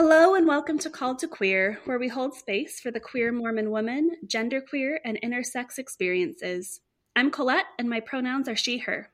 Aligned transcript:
Hello, 0.00 0.36
and 0.36 0.46
welcome 0.46 0.78
to 0.78 0.90
Called 0.90 1.18
to 1.18 1.26
Queer, 1.26 1.80
where 1.84 1.98
we 1.98 2.06
hold 2.06 2.32
space 2.32 2.78
for 2.78 2.92
the 2.92 3.00
queer 3.00 3.32
Mormon 3.32 3.72
woman, 3.72 4.12
genderqueer, 4.24 4.98
and 5.04 5.18
intersex 5.24 5.76
experiences. 5.76 6.78
I'm 7.16 7.32
Colette, 7.32 7.66
and 7.80 7.90
my 7.90 7.98
pronouns 7.98 8.48
are 8.48 8.54
she, 8.54 8.78
her. 8.78 9.10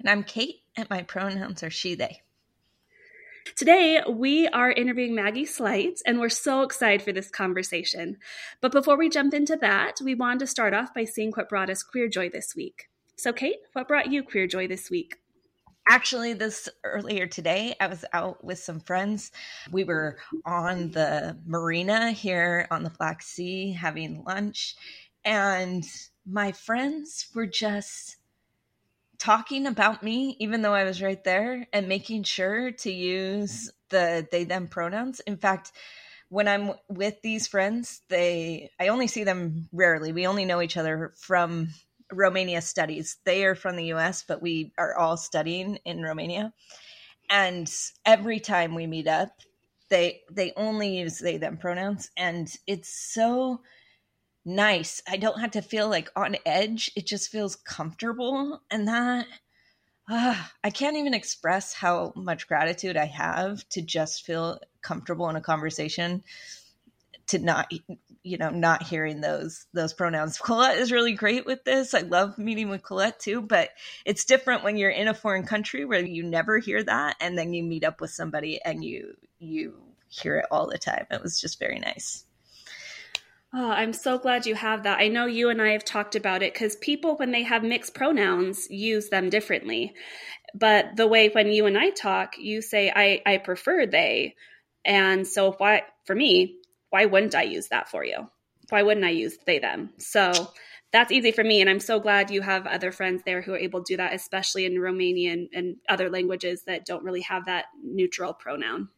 And 0.00 0.10
I'm 0.10 0.24
Kate, 0.24 0.62
and 0.76 0.90
my 0.90 1.04
pronouns 1.04 1.62
are 1.62 1.70
she, 1.70 1.94
they. 1.94 2.22
Today, 3.54 4.02
we 4.10 4.48
are 4.48 4.72
interviewing 4.72 5.14
Maggie 5.14 5.46
Slighte, 5.46 6.00
and 6.04 6.18
we're 6.18 6.30
so 6.30 6.62
excited 6.62 7.02
for 7.02 7.12
this 7.12 7.30
conversation. 7.30 8.16
But 8.60 8.72
before 8.72 8.96
we 8.96 9.08
jump 9.08 9.32
into 9.32 9.54
that, 9.58 10.00
we 10.02 10.16
wanted 10.16 10.40
to 10.40 10.46
start 10.48 10.74
off 10.74 10.92
by 10.92 11.04
seeing 11.04 11.30
what 11.30 11.48
brought 11.48 11.70
us 11.70 11.84
queer 11.84 12.08
joy 12.08 12.28
this 12.28 12.56
week. 12.56 12.88
So, 13.14 13.32
Kate, 13.32 13.58
what 13.72 13.86
brought 13.86 14.10
you 14.10 14.24
queer 14.24 14.48
joy 14.48 14.66
this 14.66 14.90
week? 14.90 15.21
Actually, 15.88 16.32
this 16.32 16.68
earlier 16.84 17.26
today, 17.26 17.74
I 17.80 17.88
was 17.88 18.04
out 18.12 18.44
with 18.44 18.58
some 18.58 18.80
friends. 18.80 19.32
We 19.70 19.84
were 19.84 20.18
on 20.44 20.92
the 20.92 21.36
marina 21.44 22.12
here 22.12 22.66
on 22.70 22.84
the 22.84 22.90
Black 22.90 23.22
Sea 23.22 23.72
having 23.72 24.22
lunch, 24.24 24.76
and 25.24 25.84
my 26.24 26.52
friends 26.52 27.28
were 27.34 27.46
just 27.46 28.16
talking 29.18 29.66
about 29.66 30.02
me, 30.02 30.36
even 30.38 30.62
though 30.62 30.74
I 30.74 30.84
was 30.84 31.02
right 31.02 31.22
there, 31.24 31.66
and 31.72 31.88
making 31.88 32.24
sure 32.24 32.70
to 32.70 32.92
use 32.92 33.70
the 33.88 34.26
they 34.30 34.44
them 34.44 34.68
pronouns. 34.68 35.20
In 35.20 35.36
fact, 35.36 35.72
when 36.28 36.48
I'm 36.48 36.72
with 36.88 37.20
these 37.22 37.46
friends, 37.46 38.02
they 38.08 38.70
I 38.80 38.88
only 38.88 39.08
see 39.08 39.24
them 39.24 39.68
rarely. 39.72 40.12
We 40.12 40.26
only 40.26 40.44
know 40.44 40.62
each 40.62 40.76
other 40.76 41.12
from 41.18 41.68
Romania 42.12 42.62
studies. 42.62 43.16
They 43.24 43.44
are 43.44 43.54
from 43.54 43.76
the 43.76 43.86
US, 43.94 44.24
but 44.26 44.42
we 44.42 44.72
are 44.78 44.96
all 44.96 45.16
studying 45.16 45.78
in 45.84 46.02
Romania. 46.02 46.52
And 47.30 47.70
every 48.04 48.40
time 48.40 48.74
we 48.74 48.86
meet 48.86 49.08
up, 49.08 49.30
they 49.88 50.22
they 50.30 50.52
only 50.56 50.98
use 50.98 51.18
they 51.18 51.36
them 51.36 51.58
pronouns 51.58 52.10
and 52.16 52.54
it's 52.66 52.88
so 52.88 53.60
nice. 54.44 55.02
I 55.08 55.16
don't 55.16 55.40
have 55.40 55.52
to 55.52 55.62
feel 55.62 55.88
like 55.88 56.10
on 56.16 56.36
edge. 56.46 56.90
It 56.96 57.06
just 57.06 57.30
feels 57.30 57.56
comfortable. 57.56 58.62
And 58.70 58.88
that, 58.88 59.26
uh, 60.10 60.42
I 60.64 60.70
can't 60.70 60.96
even 60.96 61.14
express 61.14 61.72
how 61.72 62.12
much 62.16 62.48
gratitude 62.48 62.96
I 62.96 63.06
have 63.06 63.68
to 63.70 63.82
just 63.82 64.26
feel 64.26 64.60
comfortable 64.82 65.28
in 65.30 65.36
a 65.36 65.40
conversation 65.40 66.24
to 67.28 67.38
not 67.38 67.72
you 68.22 68.38
know 68.38 68.50
not 68.50 68.82
hearing 68.82 69.20
those 69.20 69.66
those 69.72 69.92
pronouns 69.92 70.38
colette 70.42 70.78
is 70.78 70.92
really 70.92 71.12
great 71.12 71.46
with 71.46 71.64
this 71.64 71.94
i 71.94 72.00
love 72.00 72.38
meeting 72.38 72.68
with 72.68 72.82
colette 72.82 73.18
too 73.18 73.40
but 73.40 73.70
it's 74.04 74.24
different 74.24 74.62
when 74.62 74.76
you're 74.76 74.90
in 74.90 75.08
a 75.08 75.14
foreign 75.14 75.44
country 75.44 75.84
where 75.84 76.04
you 76.04 76.22
never 76.22 76.58
hear 76.58 76.82
that 76.82 77.16
and 77.20 77.36
then 77.36 77.52
you 77.52 77.62
meet 77.62 77.84
up 77.84 78.00
with 78.00 78.10
somebody 78.10 78.60
and 78.64 78.84
you 78.84 79.14
you 79.38 79.74
hear 80.08 80.38
it 80.38 80.46
all 80.50 80.68
the 80.68 80.78
time 80.78 81.06
it 81.10 81.22
was 81.22 81.40
just 81.40 81.58
very 81.58 81.78
nice 81.78 82.24
Oh, 83.54 83.68
I'm 83.68 83.92
so 83.92 84.16
glad 84.16 84.46
you 84.46 84.54
have 84.54 84.84
that. 84.84 84.98
I 84.98 85.08
know 85.08 85.26
you 85.26 85.50
and 85.50 85.60
I 85.60 85.72
have 85.72 85.84
talked 85.84 86.16
about 86.16 86.42
it 86.42 86.54
because 86.54 86.74
people, 86.76 87.16
when 87.16 87.32
they 87.32 87.42
have 87.42 87.62
mixed 87.62 87.92
pronouns, 87.92 88.66
use 88.70 89.10
them 89.10 89.28
differently. 89.28 89.94
But 90.54 90.96
the 90.96 91.06
way 91.06 91.28
when 91.28 91.48
you 91.48 91.66
and 91.66 91.76
I 91.76 91.90
talk, 91.90 92.38
you 92.38 92.62
say, 92.62 92.90
I, 92.94 93.20
I 93.26 93.36
prefer 93.36 93.84
they. 93.84 94.36
And 94.86 95.26
so, 95.26 95.52
why, 95.52 95.82
for 96.06 96.14
me, 96.14 96.61
why 96.92 97.06
wouldn't 97.06 97.34
I 97.34 97.42
use 97.42 97.68
that 97.68 97.88
for 97.88 98.04
you? 98.04 98.28
Why 98.68 98.82
wouldn't 98.82 99.06
I 99.06 99.10
use 99.10 99.38
they, 99.46 99.58
them? 99.58 99.90
So, 99.98 100.52
that's 100.92 101.10
easy 101.10 101.32
for 101.32 101.42
me. 101.42 101.60
And 101.62 101.70
I'm 101.70 101.80
so 101.80 101.98
glad 101.98 102.30
you 102.30 102.42
have 102.42 102.66
other 102.66 102.92
friends 102.92 103.22
there 103.24 103.40
who 103.40 103.54
are 103.54 103.58
able 103.58 103.82
to 103.82 103.94
do 103.94 103.96
that, 103.96 104.14
especially 104.14 104.66
in 104.66 104.74
Romanian 104.74 105.48
and 105.54 105.76
other 105.88 106.10
languages 106.10 106.64
that 106.66 106.84
don't 106.84 107.02
really 107.02 107.22
have 107.22 107.46
that 107.46 107.64
neutral 107.82 108.34
pronoun. 108.34 108.90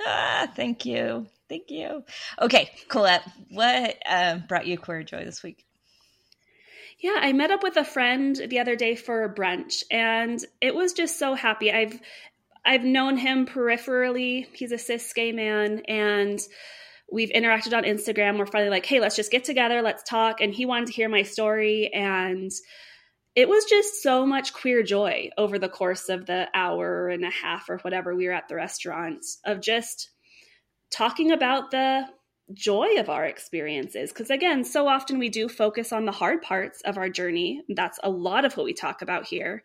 Ah, 0.00 0.50
thank 0.56 0.86
you. 0.86 1.26
Thank 1.48 1.70
you. 1.70 2.04
Okay, 2.40 2.70
Colette, 2.88 3.28
what 3.50 3.96
uh, 4.06 4.38
brought 4.48 4.66
you 4.66 4.78
queer 4.78 5.02
joy 5.02 5.24
this 5.24 5.42
week? 5.42 5.64
Yeah, 6.98 7.16
I 7.16 7.32
met 7.32 7.50
up 7.50 7.62
with 7.62 7.76
a 7.76 7.84
friend 7.84 8.34
the 8.48 8.58
other 8.58 8.74
day 8.74 8.96
for 8.96 9.32
brunch, 9.32 9.84
and 9.90 10.42
it 10.60 10.74
was 10.74 10.94
just 10.94 11.18
so 11.18 11.34
happy. 11.34 11.72
I've 11.72 11.98
I've 12.64 12.84
known 12.84 13.16
him 13.16 13.46
peripherally. 13.46 14.46
He's 14.52 14.72
a 14.72 14.78
cis 14.78 15.12
gay 15.12 15.32
man, 15.32 15.82
and 15.86 16.40
we've 17.10 17.30
interacted 17.30 17.76
on 17.76 17.84
Instagram. 17.84 18.38
We're 18.38 18.46
finally 18.46 18.70
like, 18.70 18.86
hey, 18.86 19.00
let's 19.00 19.16
just 19.16 19.30
get 19.30 19.44
together, 19.44 19.82
let's 19.82 20.02
talk. 20.02 20.40
And 20.40 20.52
he 20.52 20.66
wanted 20.66 20.86
to 20.86 20.92
hear 20.92 21.08
my 21.08 21.22
story, 21.22 21.92
and 21.92 22.50
it 23.34 23.48
was 23.48 23.64
just 23.66 24.02
so 24.02 24.26
much 24.26 24.52
queer 24.52 24.82
joy 24.82 25.30
over 25.38 25.58
the 25.58 25.68
course 25.68 26.08
of 26.08 26.26
the 26.26 26.48
hour 26.54 27.08
and 27.08 27.24
a 27.24 27.30
half 27.30 27.70
or 27.70 27.78
whatever 27.78 28.14
we 28.14 28.26
were 28.26 28.32
at 28.32 28.48
the 28.48 28.56
restaurant 28.56 29.24
of 29.44 29.60
just 29.60 30.10
talking 30.90 31.30
about 31.30 31.70
the 31.70 32.04
joy 32.52 32.96
of 32.98 33.08
our 33.08 33.24
experiences. 33.24 34.10
Because 34.10 34.30
again, 34.30 34.64
so 34.64 34.88
often 34.88 35.18
we 35.18 35.28
do 35.28 35.48
focus 35.48 35.92
on 35.92 36.04
the 36.04 36.12
hard 36.12 36.42
parts 36.42 36.80
of 36.82 36.98
our 36.98 37.08
journey. 37.08 37.62
That's 37.68 38.00
a 38.02 38.10
lot 38.10 38.44
of 38.44 38.56
what 38.56 38.64
we 38.64 38.74
talk 38.74 39.02
about 39.02 39.26
here. 39.26 39.62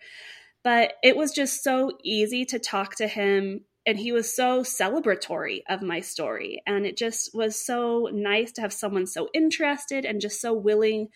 But 0.64 0.94
it 1.02 1.18
was 1.18 1.32
just 1.32 1.64
so 1.64 1.92
easy 2.03 2.46
to 2.46 2.59
talk 2.59 2.96
to 2.98 3.08
him. 3.08 3.62
And 3.86 4.00
he 4.00 4.12
was 4.12 4.34
so 4.34 4.62
celebratory 4.62 5.62
of 5.68 5.82
my 5.82 6.00
story. 6.00 6.62
And 6.66 6.86
it 6.86 6.96
just 6.96 7.36
was 7.36 7.56
so 7.56 8.10
nice 8.14 8.54
to 8.54 8.62
have 8.62 8.72
someone 8.72 9.06
so 9.06 9.30
interested 9.34 10.06
and 10.06 10.22
just 10.22 10.40
so 10.40 10.54
willing 10.54 11.10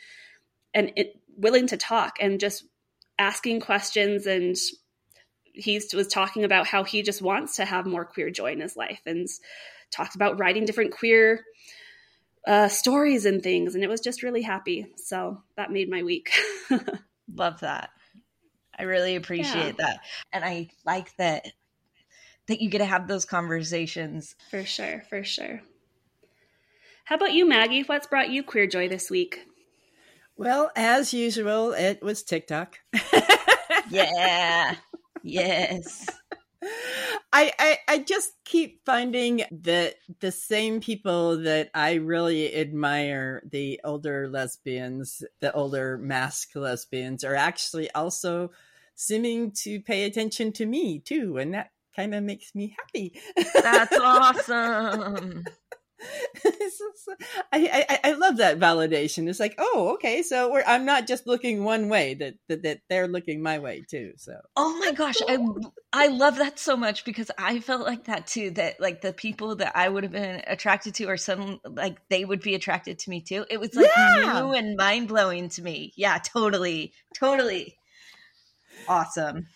and 0.73 0.91
it, 0.95 1.15
willing 1.37 1.67
to 1.67 1.77
talk 1.77 2.17
and 2.19 2.39
just 2.39 2.65
asking 3.17 3.61
questions 3.61 4.25
and 4.27 4.55
he 5.53 5.81
was 5.93 6.07
talking 6.07 6.43
about 6.43 6.67
how 6.67 6.83
he 6.83 7.01
just 7.01 7.21
wants 7.21 7.55
to 7.55 7.65
have 7.65 7.85
more 7.85 8.05
queer 8.05 8.29
joy 8.29 8.51
in 8.51 8.59
his 8.59 8.77
life 8.77 9.01
and 9.05 9.27
talked 9.91 10.15
about 10.15 10.39
writing 10.39 10.65
different 10.65 10.91
queer 10.91 11.43
uh, 12.45 12.67
stories 12.69 13.25
and 13.25 13.43
things, 13.43 13.75
and 13.75 13.83
it 13.83 13.89
was 13.89 14.01
just 14.01 14.23
really 14.23 14.41
happy. 14.41 14.87
So 14.95 15.43
that 15.57 15.71
made 15.71 15.89
my 15.89 16.03
week. 16.03 16.31
Love 17.33 17.59
that. 17.59 17.89
I 18.77 18.83
really 18.83 19.15
appreciate 19.15 19.75
yeah. 19.79 19.85
that, 19.85 19.99
and 20.31 20.45
I 20.45 20.69
like 20.85 21.15
that 21.17 21.47
that 22.47 22.61
you 22.61 22.69
get 22.69 22.79
to 22.79 22.85
have 22.85 23.07
those 23.07 23.25
conversations. 23.25 24.35
For 24.49 24.63
sure, 24.63 25.03
for 25.09 25.23
sure. 25.23 25.61
How 27.05 27.15
about 27.15 27.33
you, 27.33 27.47
Maggie? 27.47 27.83
What's 27.83 28.07
brought 28.07 28.29
you 28.29 28.43
queer 28.43 28.67
joy 28.67 28.89
this 28.89 29.09
week? 29.09 29.45
Well, 30.35 30.71
as 30.75 31.13
usual, 31.13 31.71
it 31.71 32.03
was 32.03 32.23
TikTok. 32.23 32.79
yeah. 33.89 34.75
Yes. 35.23 36.05
I, 37.33 37.51
I, 37.59 37.77
I 37.87 37.99
just 37.99 38.33
keep 38.45 38.83
finding 38.85 39.43
that 39.51 39.95
the 40.19 40.31
same 40.31 40.81
people 40.81 41.37
that 41.43 41.69
I 41.73 41.95
really 41.95 42.55
admire, 42.55 43.43
the 43.49 43.79
older 43.83 44.27
lesbians, 44.29 45.23
the 45.39 45.53
older 45.53 45.97
mask 45.97 46.55
lesbians, 46.55 47.23
are 47.23 47.35
actually 47.35 47.89
also 47.91 48.51
seeming 48.95 49.51
to 49.51 49.79
pay 49.79 50.05
attention 50.05 50.51
to 50.53 50.65
me 50.65 50.99
too, 50.99 51.37
and 51.37 51.53
that 51.53 51.71
kind 51.97 52.15
of 52.15 52.23
makes 52.23 52.53
me 52.55 52.75
happy. 52.77 53.19
That's 53.53 53.97
awesome. 54.01 55.43
I, 57.51 57.87
I, 57.89 57.99
I 58.03 58.11
love 58.13 58.37
that 58.37 58.59
validation. 58.59 59.27
It's 59.27 59.39
like, 59.39 59.55
oh, 59.57 59.93
okay, 59.95 60.21
so 60.21 60.51
we're, 60.51 60.63
I'm 60.65 60.85
not 60.85 61.07
just 61.07 61.25
looking 61.25 61.63
one 61.63 61.89
way; 61.89 62.13
that, 62.15 62.35
that 62.49 62.63
that 62.63 62.79
they're 62.89 63.07
looking 63.07 63.41
my 63.41 63.57
way 63.59 63.83
too. 63.89 64.13
So, 64.17 64.39
oh 64.55 64.77
my 64.79 64.91
gosh, 64.91 65.15
I 65.27 65.39
I 65.91 66.07
love 66.07 66.37
that 66.37 66.59
so 66.59 66.77
much 66.77 67.03
because 67.03 67.31
I 67.37 67.59
felt 67.59 67.81
like 67.81 68.05
that 68.05 68.27
too. 68.27 68.51
That 68.51 68.79
like 68.79 69.01
the 69.01 69.13
people 69.13 69.55
that 69.55 69.75
I 69.75 69.89
would 69.89 70.03
have 70.03 70.11
been 70.11 70.43
attracted 70.45 70.93
to, 70.95 71.05
or 71.05 71.17
some 71.17 71.59
like 71.65 71.97
they 72.09 72.23
would 72.23 72.41
be 72.41 72.53
attracted 72.53 72.99
to 72.99 73.09
me 73.09 73.21
too. 73.21 73.45
It 73.49 73.59
was 73.59 73.73
like 73.73 73.89
yeah. 73.97 74.39
new 74.39 74.53
and 74.53 74.77
mind 74.77 75.07
blowing 75.07 75.49
to 75.49 75.63
me. 75.63 75.93
Yeah, 75.95 76.19
totally, 76.19 76.93
totally 77.15 77.75
awesome. 78.87 79.47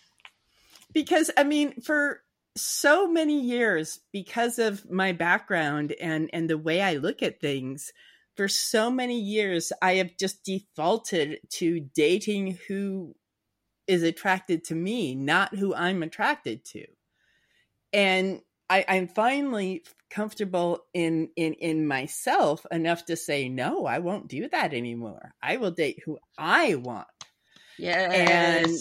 Because 0.92 1.30
I 1.36 1.44
mean, 1.44 1.80
for 1.82 2.21
so 2.56 3.08
many 3.08 3.40
years 3.40 4.00
because 4.12 4.58
of 4.58 4.90
my 4.90 5.12
background 5.12 5.94
and 6.00 6.28
and 6.32 6.48
the 6.48 6.58
way 6.58 6.82
I 6.82 6.94
look 6.94 7.22
at 7.22 7.40
things 7.40 7.92
for 8.36 8.48
so 8.48 8.90
many 8.90 9.20
years 9.20 9.72
I 9.80 9.94
have 9.94 10.16
just 10.18 10.44
defaulted 10.44 11.38
to 11.54 11.80
dating 11.94 12.58
who 12.68 13.14
is 13.86 14.02
attracted 14.02 14.64
to 14.64 14.74
me 14.74 15.14
not 15.14 15.54
who 15.54 15.74
I'm 15.74 16.02
attracted 16.02 16.64
to. 16.66 16.84
And 17.92 18.40
I, 18.68 18.84
I'm 18.88 19.08
finally 19.08 19.84
comfortable 20.10 20.84
in 20.92 21.30
in 21.36 21.54
in 21.54 21.86
myself 21.86 22.66
enough 22.70 23.06
to 23.06 23.16
say 23.16 23.48
no 23.48 23.86
I 23.86 24.00
won't 24.00 24.28
do 24.28 24.48
that 24.50 24.74
anymore. 24.74 25.34
I 25.42 25.56
will 25.56 25.70
date 25.70 26.02
who 26.04 26.18
I 26.36 26.74
want. 26.74 27.08
Yeah 27.78 28.12
and 28.12 28.76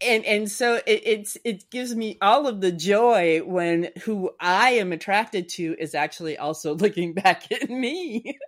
and 0.00 0.24
and 0.24 0.50
so 0.50 0.76
it, 0.86 1.02
it's 1.04 1.36
it 1.44 1.70
gives 1.70 1.94
me 1.94 2.18
all 2.20 2.46
of 2.46 2.60
the 2.60 2.72
joy 2.72 3.40
when 3.44 3.90
who 4.02 4.30
I 4.40 4.70
am 4.72 4.92
attracted 4.92 5.48
to 5.50 5.76
is 5.78 5.94
actually 5.94 6.36
also 6.38 6.74
looking 6.76 7.14
back 7.14 7.50
at 7.52 7.70
me. 7.70 8.38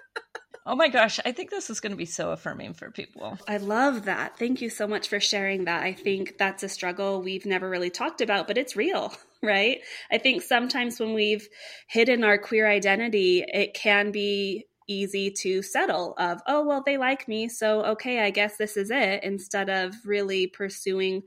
oh 0.66 0.76
my 0.76 0.88
gosh, 0.88 1.20
I 1.24 1.32
think 1.32 1.50
this 1.50 1.70
is 1.70 1.80
going 1.80 1.92
to 1.92 1.96
be 1.96 2.06
so 2.06 2.30
affirming 2.30 2.74
for 2.74 2.90
people. 2.90 3.38
I 3.48 3.58
love 3.58 4.04
that. 4.04 4.38
Thank 4.38 4.60
you 4.60 4.70
so 4.70 4.86
much 4.86 5.08
for 5.08 5.20
sharing 5.20 5.64
that. 5.64 5.82
I 5.82 5.92
think 5.92 6.38
that's 6.38 6.62
a 6.62 6.68
struggle 6.68 7.22
we've 7.22 7.46
never 7.46 7.68
really 7.68 7.90
talked 7.90 8.20
about, 8.20 8.46
but 8.46 8.58
it's 8.58 8.76
real. 8.76 9.12
right? 9.44 9.80
I 10.10 10.18
think 10.18 10.42
sometimes 10.42 10.98
when 10.98 11.12
we've 11.12 11.46
hidden 11.88 12.24
our 12.24 12.38
queer 12.38 12.66
identity, 12.68 13.44
it 13.46 13.74
can 13.74 14.10
be 14.10 14.66
easy 14.86 15.30
to 15.30 15.62
settle 15.62 16.14
of, 16.18 16.40
oh, 16.46 16.64
well, 16.64 16.82
they 16.84 16.96
like 16.96 17.28
me, 17.28 17.48
so 17.48 17.82
okay, 17.84 18.22
I 18.22 18.30
guess 18.30 18.56
this 18.56 18.76
is 18.76 18.90
it, 18.90 19.22
instead 19.22 19.68
of 19.68 19.94
really 20.04 20.46
pursuing 20.46 21.22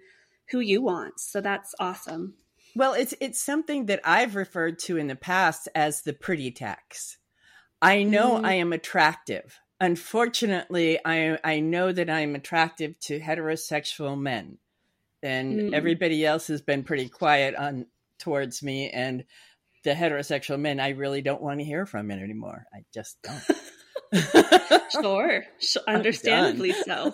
who 0.49 0.59
you 0.59 0.81
want. 0.81 1.19
So 1.19 1.41
that's 1.41 1.75
awesome. 1.79 2.35
Well, 2.75 2.93
it's 2.93 3.13
it's 3.19 3.41
something 3.41 3.87
that 3.87 4.01
I've 4.03 4.35
referred 4.35 4.79
to 4.79 4.97
in 4.97 5.07
the 5.07 5.15
past 5.15 5.67
as 5.73 6.01
the 6.01 6.13
pretty 6.13 6.51
tax. 6.51 7.17
I 7.81 8.03
know 8.03 8.35
mm. 8.35 8.45
I 8.45 8.53
am 8.53 8.71
attractive. 8.73 9.59
Unfortunately, 9.79 10.99
I 11.03 11.39
I 11.43 11.59
know 11.59 11.91
that 11.91 12.09
I'm 12.09 12.35
attractive 12.35 12.99
to 13.01 13.19
heterosexual 13.19 14.19
men. 14.19 14.57
And 15.23 15.59
mm. 15.59 15.73
everybody 15.73 16.25
else 16.25 16.47
has 16.47 16.61
been 16.61 16.83
pretty 16.83 17.09
quiet 17.09 17.55
on 17.55 17.87
towards 18.19 18.61
me 18.61 18.89
and 18.91 19.23
the 19.83 19.91
heterosexual 19.91 20.59
men 20.59 20.79
I 20.79 20.89
really 20.89 21.21
don't 21.21 21.41
want 21.41 21.59
to 21.59 21.65
hear 21.65 21.85
from 21.85 22.11
it 22.11 22.21
anymore. 22.21 22.65
I 22.73 22.83
just 22.93 23.17
don't. 23.23 23.43
sure. 25.01 25.43
Understandably 25.87 26.73
so. 26.73 27.13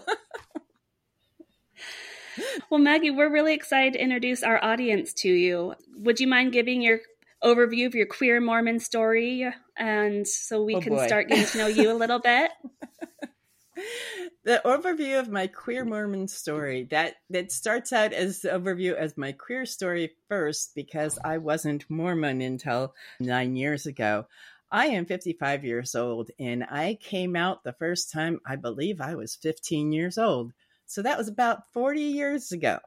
well, 2.70 2.80
Maggie, 2.80 3.12
we're 3.12 3.32
really 3.32 3.54
excited 3.54 3.94
to 3.94 4.02
introduce 4.02 4.44
our 4.44 4.64
audience 4.64 5.14
to 5.14 5.30
you. 5.30 5.76
Would 5.98 6.20
you 6.20 6.28
mind 6.28 6.54
giving 6.54 6.82
your 6.82 7.00
overview 7.44 7.86
of 7.86 7.96
your 7.96 8.06
queer 8.06 8.40
Mormon 8.40 8.80
story 8.80 9.52
and 9.78 10.28
so 10.28 10.64
we 10.64 10.76
oh, 10.76 10.82
can 10.82 10.96
boy. 10.96 11.06
start 11.06 11.28
getting 11.28 11.46
to 11.46 11.58
know 11.58 11.68
you 11.68 11.92
a 11.92 11.94
little 11.94 12.20
bit? 12.20 12.52
the 14.44 14.62
overview 14.66 15.20
of 15.20 15.30
my 15.30 15.48
queer 15.48 15.86
Mormon 15.86 16.28
story 16.28 16.88
that 16.92 17.16
that 17.30 17.52
starts 17.52 17.92
out 17.92 18.14
as 18.14 18.42
the 18.42 18.50
overview 18.50 18.94
as 18.96 19.18
my 19.18 19.32
queer 19.32 19.66
story 19.66 20.12
first 20.30 20.76
because 20.76 21.18
I 21.24 21.38
wasn't 21.38 21.90
Mormon 21.90 22.42
until 22.42 22.94
nine 23.20 23.56
years 23.56 23.86
ago. 23.86 24.28
I 24.72 24.88
am 24.88 25.06
55 25.06 25.64
years 25.64 25.96
old 25.96 26.32
and 26.40 26.64
I 26.64 26.98
came 27.02 27.36
out 27.36 27.64
the 27.64 27.74
first 27.74 28.12
time 28.12 28.40
I 28.46 28.56
believe 28.56 29.02
I 29.02 29.16
was 29.16 29.36
15 29.36 29.92
years 29.92 30.18
old. 30.18 30.54
So 30.86 31.02
that 31.04 31.18
was 31.18 31.28
about 31.28 31.72
40 31.74 32.02
years 32.02 32.52
ago 32.52 32.80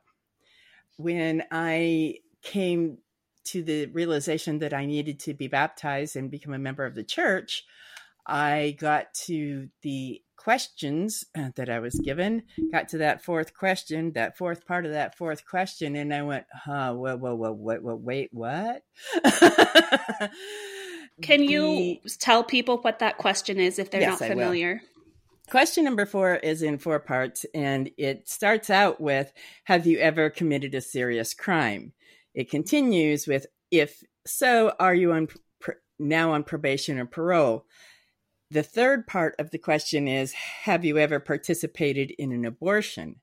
when 0.96 1.44
I 1.50 2.16
came 2.42 2.98
to 3.44 3.62
the 3.62 3.86
realization 3.86 4.58
that 4.58 4.74
I 4.74 4.86
needed 4.86 5.20
to 5.20 5.34
be 5.34 5.46
baptized 5.46 6.16
and 6.16 6.30
become 6.30 6.52
a 6.52 6.58
member 6.58 6.84
of 6.84 6.94
the 6.94 7.04
church. 7.04 7.64
I 8.26 8.76
got 8.78 9.14
to 9.26 9.68
the 9.82 10.22
questions 10.36 11.24
uh, 11.36 11.50
that 11.56 11.68
I 11.68 11.80
was 11.80 11.94
given, 11.94 12.44
got 12.70 12.88
to 12.90 12.98
that 12.98 13.24
fourth 13.24 13.52
question, 13.54 14.12
that 14.12 14.36
fourth 14.36 14.66
part 14.66 14.86
of 14.86 14.92
that 14.92 15.16
fourth 15.16 15.44
question, 15.46 15.96
and 15.96 16.14
I 16.14 16.22
went, 16.22 16.46
huh, 16.52 16.92
whoa, 16.94 17.16
whoa, 17.16 17.34
whoa, 17.34 17.52
whoa, 17.52 17.76
whoa 17.76 17.94
wait, 17.96 18.30
what? 18.32 18.82
Can 21.22 21.42
you 21.42 21.98
the, 22.04 22.10
tell 22.18 22.44
people 22.44 22.78
what 22.78 22.98
that 22.98 23.18
question 23.18 23.58
is 23.58 23.78
if 23.78 23.90
they're 23.90 24.02
yes, 24.02 24.20
not 24.20 24.28
familiar? 24.28 24.82
Question 25.50 25.84
number 25.84 26.06
four 26.06 26.34
is 26.36 26.62
in 26.62 26.78
four 26.78 26.98
parts, 26.98 27.46
and 27.54 27.90
it 27.96 28.28
starts 28.28 28.68
out 28.68 29.00
with 29.00 29.32
Have 29.64 29.86
you 29.86 29.98
ever 29.98 30.28
committed 30.28 30.74
a 30.74 30.80
serious 30.80 31.34
crime? 31.34 31.92
It 32.34 32.50
continues 32.50 33.26
with 33.26 33.46
If 33.70 34.02
so, 34.26 34.74
are 34.78 34.94
you 34.94 35.12
on 35.12 35.28
now 35.98 36.32
on 36.32 36.44
probation 36.44 36.98
or 36.98 37.06
parole? 37.06 37.64
The 38.50 38.62
third 38.62 39.06
part 39.06 39.34
of 39.38 39.50
the 39.50 39.58
question 39.58 40.06
is 40.06 40.32
Have 40.32 40.84
you 40.84 40.98
ever 40.98 41.18
participated 41.18 42.12
in 42.12 42.32
an 42.32 42.44
abortion? 42.44 43.16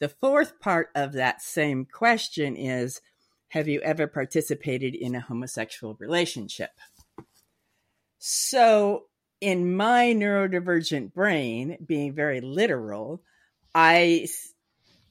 The 0.00 0.08
fourth 0.08 0.58
part 0.60 0.90
of 0.94 1.12
that 1.12 1.42
same 1.42 1.84
question 1.84 2.56
is 2.56 3.00
Have 3.48 3.68
you 3.68 3.80
ever 3.80 4.06
participated 4.06 4.94
in 4.94 5.14
a 5.14 5.20
homosexual 5.20 5.94
relationship? 6.00 6.70
So 8.18 9.04
in 9.40 9.76
my 9.76 10.06
neurodivergent 10.06 11.12
brain, 11.12 11.76
being 11.84 12.14
very 12.14 12.40
literal, 12.40 13.22
I 13.74 14.26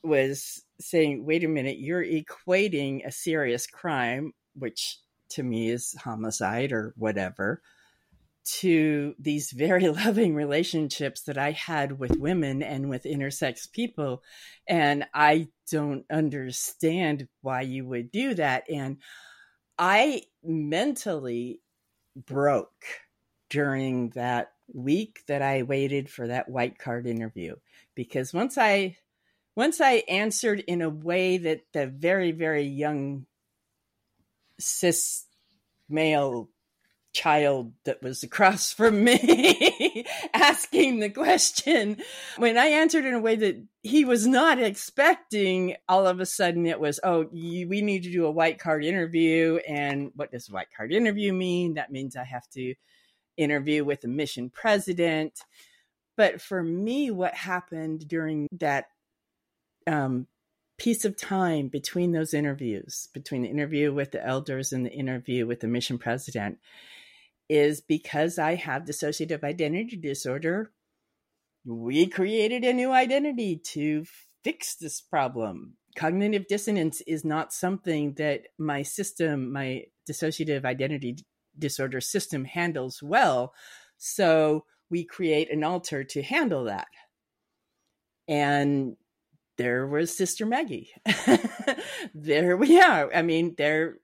was 0.03 0.63
saying, 0.79 1.25
wait 1.25 1.43
a 1.43 1.47
minute, 1.47 1.77
you're 1.77 2.03
equating 2.03 3.05
a 3.05 3.11
serious 3.11 3.67
crime, 3.67 4.33
which 4.55 4.97
to 5.29 5.43
me 5.43 5.69
is 5.69 5.95
homicide 6.03 6.71
or 6.71 6.93
whatever, 6.97 7.61
to 8.43 9.15
these 9.19 9.51
very 9.51 9.89
loving 9.89 10.35
relationships 10.35 11.21
that 11.23 11.37
I 11.37 11.51
had 11.51 11.99
with 11.99 12.17
women 12.17 12.61
and 12.61 12.89
with 12.89 13.03
intersex 13.03 13.71
people. 13.71 14.23
And 14.67 15.05
I 15.13 15.47
don't 15.71 16.05
understand 16.11 17.27
why 17.41 17.61
you 17.61 17.85
would 17.85 18.11
do 18.11 18.33
that. 18.35 18.69
And 18.69 18.97
I 19.77 20.23
mentally 20.43 21.61
broke 22.15 22.85
during 23.49 24.09
that 24.09 24.51
week 24.73 25.23
that 25.27 25.41
I 25.41 25.63
waited 25.63 26.09
for 26.09 26.27
that 26.27 26.49
white 26.49 26.79
card 26.79 27.05
interview 27.07 27.55
because 27.95 28.33
once 28.33 28.57
I 28.57 28.97
once 29.55 29.81
I 29.81 30.03
answered 30.07 30.59
in 30.61 30.81
a 30.81 30.89
way 30.89 31.37
that 31.37 31.61
the 31.73 31.87
very 31.87 32.31
very 32.31 32.63
young 32.63 33.25
cis 34.59 35.25
male 35.89 36.49
child 37.13 37.71
that 37.85 38.01
was 38.01 38.23
across 38.23 38.73
from 38.73 39.03
me 39.03 40.05
asking 40.33 40.99
the 40.99 41.09
question. 41.09 41.97
When 42.37 42.57
i 42.57 42.65
answered 42.65 43.05
in 43.05 43.13
a 43.13 43.19
way 43.19 43.35
that 43.35 43.63
he 43.83 44.03
was 44.03 44.25
not 44.25 44.59
expecting 44.59 45.75
all 45.87 46.07
of 46.07 46.19
a 46.19 46.25
sudden 46.25 46.65
it 46.65 46.79
was 46.79 46.99
oh 47.03 47.27
you, 47.31 47.67
we 47.67 47.81
need 47.81 48.03
to 48.03 48.11
do 48.11 48.25
a 48.25 48.31
white 48.31 48.59
card 48.59 48.83
interview. 48.83 49.59
And 49.67 50.11
what 50.15 50.31
does 50.31 50.49
white 50.49 50.73
card 50.75 50.91
interview 50.91 51.33
mean? 51.33 51.75
That 51.75 51.91
means 51.91 52.15
i 52.15 52.23
have 52.23 52.49
to 52.51 52.73
interview 53.37 53.83
with 53.83 54.01
the 54.01 54.07
mission 54.07 54.49
president. 54.49 55.39
But 56.15 56.41
for 56.41 56.61
me, 56.61 57.09
what 57.09 57.33
happened 57.33 58.07
during 58.07 58.47
that 58.59 58.85
um, 59.87 60.27
piece 60.77 61.05
of 61.05 61.17
time 61.17 61.67
between 61.67 62.11
those 62.11 62.33
interviews, 62.33 63.09
between 63.13 63.41
the 63.41 63.49
interview 63.49 63.93
with 63.93 64.11
the 64.11 64.25
elders 64.25 64.73
and 64.73 64.85
the 64.85 64.91
interview 64.91 65.47
with 65.47 65.59
the 65.59 65.67
mission 65.67 65.97
president, 65.97 66.59
is 67.49 67.81
because 67.81 68.39
I 68.39 68.55
have 68.55 68.85
dissociative 68.85 69.43
identity 69.43 69.97
disorder. 69.97 70.71
We 71.65 72.07
created 72.07 72.63
a 72.63 72.73
new 72.73 72.91
identity 72.91 73.57
to 73.71 74.05
fix 74.43 74.75
this 74.75 75.01
problem. 75.01 75.77
Cognitive 75.95 76.47
dissonance 76.47 77.01
is 77.01 77.23
not 77.23 77.53
something 77.53 78.13
that 78.15 78.47
my 78.57 78.81
system, 78.81 79.51
my 79.51 79.85
dissociative 80.09 80.65
identity 80.65 81.17
disorder 81.57 82.01
system 82.01 82.45
handles 82.45 83.01
well. 83.01 83.53
So 83.97 84.65
we 84.89 85.05
create 85.05 85.51
an 85.51 85.63
alter 85.63 86.03
to 86.03 86.21
handle 86.21 86.65
that. 86.65 86.87
And 88.27 88.95
there 89.57 89.85
was 89.85 90.15
Sister 90.15 90.45
Maggie. 90.45 90.89
there 92.15 92.57
we 92.57 92.81
are. 92.81 93.13
I 93.13 93.21
mean, 93.21 93.55
there, 93.57 93.97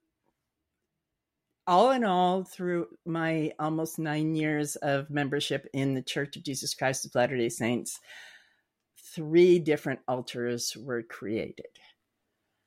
all 1.69 1.91
in 1.91 2.03
all, 2.03 2.43
through 2.43 2.87
my 3.05 3.51
almost 3.59 3.99
nine 3.99 4.33
years 4.33 4.75
of 4.77 5.11
membership 5.11 5.67
in 5.71 5.93
the 5.93 6.01
Church 6.01 6.35
of 6.35 6.43
Jesus 6.43 6.73
Christ 6.73 7.05
of 7.05 7.13
Latter 7.13 7.37
day 7.37 7.49
Saints, 7.49 7.99
three 9.13 9.59
different 9.59 9.99
alters 10.07 10.75
were 10.75 11.03
created. 11.03 11.67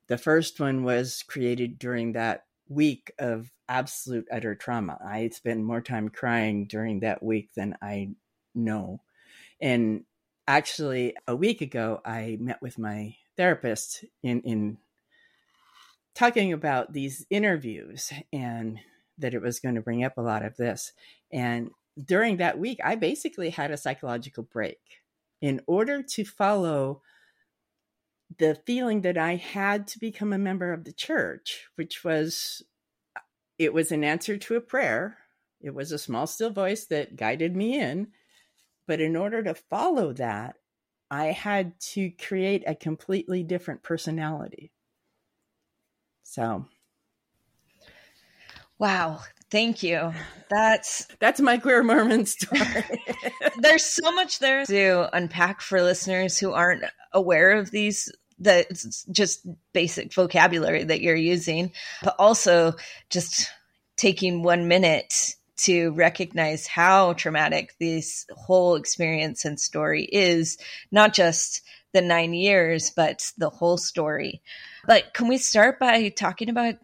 The 0.06 0.18
first 0.18 0.60
one 0.60 0.84
was 0.84 1.24
created 1.26 1.80
during 1.80 2.12
that 2.12 2.44
week 2.68 3.12
of 3.18 3.50
absolute 3.68 4.28
utter 4.30 4.54
trauma. 4.54 4.98
I 5.04 5.30
spent 5.30 5.64
more 5.64 5.80
time 5.80 6.08
crying 6.08 6.66
during 6.68 7.00
that 7.00 7.24
week 7.24 7.52
than 7.56 7.76
I 7.82 8.10
know. 8.54 9.00
And 9.60 10.04
actually, 10.46 11.16
a 11.26 11.34
week 11.34 11.60
ago, 11.60 12.00
I 12.04 12.36
met 12.40 12.62
with 12.62 12.78
my 12.78 13.16
therapist 13.36 14.04
in, 14.22 14.42
in 14.42 14.78
talking 16.14 16.52
about 16.52 16.92
these 16.92 17.26
interviews 17.30 18.12
and 18.32 18.78
that 19.18 19.34
it 19.34 19.42
was 19.42 19.60
going 19.60 19.74
to 19.74 19.80
bring 19.80 20.04
up 20.04 20.16
a 20.16 20.22
lot 20.22 20.44
of 20.44 20.56
this. 20.56 20.92
And 21.32 21.70
during 22.02 22.38
that 22.38 22.58
week, 22.58 22.78
I 22.82 22.94
basically 22.94 23.50
had 23.50 23.70
a 23.70 23.76
psychological 23.76 24.44
break 24.44 24.80
in 25.40 25.60
order 25.66 26.02
to 26.02 26.24
follow 26.24 27.02
the 28.38 28.54
feeling 28.66 29.02
that 29.02 29.18
I 29.18 29.36
had 29.36 29.86
to 29.88 29.98
become 29.98 30.32
a 30.32 30.38
member 30.38 30.72
of 30.72 30.84
the 30.84 30.92
church, 30.92 31.66
which 31.74 32.02
was 32.02 32.62
uh, 33.16 33.20
it 33.58 33.74
was 33.74 33.92
an 33.92 34.04
answer 34.04 34.36
to 34.36 34.56
a 34.56 34.60
prayer. 34.60 35.18
It 35.60 35.74
was 35.74 35.92
a 35.92 35.98
small, 35.98 36.26
still 36.26 36.50
voice 36.50 36.86
that 36.86 37.16
guided 37.16 37.54
me 37.54 37.78
in. 37.78 38.08
But 38.88 39.00
in 39.00 39.16
order 39.16 39.42
to 39.42 39.54
follow 39.54 40.12
that, 40.14 40.56
I 41.10 41.26
had 41.26 41.78
to 41.92 42.10
create 42.10 42.64
a 42.66 42.74
completely 42.74 43.42
different 43.42 43.82
personality. 43.82 44.72
So, 46.22 46.66
wow, 48.82 49.20
thank 49.48 49.84
you. 49.84 50.12
That's 50.50 51.06
that's 51.20 51.40
my 51.40 51.56
queer 51.58 51.84
Mormon 51.84 52.26
story. 52.26 52.60
There's 53.58 53.84
so 53.84 54.10
much 54.10 54.40
there 54.40 54.66
to 54.66 55.08
unpack 55.16 55.60
for 55.60 55.80
listeners 55.80 56.36
who 56.36 56.52
aren't 56.52 56.82
aware 57.12 57.52
of 57.52 57.70
these 57.70 58.12
the 58.40 58.66
just 59.12 59.46
basic 59.72 60.12
vocabulary 60.12 60.82
that 60.82 61.00
you're 61.00 61.14
using, 61.14 61.70
but 62.02 62.16
also 62.18 62.74
just 63.08 63.48
taking 63.96 64.42
one 64.42 64.66
minute 64.66 65.36
to 65.58 65.92
recognize 65.92 66.66
how 66.66 67.12
traumatic 67.12 67.74
this 67.78 68.26
whole 68.34 68.74
experience 68.74 69.44
and 69.44 69.60
story 69.60 70.02
is, 70.10 70.58
not 70.90 71.14
just 71.14 71.62
the 71.92 72.00
nine 72.00 72.34
years, 72.34 72.90
but 72.90 73.30
the 73.38 73.50
whole 73.50 73.76
story. 73.76 74.42
But 74.88 75.14
can 75.14 75.28
we 75.28 75.38
start 75.38 75.78
by 75.78 76.08
talking 76.08 76.48
about 76.48 76.74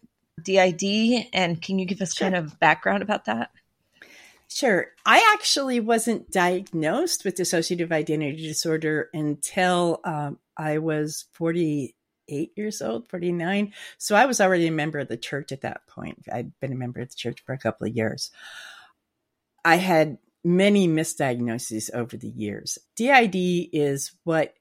DID 0.43 1.29
and 1.33 1.61
can 1.61 1.79
you 1.79 1.87
give 1.87 2.01
us 2.01 2.15
sure. 2.15 2.27
kind 2.27 2.37
of 2.37 2.59
background 2.59 3.03
about 3.03 3.27
that? 3.27 3.51
Sure. 4.49 4.87
I 5.05 5.35
actually 5.35 5.79
wasn't 5.79 6.31
diagnosed 6.31 7.25
with 7.25 7.37
dissociative 7.37 7.93
identity 7.93 8.47
disorder 8.49 9.11
until 9.13 10.01
um, 10.05 10.39
I 10.57 10.79
was 10.79 11.27
48 11.33 12.53
years 12.57 12.81
old, 12.81 13.09
49. 13.11 13.75
So 13.99 14.17
I 14.17 14.25
was 14.25 14.41
already 14.41 14.67
a 14.67 14.73
member 14.73 14.99
of 14.99 15.09
the 15.09 15.19
church 15.19 15.53
at 15.53 15.61
that 15.61 15.87
point. 15.87 16.27
I'd 16.33 16.59
been 16.61 16.73
a 16.73 16.77
member 16.77 17.01
of 17.01 17.11
the 17.11 17.17
church 17.17 17.43
for 17.45 17.53
a 17.53 17.59
couple 17.59 17.87
of 17.87 17.95
years. 17.95 18.31
I 19.65 19.77
had 19.77 20.17
many 20.43 20.89
misdiagnoses 20.89 21.91
over 21.93 22.17
the 22.17 22.29
years. 22.29 22.79
DID 22.97 23.37
is 23.73 24.13
what 24.25 24.55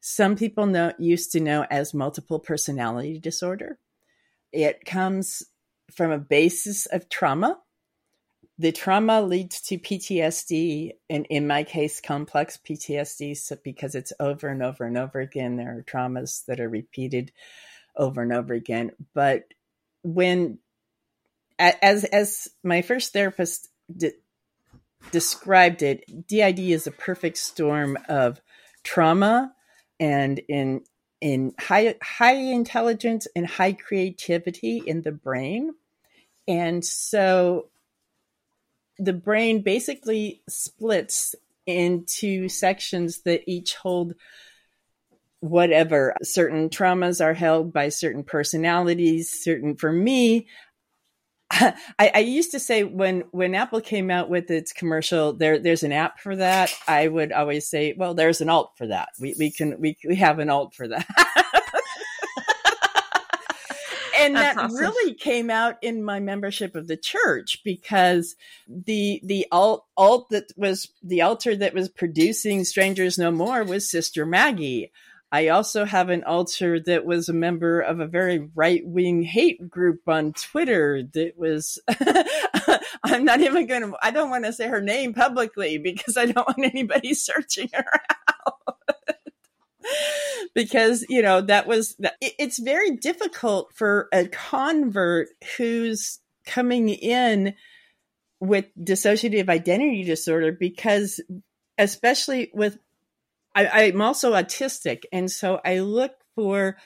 some 0.00 0.34
people 0.34 0.66
know 0.66 0.92
used 0.98 1.30
to 1.32 1.40
know 1.40 1.66
as 1.70 1.94
multiple 1.94 2.40
personality 2.40 3.18
disorder. 3.18 3.78
It 4.52 4.84
comes 4.84 5.42
from 5.94 6.10
a 6.10 6.18
basis 6.18 6.86
of 6.86 7.08
trauma 7.08 7.58
the 8.60 8.72
trauma 8.72 9.22
leads 9.22 9.62
to 9.62 9.78
PTSD, 9.78 10.90
and 11.08 11.26
in 11.30 11.46
my 11.46 11.64
case, 11.64 11.98
complex 11.98 12.58
PTSD, 12.58 13.34
so 13.34 13.56
because 13.64 13.94
it's 13.94 14.12
over 14.20 14.48
and 14.48 14.62
over 14.62 14.84
and 14.84 14.98
over 14.98 15.18
again. 15.18 15.56
There 15.56 15.78
are 15.78 15.82
traumas 15.82 16.44
that 16.44 16.60
are 16.60 16.68
repeated 16.68 17.32
over 17.96 18.20
and 18.20 18.34
over 18.34 18.52
again. 18.52 18.90
But 19.14 19.44
when, 20.02 20.58
as 21.58 22.04
as 22.04 22.48
my 22.62 22.82
first 22.82 23.14
therapist 23.14 23.70
de- 23.96 24.12
described 25.10 25.82
it, 25.82 26.04
DID 26.28 26.58
is 26.58 26.86
a 26.86 26.92
perfect 26.92 27.38
storm 27.38 27.96
of 28.10 28.42
trauma 28.84 29.54
and 29.98 30.38
in 30.50 30.82
in 31.20 31.52
high 31.58 31.94
high 32.02 32.34
intelligence 32.34 33.26
and 33.36 33.46
high 33.46 33.72
creativity 33.72 34.82
in 34.84 35.02
the 35.02 35.12
brain. 35.12 35.72
And 36.48 36.84
so 36.84 37.68
the 38.98 39.12
brain 39.12 39.62
basically 39.62 40.42
splits 40.48 41.34
into 41.66 42.48
sections 42.48 43.22
that 43.22 43.42
each 43.46 43.74
hold 43.74 44.14
whatever 45.40 46.14
certain 46.22 46.68
traumas 46.68 47.24
are 47.24 47.32
held 47.32 47.72
by 47.72 47.88
certain 47.88 48.22
personalities 48.22 49.30
certain 49.30 49.74
for 49.74 49.90
me 49.90 50.46
I, 51.50 51.74
I, 51.98 52.18
used 52.20 52.52
to 52.52 52.60
say 52.60 52.84
when 52.84 53.24
when 53.32 53.56
Apple 53.56 53.80
came 53.80 54.10
out 54.10 54.30
with 54.30 54.50
its 54.50 54.72
commercial, 54.72 55.32
there 55.32 55.58
there's 55.58 55.82
an 55.82 55.90
app 55.90 56.20
for 56.20 56.36
that. 56.36 56.72
I 56.86 57.08
would 57.08 57.32
always 57.32 57.66
say, 57.68 57.92
well, 57.96 58.14
there's 58.14 58.40
an 58.40 58.48
alt 58.48 58.72
for 58.76 58.86
that. 58.86 59.08
We 59.18 59.34
we 59.38 59.50
can 59.50 59.80
we 59.80 59.96
we 60.06 60.14
have 60.16 60.38
an 60.38 60.48
alt 60.48 60.74
for 60.74 60.86
that. 60.86 61.06
and 64.20 64.36
That's 64.36 64.54
that 64.54 64.64
awesome. 64.64 64.76
really 64.76 65.14
came 65.14 65.50
out 65.50 65.76
in 65.82 66.04
my 66.04 66.20
membership 66.20 66.76
of 66.76 66.86
the 66.86 66.96
church 66.96 67.62
because 67.64 68.36
the 68.68 69.20
the 69.24 69.46
alt 69.50 69.86
alt 69.96 70.28
that 70.30 70.52
was 70.56 70.88
the 71.02 71.22
alter 71.22 71.56
that 71.56 71.74
was 71.74 71.88
producing 71.88 72.64
Strangers 72.64 73.18
No 73.18 73.32
More 73.32 73.64
was 73.64 73.90
Sister 73.90 74.24
Maggie. 74.24 74.92
I 75.32 75.48
also 75.48 75.84
have 75.84 76.08
an 76.08 76.24
alter 76.24 76.80
that 76.80 77.04
was 77.04 77.28
a 77.28 77.32
member 77.32 77.80
of 77.80 78.00
a 78.00 78.06
very 78.06 78.50
right 78.54 78.84
wing 78.84 79.22
hate 79.22 79.70
group 79.70 80.08
on 80.08 80.32
Twitter 80.32 81.04
that 81.14 81.38
was, 81.38 81.78
I'm 83.04 83.24
not 83.24 83.40
even 83.40 83.66
going 83.66 83.82
to, 83.82 83.96
I 84.02 84.10
don't 84.10 84.30
want 84.30 84.44
to 84.44 84.52
say 84.52 84.66
her 84.66 84.80
name 84.80 85.14
publicly 85.14 85.78
because 85.78 86.16
I 86.16 86.26
don't 86.26 86.46
want 86.46 86.64
anybody 86.64 87.14
searching 87.14 87.70
her 87.74 87.86
out. 88.28 88.76
Because 90.54 91.04
you 91.08 91.22
know 91.22 91.40
that 91.40 91.66
was 91.66 91.96
it's 92.20 92.58
very 92.58 92.96
difficult 92.96 93.72
for 93.74 94.08
a 94.12 94.26
convert 94.26 95.28
who's 95.56 96.20
coming 96.44 96.88
in 96.88 97.54
with 98.40 98.66
dissociative 98.78 99.48
identity 99.48 100.02
disorder 100.04 100.52
because 100.52 101.20
especially 101.78 102.50
with 102.52 102.78
I, 103.54 103.66
i'm 103.68 104.00
also 104.00 104.32
autistic 104.32 105.02
and 105.12 105.30
so 105.30 105.60
i 105.64 105.80
look 105.80 106.12
for 106.34 106.76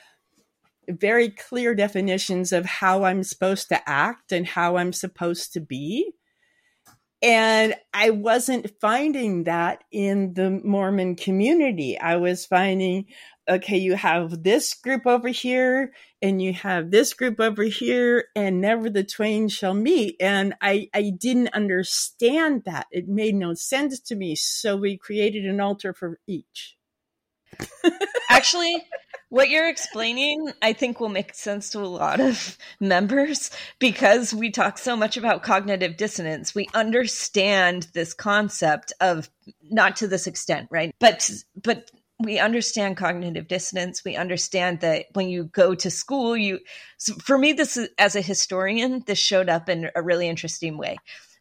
very 0.89 1.29
clear 1.29 1.73
definitions 1.75 2.51
of 2.51 2.65
how 2.65 3.03
i'm 3.03 3.23
supposed 3.23 3.69
to 3.69 3.89
act 3.89 4.31
and 4.31 4.45
how 4.45 4.77
i'm 4.77 4.93
supposed 4.93 5.53
to 5.53 5.59
be 5.59 6.13
and 7.25 7.73
I 7.91 8.11
wasn't 8.11 8.79
finding 8.79 9.45
that 9.45 9.83
in 9.91 10.35
the 10.35 10.61
Mormon 10.63 11.15
community. 11.15 11.99
I 11.99 12.17
was 12.17 12.45
finding, 12.45 13.05
okay, 13.49 13.77
you 13.77 13.95
have 13.95 14.43
this 14.43 14.75
group 14.75 15.07
over 15.07 15.29
here 15.29 15.93
and 16.25 16.41
you 16.41 16.53
have 16.53 16.89
this 16.89 17.13
group 17.13 17.39
over 17.39 17.61
here 17.61 18.29
and 18.35 18.59
never 18.59 18.89
the 18.89 19.03
twain 19.03 19.47
shall 19.47 19.75
meet. 19.75 20.15
And 20.19 20.55
I, 20.59 20.89
I 20.91 21.11
didn't 21.15 21.49
understand 21.49 22.63
that. 22.65 22.87
It 22.89 23.07
made 23.07 23.35
no 23.35 23.53
sense 23.53 23.99
to 23.99 24.15
me. 24.15 24.35
So 24.35 24.75
we 24.75 24.97
created 24.97 25.45
an 25.45 25.61
alter 25.61 25.93
for 25.93 26.19
each. 26.25 26.77
Actually, 28.31 28.83
what 29.29 29.51
you're 29.51 29.69
explaining, 29.69 30.51
I 30.63 30.73
think, 30.73 30.99
will 30.99 31.09
make 31.09 31.35
sense 31.35 31.69
to 31.69 31.79
a 31.79 31.85
lot 31.85 32.19
of 32.19 32.57
members 32.79 33.51
because 33.77 34.33
we 34.33 34.49
talk 34.49 34.79
so 34.79 34.95
much 34.95 35.17
about 35.17 35.43
cognitive 35.43 35.95
dissonance. 35.95 36.55
We 36.55 36.67
understand 36.73 37.87
this 37.93 38.15
concept 38.15 38.93
of 38.99 39.29
not 39.61 39.97
to 39.97 40.07
this 40.07 40.25
extent, 40.25 40.69
right? 40.71 40.91
But, 40.99 41.29
but 41.61 41.91
we 42.19 42.39
understand 42.39 42.97
cognitive 42.97 43.47
dissonance. 43.47 44.03
We 44.05 44.15
understand 44.15 44.79
that 44.79 45.07
when 45.13 45.27
you 45.29 45.45
go 45.45 45.75
to 45.75 45.91
school, 45.91 46.37
you, 46.37 46.59
so 46.97 47.13
for 47.15 47.37
me, 47.37 47.53
this 47.53 47.75
is, 47.75 47.89
as 47.97 48.15
a 48.15 48.21
historian, 48.21 49.03
this 49.05 49.19
showed 49.19 49.49
up 49.49 49.67
in 49.67 49.89
a 49.95 50.01
really 50.01 50.29
interesting 50.29 50.77
way. 50.77 50.97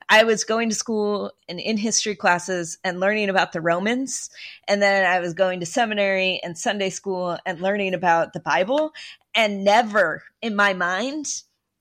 I 0.09 0.25
was 0.25 0.45
going 0.45 0.69
to 0.69 0.75
school 0.75 1.33
and 1.49 1.59
in 1.59 1.77
history 1.77 2.15
classes 2.15 2.77
and 2.85 3.01
learning 3.01 3.31
about 3.31 3.53
the 3.53 3.61
Romans. 3.61 4.31
And 4.69 4.83
then 4.83 5.07
I 5.07 5.21
was 5.21 5.33
going 5.33 5.61
to 5.61 5.67
seminary 5.67 6.41
and 6.43 6.59
Sunday 6.59 6.91
school 6.91 7.39
and 7.47 7.61
learning 7.61 7.95
about 7.95 8.33
the 8.33 8.41
Bible. 8.41 8.93
And 9.35 9.65
never 9.65 10.23
in 10.43 10.55
my 10.55 10.75
mind 10.75 11.27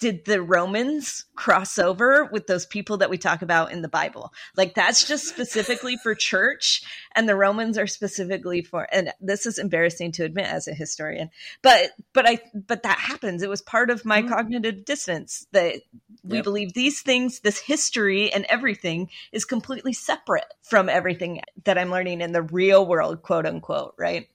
did 0.03 0.25
the 0.25 0.41
Romans 0.41 1.23
cross 1.33 1.79
over 1.79 2.25
with 2.25 2.45
those 2.45 2.65
people 2.65 2.97
that 2.97 3.09
we 3.09 3.17
talk 3.17 3.41
about 3.41 3.71
in 3.71 3.81
the 3.81 3.87
Bible? 3.87 4.33
Like 4.57 4.75
that's 4.75 5.07
just 5.07 5.29
specifically 5.29 5.95
for 5.95 6.13
church, 6.13 6.83
and 7.15 7.27
the 7.27 7.37
Romans 7.37 7.77
are 7.77 7.87
specifically 7.87 8.61
for. 8.61 8.85
And 8.91 9.13
this 9.21 9.45
is 9.45 9.57
embarrassing 9.57 10.11
to 10.13 10.25
admit 10.25 10.47
as 10.47 10.67
a 10.67 10.73
historian, 10.73 11.29
but 11.61 11.91
but 12.11 12.27
I 12.27 12.41
but 12.53 12.83
that 12.83 12.99
happens. 12.99 13.43
It 13.43 13.49
was 13.49 13.61
part 13.61 13.89
of 13.89 14.03
my 14.03 14.19
mm-hmm. 14.19 14.33
cognitive 14.33 14.83
dissonance 14.83 15.47
that 15.53 15.75
we 16.21 16.35
yep. 16.35 16.43
believe 16.43 16.73
these 16.73 17.01
things, 17.01 17.39
this 17.39 17.59
history, 17.59 18.29
and 18.33 18.45
everything 18.49 19.09
is 19.31 19.45
completely 19.45 19.93
separate 19.93 20.53
from 20.63 20.89
everything 20.89 21.39
that 21.63 21.77
I'm 21.77 21.91
learning 21.91 22.19
in 22.19 22.33
the 22.33 22.41
real 22.41 22.85
world, 22.85 23.21
quote 23.21 23.45
unquote, 23.45 23.95
right? 23.97 24.27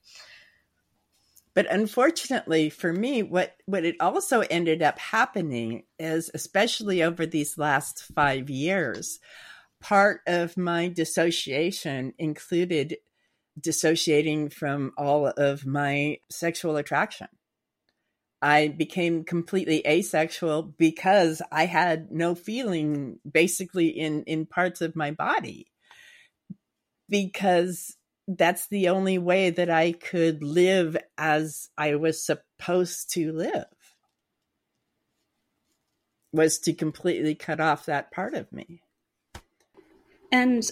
But 1.58 1.66
unfortunately 1.72 2.70
for 2.70 2.92
me, 2.92 3.24
what, 3.24 3.56
what 3.66 3.84
it 3.84 3.96
also 3.98 4.42
ended 4.42 4.80
up 4.80 4.96
happening 4.96 5.82
is, 5.98 6.30
especially 6.32 7.02
over 7.02 7.26
these 7.26 7.58
last 7.58 8.04
five 8.14 8.48
years, 8.48 9.18
part 9.80 10.20
of 10.28 10.56
my 10.56 10.86
dissociation 10.86 12.14
included 12.16 12.98
dissociating 13.60 14.50
from 14.50 14.92
all 14.96 15.26
of 15.26 15.66
my 15.66 16.18
sexual 16.30 16.76
attraction. 16.76 17.26
I 18.40 18.68
became 18.68 19.24
completely 19.24 19.84
asexual 19.84 20.62
because 20.78 21.42
I 21.50 21.66
had 21.66 22.12
no 22.12 22.36
feeling 22.36 23.18
basically 23.28 23.88
in, 23.88 24.22
in 24.28 24.46
parts 24.46 24.80
of 24.80 24.94
my 24.94 25.10
body 25.10 25.66
because 27.08 27.96
that's 28.28 28.68
the 28.68 28.90
only 28.90 29.16
way 29.16 29.48
that 29.48 29.70
I 29.70 29.92
could 29.92 30.44
live 30.44 30.96
as 31.16 31.70
I 31.78 31.94
was 31.94 32.24
supposed 32.24 33.10
to 33.14 33.32
live 33.32 33.64
was 36.30 36.58
to 36.58 36.74
completely 36.74 37.34
cut 37.34 37.58
off 37.58 37.86
that 37.86 38.10
part 38.10 38.34
of 38.34 38.52
me. 38.52 38.82
And 40.30 40.62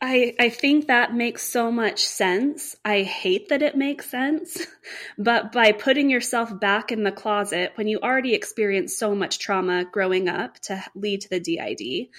I 0.00 0.36
I 0.38 0.50
think 0.50 0.86
that 0.86 1.12
makes 1.12 1.42
so 1.42 1.72
much 1.72 2.04
sense. 2.04 2.76
I 2.84 3.02
hate 3.02 3.48
that 3.48 3.60
it 3.60 3.76
makes 3.76 4.08
sense, 4.08 4.64
but 5.18 5.50
by 5.50 5.72
putting 5.72 6.10
yourself 6.10 6.60
back 6.60 6.92
in 6.92 7.02
the 7.02 7.10
closet 7.10 7.72
when 7.74 7.88
you 7.88 7.98
already 7.98 8.34
experienced 8.34 9.00
so 9.00 9.16
much 9.16 9.40
trauma 9.40 9.84
growing 9.84 10.28
up 10.28 10.60
to 10.60 10.80
lead 10.94 11.22
to 11.22 11.28
the 11.28 11.40
DID, 11.40 12.10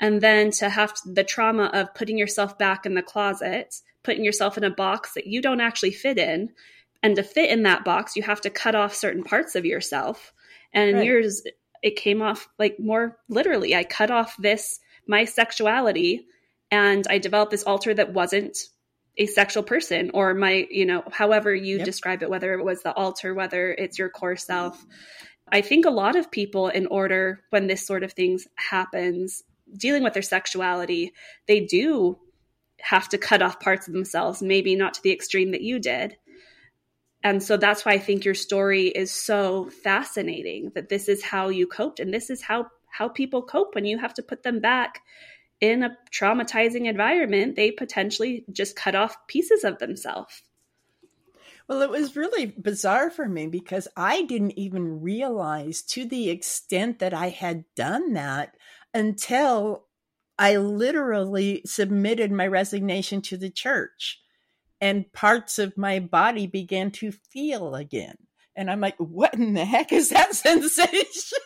and 0.00 0.20
then 0.20 0.50
to 0.52 0.68
have 0.68 0.92
the 1.06 1.22
trauma 1.22 1.66
of 1.66 1.94
putting 1.94 2.18
yourself 2.18 2.58
back 2.58 2.84
in 2.84 2.94
the 2.94 3.02
closet 3.02 3.76
putting 4.02 4.24
yourself 4.24 4.56
in 4.56 4.64
a 4.64 4.70
box 4.70 5.14
that 5.14 5.26
you 5.26 5.42
don't 5.42 5.60
actually 5.60 5.92
fit 5.92 6.18
in 6.18 6.50
And 7.02 7.16
to 7.16 7.22
fit 7.22 7.50
in 7.50 7.62
that 7.62 7.84
box, 7.84 8.16
you 8.16 8.22
have 8.22 8.40
to 8.42 8.50
cut 8.50 8.74
off 8.74 8.94
certain 8.94 9.24
parts 9.24 9.54
of 9.54 9.64
yourself. 9.64 10.32
And 10.72 10.96
right. 10.96 11.06
yours, 11.06 11.42
it 11.82 11.96
came 11.96 12.22
off 12.22 12.48
like 12.58 12.78
more 12.78 13.16
literally. 13.28 13.74
I 13.74 13.84
cut 13.84 14.10
off 14.10 14.36
this, 14.38 14.80
my 15.06 15.24
sexuality, 15.24 16.26
and 16.70 17.06
I 17.08 17.18
developed 17.18 17.50
this 17.50 17.64
alter 17.64 17.94
that 17.94 18.12
wasn't 18.12 18.56
a 19.16 19.26
sexual 19.26 19.62
person 19.62 20.10
or 20.14 20.34
my, 20.34 20.66
you 20.70 20.86
know, 20.86 21.02
however 21.10 21.54
you 21.54 21.78
yep. 21.78 21.84
describe 21.84 22.22
it, 22.22 22.30
whether 22.30 22.52
it 22.54 22.64
was 22.64 22.82
the 22.82 22.92
alter, 22.92 23.34
whether 23.34 23.72
it's 23.72 23.98
your 23.98 24.08
core 24.08 24.36
self. 24.36 24.84
I 25.50 25.62
think 25.62 25.84
a 25.84 25.90
lot 25.90 26.14
of 26.14 26.30
people, 26.30 26.68
in 26.68 26.86
order 26.86 27.40
when 27.50 27.66
this 27.66 27.84
sort 27.84 28.04
of 28.04 28.12
things 28.12 28.46
happens, 28.54 29.42
dealing 29.76 30.04
with 30.04 30.12
their 30.12 30.22
sexuality, 30.22 31.12
they 31.48 31.60
do 31.60 32.18
have 32.82 33.08
to 33.10 33.18
cut 33.18 33.42
off 33.42 33.60
parts 33.60 33.86
of 33.86 33.94
themselves, 33.94 34.42
maybe 34.42 34.74
not 34.74 34.94
to 34.94 35.02
the 35.02 35.12
extreme 35.12 35.52
that 35.52 35.62
you 35.62 35.78
did. 35.78 36.16
And 37.22 37.42
so 37.42 37.56
that's 37.56 37.84
why 37.84 37.92
I 37.92 37.98
think 37.98 38.24
your 38.24 38.34
story 38.34 38.88
is 38.88 39.10
so 39.10 39.70
fascinating 39.82 40.72
that 40.74 40.88
this 40.88 41.08
is 41.08 41.22
how 41.22 41.48
you 41.48 41.66
coped 41.66 42.00
and 42.00 42.12
this 42.12 42.30
is 42.30 42.42
how 42.42 42.66
how 42.92 43.08
people 43.08 43.42
cope 43.42 43.74
when 43.74 43.84
you 43.84 43.98
have 43.98 44.14
to 44.14 44.22
put 44.22 44.42
them 44.42 44.60
back 44.60 45.00
in 45.60 45.82
a 45.82 45.96
traumatizing 46.12 46.86
environment. 46.86 47.54
They 47.56 47.70
potentially 47.70 48.44
just 48.50 48.74
cut 48.74 48.94
off 48.94 49.16
pieces 49.28 49.64
of 49.64 49.78
themselves. 49.78 50.42
Well, 51.68 51.82
it 51.82 51.90
was 51.90 52.16
really 52.16 52.46
bizarre 52.46 53.10
for 53.10 53.28
me 53.28 53.46
because 53.46 53.86
I 53.96 54.22
didn't 54.22 54.58
even 54.58 55.02
realize 55.02 55.82
to 55.82 56.04
the 56.04 56.28
extent 56.30 56.98
that 56.98 57.14
I 57.14 57.28
had 57.28 57.64
done 57.76 58.14
that 58.14 58.56
until 58.92 59.86
I 60.40 60.56
literally 60.56 61.60
submitted 61.66 62.32
my 62.32 62.46
resignation 62.46 63.20
to 63.22 63.36
the 63.36 63.50
church 63.50 64.22
and 64.80 65.12
parts 65.12 65.58
of 65.58 65.76
my 65.76 66.00
body 66.00 66.46
began 66.46 66.90
to 66.92 67.12
feel 67.12 67.74
again. 67.74 68.16
And 68.56 68.70
I'm 68.70 68.80
like, 68.80 68.96
what 68.96 69.34
in 69.34 69.52
the 69.52 69.66
heck 69.66 69.92
is 69.92 70.08
that 70.08 70.34
sensation? 70.34 71.38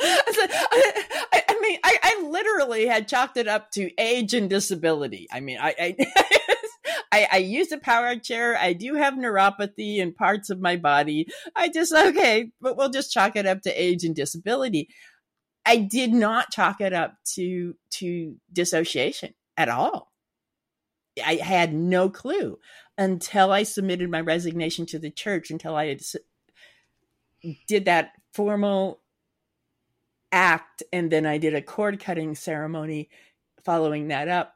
I, 0.00 1.42
I, 1.48 1.60
mean, 1.60 1.78
I, 1.84 1.98
I, 2.02 2.28
literally 2.28 2.86
had 2.86 3.08
chalked 3.08 3.36
it 3.36 3.46
up 3.46 3.70
to 3.72 3.90
age 3.98 4.32
and 4.32 4.48
disability. 4.48 5.26
I 5.30 5.40
mean, 5.40 5.58
I, 5.60 5.96
I, 7.12 7.28
I, 7.32 7.36
use 7.38 7.72
a 7.72 7.78
power 7.78 8.16
chair. 8.16 8.56
I 8.58 8.72
do 8.72 8.94
have 8.94 9.14
neuropathy 9.14 9.98
in 9.98 10.12
parts 10.12 10.50
of 10.50 10.60
my 10.60 10.76
body. 10.76 11.28
I 11.54 11.68
just, 11.68 11.92
okay, 11.92 12.50
but 12.60 12.76
we'll 12.76 12.90
just 12.90 13.12
chalk 13.12 13.36
it 13.36 13.46
up 13.46 13.62
to 13.62 13.70
age 13.70 14.04
and 14.04 14.14
disability. 14.14 14.88
I 15.66 15.76
did 15.78 16.12
not 16.12 16.50
chalk 16.50 16.80
it 16.80 16.92
up 16.92 17.16
to 17.34 17.74
to 17.92 18.36
dissociation 18.52 19.34
at 19.56 19.68
all. 19.68 20.12
I 21.24 21.36
had 21.36 21.72
no 21.72 22.10
clue 22.10 22.58
until 22.98 23.52
I 23.52 23.62
submitted 23.62 24.10
my 24.10 24.20
resignation 24.20 24.86
to 24.86 24.98
the 24.98 25.10
church, 25.10 25.50
until 25.50 25.76
I 25.76 25.96
did 27.66 27.84
that 27.84 28.12
formal 28.32 29.00
act, 30.32 30.82
and 30.92 31.10
then 31.10 31.24
I 31.24 31.38
did 31.38 31.54
a 31.54 31.62
cord 31.62 32.00
cutting 32.00 32.34
ceremony 32.34 33.08
following 33.64 34.08
that 34.08 34.28
up. 34.28 34.54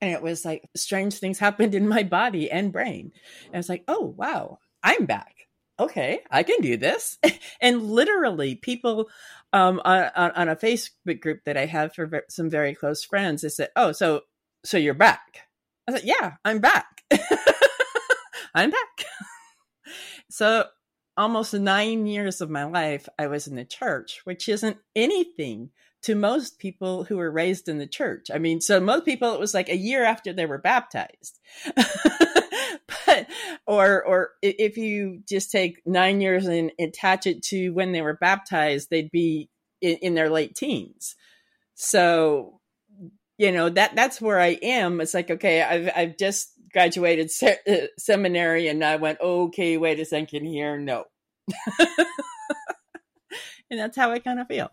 And 0.00 0.12
it 0.12 0.22
was 0.22 0.44
like 0.44 0.68
strange 0.76 1.14
things 1.14 1.38
happened 1.38 1.74
in 1.74 1.88
my 1.88 2.02
body 2.02 2.50
and 2.50 2.72
brain. 2.72 3.12
And 3.46 3.54
I 3.54 3.56
was 3.58 3.68
like, 3.68 3.82
oh, 3.88 4.14
wow, 4.16 4.58
I'm 4.82 5.06
back 5.06 5.35
okay, 5.78 6.20
I 6.30 6.42
can 6.42 6.60
do 6.60 6.76
this. 6.76 7.18
and 7.60 7.82
literally, 7.82 8.54
people 8.54 9.08
um, 9.52 9.80
on, 9.84 10.10
on, 10.16 10.48
a 10.48 10.56
Facebook 10.56 11.20
group 11.20 11.44
that 11.44 11.56
I 11.56 11.66
have 11.66 11.94
for 11.94 12.24
some 12.28 12.50
very 12.50 12.74
close 12.74 13.04
friends, 13.04 13.42
they 13.42 13.48
said, 13.48 13.70
"Oh, 13.76 13.92
so 13.92 14.22
so 14.64 14.76
you're 14.76 14.94
back?" 14.94 15.40
I 15.88 15.92
said, 15.92 16.04
"Yeah, 16.04 16.34
I'm 16.44 16.58
back. 16.58 17.02
I'm 18.54 18.70
back." 18.70 19.04
so 20.30 20.64
almost 21.16 21.54
nine 21.54 22.06
years 22.06 22.40
of 22.40 22.50
my 22.50 22.64
life, 22.64 23.08
I 23.18 23.26
was 23.28 23.46
in 23.46 23.56
the 23.56 23.64
church, 23.64 24.20
which 24.24 24.48
isn't 24.48 24.78
anything 24.94 25.70
to 26.02 26.14
most 26.14 26.58
people 26.58 27.04
who 27.04 27.16
were 27.16 27.30
raised 27.30 27.68
in 27.68 27.78
the 27.78 27.86
church. 27.86 28.30
I 28.32 28.38
mean, 28.38 28.60
so 28.60 28.78
most 28.78 29.04
people, 29.04 29.32
it 29.32 29.40
was 29.40 29.54
like 29.54 29.68
a 29.68 29.76
year 29.76 30.04
after 30.04 30.32
they 30.32 30.46
were 30.46 30.58
baptized. 30.58 31.40
or, 33.66 34.04
or 34.04 34.30
if 34.42 34.76
you 34.76 35.22
just 35.28 35.50
take 35.50 35.82
nine 35.86 36.20
years 36.20 36.46
and 36.46 36.72
attach 36.78 37.26
it 37.26 37.42
to 37.44 37.70
when 37.70 37.92
they 37.92 38.02
were 38.02 38.18
baptized, 38.20 38.90
they'd 38.90 39.10
be 39.10 39.50
in, 39.80 39.96
in 39.96 40.14
their 40.14 40.30
late 40.30 40.54
teens. 40.54 41.16
So, 41.74 42.60
you 43.38 43.52
know, 43.52 43.68
that, 43.68 43.94
that's 43.94 44.20
where 44.20 44.40
I 44.40 44.58
am. 44.62 45.00
It's 45.00 45.14
like, 45.14 45.30
okay, 45.30 45.62
I've, 45.62 45.90
I've 45.94 46.16
just 46.16 46.52
graduated 46.72 47.30
se- 47.30 47.58
uh, 47.68 47.86
seminary 47.98 48.68
and 48.68 48.84
I 48.84 48.96
went, 48.96 49.20
okay, 49.20 49.76
wait 49.76 50.00
a 50.00 50.04
second 50.04 50.46
here. 50.46 50.78
No. 50.78 51.04
and 53.70 53.78
that's 53.78 53.96
how 53.96 54.10
I 54.10 54.18
kind 54.18 54.40
of 54.40 54.48
feel. 54.48 54.70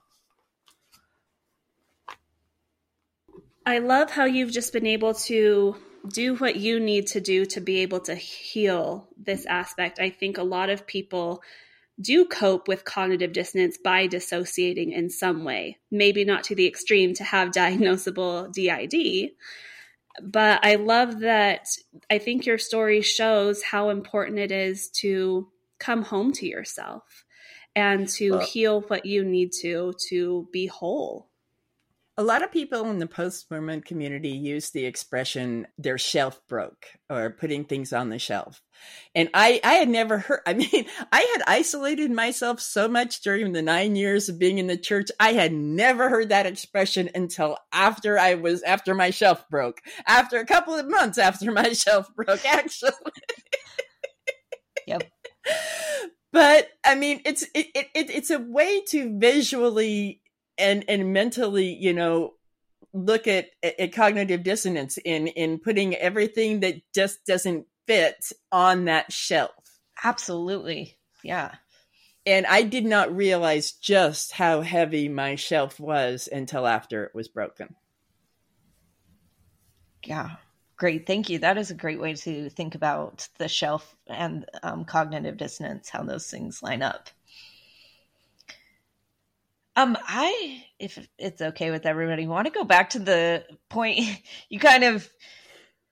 I 3.66 3.80
love 3.80 4.12
how 4.12 4.26
you've 4.26 4.52
just 4.52 4.74
been 4.74 4.86
able 4.86 5.14
to 5.14 5.76
do 6.08 6.36
what 6.36 6.58
you 6.58 6.80
need 6.80 7.08
to 7.08 7.22
do 7.22 7.46
to 7.46 7.62
be 7.62 7.80
able 7.80 8.02
to 8.02 8.16
heal 8.16 9.08
this 9.18 9.46
aspect. 9.46 10.00
I 10.00 10.10
think 10.10 10.38
a 10.38 10.44
lot 10.44 10.70
of 10.70 10.86
people 10.86 11.42
do 12.02 12.26
cope 12.26 12.68
with 12.68 12.86
cognitive 12.86 13.34
dissonance 13.34 13.78
by 13.78 14.08
dissociating 14.08 14.92
in 14.92 15.10
some 15.10 15.44
way, 15.44 15.78
maybe 15.92 16.26
not 16.26 16.44
to 16.46 16.56
the 16.56 16.68
extreme 16.68 17.14
to 17.14 17.24
have 17.24 17.50
diagnosable 17.52 18.52
DID. 18.52 19.32
But 20.22 20.64
I 20.64 20.76
love 20.76 21.22
that 21.22 21.68
I 22.10 22.20
think 22.20 22.46
your 22.46 22.58
story 22.58 23.02
shows 23.02 23.64
how 23.64 23.90
important 23.90 24.40
it 24.40 24.52
is 24.52 24.90
to 25.02 25.50
come 25.80 26.04
home 26.04 26.32
to 26.34 26.46
yourself 26.46 27.26
and 27.76 28.08
to 28.08 28.32
well, 28.32 28.46
heal 28.46 28.82
what 28.82 29.06
you 29.06 29.24
need 29.26 29.52
to 29.62 29.94
to 30.10 30.48
be 30.52 30.68
whole 30.68 31.30
a 32.16 32.24
lot 32.24 32.44
of 32.44 32.52
people 32.52 32.90
in 32.92 33.00
the 33.00 33.08
post 33.08 33.48
Mormon 33.50 33.82
community 33.82 34.30
use 34.30 34.70
the 34.70 34.86
expression 34.86 35.66
their 35.80 35.98
shelf 35.98 36.40
broke 36.48 36.86
or 37.10 37.32
putting 37.32 37.66
things 37.66 37.92
on 37.92 38.10
the 38.10 38.20
shelf. 38.20 38.62
And 39.16 39.30
I, 39.34 39.60
I 39.64 39.74
had 39.74 39.90
never 39.90 40.20
heard, 40.20 40.42
I 40.48 40.54
mean, 40.54 40.86
I 41.12 41.22
had 41.34 41.44
isolated 41.48 42.12
myself 42.12 42.60
so 42.60 42.88
much 42.88 43.22
during 43.22 43.54
the 43.54 43.64
nine 43.64 43.96
years 43.96 44.30
of 44.30 44.38
being 44.38 44.60
in 44.60 44.68
the 44.68 44.78
church. 44.78 45.10
I 45.20 45.34
had 45.34 45.54
never 45.54 46.10
heard 46.10 46.30
that 46.30 46.46
expression 46.46 47.10
until 47.16 47.58
after 47.72 48.20
I 48.20 48.36
was, 48.36 48.62
after 48.62 48.94
my 48.94 49.10
shelf 49.10 49.50
broke, 49.50 49.82
after 50.08 50.38
a 50.38 50.46
couple 50.46 50.76
of 50.76 50.88
months 50.88 51.18
after 51.18 51.52
my 51.52 51.74
shelf 51.74 52.08
broke, 52.16 52.46
actually. 52.46 52.92
yep. 54.86 55.04
But 56.32 56.70
I 56.84 56.96
mean, 56.96 57.22
it's, 57.26 57.44
it, 57.54 57.68
it, 57.76 57.88
it's 57.94 58.32
a 58.32 58.40
way 58.40 58.82
to 58.88 59.20
visually 59.20 60.23
and 60.58 60.86
and 60.88 61.14
mentally 61.14 61.74
you 61.74 61.94
know 61.94 62.34
look 62.94 63.28
at, 63.28 63.48
at 63.64 63.92
cognitive 63.94 64.44
dissonance 64.44 64.98
in 64.98 65.28
in 65.28 65.60
putting 65.60 65.96
everything 65.96 66.60
that 66.62 66.76
just 66.94 67.26
doesn't 67.26 67.66
fit 67.88 68.32
on 68.52 68.86
that 68.86 69.12
shelf. 69.12 69.52
Absolutely. 70.04 70.98
Yeah. 71.24 71.56
And 72.26 72.46
i 72.46 72.62
did 72.62 72.86
not 72.86 73.16
realize 73.16 73.74
just 73.74 74.32
how 74.32 74.62
heavy 74.62 75.10
my 75.10 75.36
shelf 75.36 75.80
was 75.80 76.30
until 76.32 76.68
after 76.68 77.04
it 77.04 77.16
was 77.16 77.28
broken. 77.28 77.76
Yeah. 80.06 80.32
Great. 80.76 81.06
Thank 81.08 81.30
you. 81.30 81.40
That 81.40 81.58
is 81.58 81.72
a 81.72 81.76
great 81.76 82.00
way 82.00 82.14
to 82.14 82.50
think 82.50 82.76
about 82.76 83.28
the 83.38 83.48
shelf 83.48 83.96
and 84.08 84.46
um, 84.64 84.86
cognitive 84.86 85.38
dissonance 85.38 85.90
how 85.90 86.04
those 86.04 86.30
things 86.30 86.62
line 86.62 86.82
up 86.82 87.10
um, 89.76 89.98
I, 90.08 90.64
if 90.80 91.00
it's 91.18 91.42
okay 91.42 91.72
with 91.72 91.86
everybody, 91.86 92.28
want 92.28 92.46
to 92.48 92.54
go 92.54 92.64
back 92.64 92.92
to 92.92 93.00
the 93.00 93.46
point 93.70 94.00
you 94.50 94.60
kind 94.60 94.84
of 94.84 95.10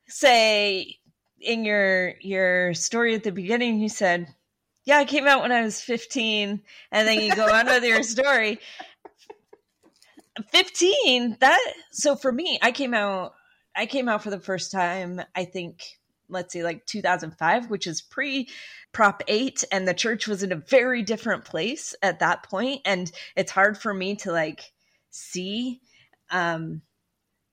say 0.08 0.98
in 1.40 1.66
your 1.66 2.14
your 2.22 2.74
story 2.74 3.16
at 3.16 3.24
the 3.24 3.32
beginning. 3.32 3.80
You 3.80 3.90
said, 3.90 4.28
"Yeah, 4.86 4.98
I 4.98 5.06
came 5.06 5.28
out 5.28 5.42
when 5.42 5.52
I 5.52 5.62
was 5.62 5.82
15," 5.82 6.62
and 6.92 7.08
then 7.08 7.22
you 7.22 7.36
go 7.36 7.52
on 7.52 7.66
with 7.66 7.84
your 7.84 8.04
story. 8.04 8.60
15 10.50 11.38
that 11.42 11.74
so 11.92 12.16
for 12.16 12.32
me 12.32 12.58
i 12.62 12.72
came 12.72 12.94
out 12.94 13.34
i 13.76 13.86
came 13.86 14.08
out 14.08 14.24
for 14.24 14.30
the 14.30 14.40
first 14.40 14.72
time 14.72 15.22
i 15.36 15.44
think 15.44 15.84
let's 16.32 16.54
see 16.54 16.64
like 16.64 16.86
2005 16.86 17.70
which 17.70 17.88
is 17.88 18.02
pre 18.02 18.48
Prop 18.94 19.24
8 19.28 19.64
and 19.72 19.88
the 19.88 19.94
church 19.94 20.28
was 20.28 20.44
in 20.44 20.52
a 20.52 20.58
very 20.58 21.02
different 21.02 21.46
place 21.46 21.96
at 22.02 22.20
that 22.20 22.44
point. 22.44 22.82
And 22.86 23.10
it's 23.36 23.52
hard 23.52 23.78
for 23.78 23.94
me 23.94 24.16
to 24.18 24.32
like 24.32 24.72
see 25.12 25.82
um 26.30 26.82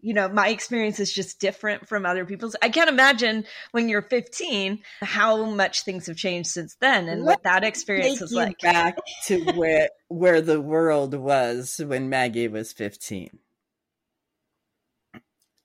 you 0.01 0.15
know 0.15 0.29
my 0.29 0.49
experience 0.49 1.01
is 1.01 1.13
just 1.13 1.41
different 1.41 1.89
from 1.89 2.07
other 2.07 2.25
people's. 2.25 2.55
I 2.63 2.69
can't 2.69 2.89
imagine 2.89 3.45
when 3.73 3.89
you're 3.89 4.03
15 4.03 4.81
how 5.03 5.45
much 5.45 5.83
things 5.83 6.07
have 6.07 6.17
changed 6.17 6.51
since 6.51 6.77
then 6.81 7.09
and 7.09 7.23
what, 7.23 7.39
what 7.39 7.43
that 7.45 7.65
experience 7.65 8.21
was 8.21 8.33
like. 8.33 8.59
back 8.61 8.99
to 9.27 9.45
where 9.53 9.91
where 10.09 10.41
the 10.41 10.61
world 10.61 11.15
was 11.15 11.81
when 11.85 12.09
maggie 12.09 12.47
was 12.47 12.73
15 12.73 13.39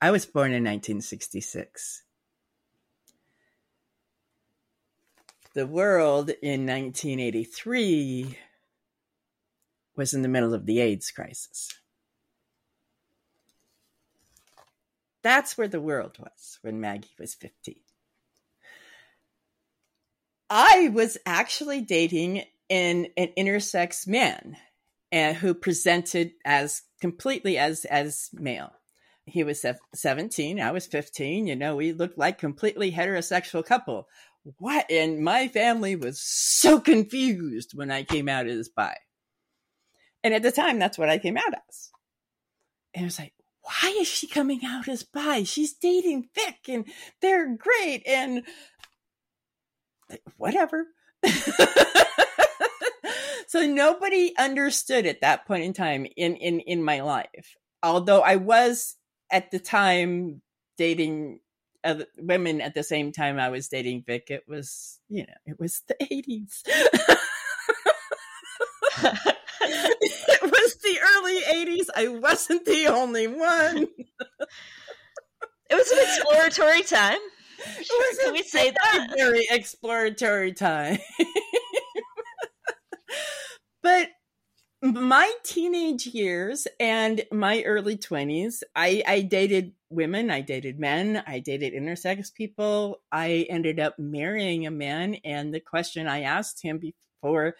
i 0.02 0.10
was 0.10 0.26
born 0.26 0.48
in 0.48 0.64
1966 0.64 2.03
the 5.54 5.66
world 5.66 6.30
in 6.42 6.66
1983 6.66 8.36
was 9.96 10.12
in 10.12 10.22
the 10.22 10.28
middle 10.28 10.52
of 10.52 10.66
the 10.66 10.80
AIDS 10.80 11.10
crisis. 11.10 11.72
That's 15.22 15.56
where 15.56 15.68
the 15.68 15.80
world 15.80 16.18
was 16.18 16.58
when 16.62 16.80
Maggie 16.80 17.14
was 17.18 17.34
15. 17.34 17.76
I 20.50 20.90
was 20.92 21.16
actually 21.24 21.80
dating 21.80 22.44
an, 22.68 23.06
an 23.16 23.28
intersex 23.38 24.06
man 24.06 24.56
and 25.10 25.36
who 25.36 25.54
presented 25.54 26.32
as 26.44 26.82
completely 27.00 27.56
as 27.56 27.84
as 27.86 28.28
male. 28.34 28.72
He 29.26 29.42
was 29.42 29.64
17, 29.94 30.60
I 30.60 30.70
was 30.72 30.86
15, 30.86 31.46
you 31.46 31.56
know, 31.56 31.76
we 31.76 31.92
looked 31.92 32.18
like 32.18 32.36
completely 32.36 32.92
heterosexual 32.92 33.64
couple. 33.64 34.06
What? 34.58 34.90
And 34.90 35.20
my 35.24 35.48
family 35.48 35.96
was 35.96 36.20
so 36.20 36.78
confused 36.78 37.72
when 37.74 37.90
I 37.90 38.04
came 38.04 38.28
out 38.28 38.46
as 38.46 38.68
bi. 38.68 38.96
And 40.22 40.34
at 40.34 40.42
the 40.42 40.52
time, 40.52 40.78
that's 40.78 40.98
what 40.98 41.08
I 41.08 41.18
came 41.18 41.36
out 41.36 41.54
as. 41.68 41.90
And 42.94 43.04
I 43.04 43.06
was 43.06 43.18
like, 43.18 43.32
why 43.62 43.96
is 43.98 44.06
she 44.06 44.26
coming 44.26 44.60
out 44.64 44.88
as 44.88 45.02
bi? 45.02 45.44
She's 45.44 45.72
dating 45.74 46.28
Vic 46.34 46.56
and 46.68 46.86
they're 47.20 47.56
great. 47.56 48.02
And 48.06 48.42
whatever. 50.36 50.86
so 53.46 53.66
nobody 53.66 54.34
understood 54.38 55.06
at 55.06 55.22
that 55.22 55.46
point 55.46 55.64
in 55.64 55.72
time 55.72 56.06
in, 56.16 56.36
in, 56.36 56.60
in 56.60 56.84
my 56.84 57.00
life. 57.00 57.56
Although 57.82 58.20
I 58.20 58.36
was 58.36 58.96
at 59.30 59.50
the 59.50 59.58
time 59.58 60.42
dating 60.76 61.40
other 61.84 62.06
women 62.18 62.60
at 62.60 62.74
the 62.74 62.82
same 62.82 63.12
time 63.12 63.38
I 63.38 63.50
was 63.50 63.68
dating 63.68 64.02
Vic. 64.06 64.30
It 64.30 64.44
was, 64.48 64.98
you 65.08 65.26
know, 65.26 65.34
it 65.46 65.60
was 65.60 65.82
the 65.86 65.94
80s. 66.00 66.62
it 69.00 70.42
was 70.42 70.76
the 70.82 70.98
early 71.02 71.40
80s. 71.42 71.86
I 71.94 72.08
wasn't 72.08 72.64
the 72.64 72.86
only 72.86 73.26
one. 73.26 73.86
it 75.70 75.70
was 75.70 75.90
an 75.90 75.98
exploratory 76.00 76.82
time. 76.82 77.18
Sure, 77.82 78.22
can 78.22 78.32
we 78.32 78.42
say 78.42 78.70
that? 78.70 79.08
Very 79.16 79.46
exploratory 79.50 80.52
time. 80.52 80.98
but 83.82 84.08
my 84.84 85.32
teenage 85.42 86.06
years 86.06 86.66
and 86.78 87.24
my 87.32 87.62
early 87.62 87.96
20s, 87.96 88.62
I, 88.76 89.02
I 89.06 89.22
dated 89.22 89.72
women, 89.88 90.30
I 90.30 90.42
dated 90.42 90.78
men, 90.78 91.22
I 91.26 91.38
dated 91.38 91.72
intersex 91.72 92.32
people. 92.32 93.00
I 93.10 93.46
ended 93.48 93.80
up 93.80 93.98
marrying 93.98 94.66
a 94.66 94.70
man. 94.70 95.16
And 95.24 95.54
the 95.54 95.60
question 95.60 96.06
I 96.06 96.22
asked 96.22 96.62
him 96.62 96.78
before 96.78 97.56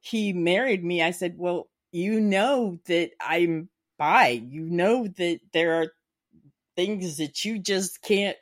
he 0.00 0.32
married 0.32 0.84
me, 0.84 1.00
I 1.00 1.12
said, 1.12 1.34
Well, 1.38 1.68
you 1.92 2.20
know 2.20 2.80
that 2.86 3.10
I'm 3.20 3.68
bi. 3.96 4.30
You 4.30 4.62
know 4.64 5.06
that 5.06 5.38
there 5.52 5.80
are 5.80 5.92
things 6.74 7.18
that 7.18 7.44
you 7.44 7.60
just 7.60 8.02
can't 8.02 8.36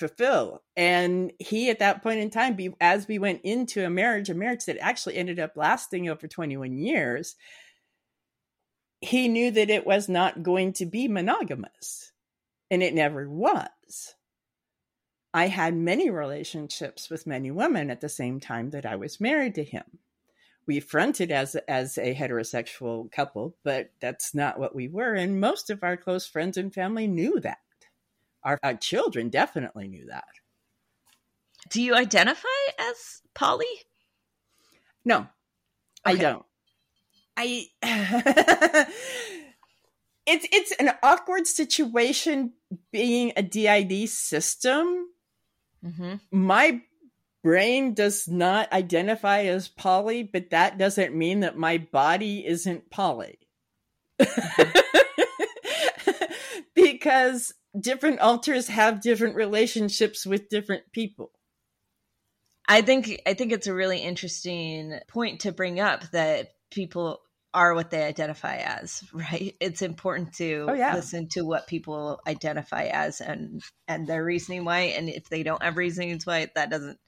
fulfill. 0.00 0.62
And 0.76 1.32
he, 1.38 1.70
at 1.70 1.78
that 1.78 2.02
point 2.02 2.18
in 2.18 2.30
time, 2.30 2.56
be, 2.56 2.74
as 2.80 3.06
we 3.06 3.18
went 3.18 3.42
into 3.44 3.84
a 3.84 3.90
marriage, 3.90 4.28
a 4.30 4.34
marriage 4.34 4.64
that 4.64 4.78
actually 4.80 5.16
ended 5.16 5.38
up 5.38 5.56
lasting 5.56 6.08
over 6.08 6.26
21 6.26 6.76
years, 6.76 7.36
he 9.00 9.28
knew 9.28 9.50
that 9.52 9.70
it 9.70 9.86
was 9.86 10.08
not 10.08 10.42
going 10.42 10.72
to 10.74 10.86
be 10.86 11.06
monogamous. 11.06 12.12
And 12.70 12.82
it 12.82 12.94
never 12.94 13.28
was. 13.28 14.14
I 15.32 15.46
had 15.46 15.74
many 15.74 16.10
relationships 16.10 17.08
with 17.08 17.26
many 17.26 17.50
women 17.50 17.90
at 17.90 18.00
the 18.00 18.08
same 18.08 18.40
time 18.40 18.70
that 18.70 18.86
I 18.86 18.96
was 18.96 19.20
married 19.20 19.54
to 19.56 19.64
him. 19.64 19.84
We 20.66 20.80
fronted 20.80 21.30
as 21.30 21.56
as 21.68 21.98
a 21.98 22.14
heterosexual 22.14 23.10
couple, 23.10 23.56
but 23.64 23.90
that's 24.00 24.34
not 24.34 24.58
what 24.58 24.74
we 24.74 24.88
were. 24.88 25.14
And 25.14 25.40
most 25.40 25.70
of 25.70 25.82
our 25.82 25.96
close 25.96 26.26
friends 26.26 26.56
and 26.56 26.72
family 26.72 27.06
knew 27.06 27.40
that. 27.40 27.58
Our, 28.42 28.58
our 28.62 28.74
children 28.74 29.28
definitely 29.28 29.88
knew 29.88 30.06
that. 30.06 30.24
Do 31.68 31.82
you 31.82 31.94
identify 31.94 32.48
as 32.78 33.22
poly? 33.34 33.66
No, 35.04 35.18
okay. 35.18 35.28
I 36.04 36.14
don't. 36.16 36.44
I 37.36 37.66
it's 40.26 40.46
it's 40.52 40.72
an 40.72 40.90
awkward 41.02 41.46
situation 41.46 42.52
being 42.92 43.32
a 43.36 43.42
DID 43.42 44.08
system. 44.08 45.08
Mm-hmm. 45.84 46.14
My 46.30 46.82
brain 47.42 47.94
does 47.94 48.28
not 48.28 48.72
identify 48.72 49.42
as 49.42 49.68
poly, 49.68 50.22
but 50.22 50.50
that 50.50 50.78
doesn't 50.78 51.14
mean 51.14 51.40
that 51.40 51.56
my 51.56 51.78
body 51.78 52.46
isn't 52.46 52.90
poly. 52.90 53.38
because 56.82 57.52
different 57.78 58.20
alters 58.20 58.68
have 58.68 59.00
different 59.00 59.36
relationships 59.36 60.26
with 60.26 60.48
different 60.48 60.84
people. 60.92 61.30
I 62.68 62.82
think 62.82 63.20
I 63.26 63.34
think 63.34 63.52
it's 63.52 63.66
a 63.66 63.74
really 63.74 63.98
interesting 63.98 64.98
point 65.08 65.40
to 65.40 65.52
bring 65.52 65.80
up 65.80 66.08
that 66.12 66.50
people 66.70 67.20
are 67.52 67.74
what 67.74 67.90
they 67.90 68.04
identify 68.04 68.58
as, 68.58 69.02
right? 69.12 69.56
It's 69.60 69.82
important 69.82 70.34
to 70.34 70.66
oh, 70.68 70.74
yeah. 70.74 70.94
listen 70.94 71.28
to 71.30 71.42
what 71.42 71.66
people 71.66 72.20
identify 72.26 72.84
as 72.84 73.20
and 73.20 73.62
and 73.88 74.06
their 74.06 74.24
reasoning 74.24 74.64
why 74.64 74.92
and 74.96 75.08
if 75.08 75.28
they 75.28 75.42
don't 75.42 75.62
have 75.62 75.76
reasons 75.76 76.26
why 76.26 76.48
that 76.54 76.70
doesn't 76.70 76.98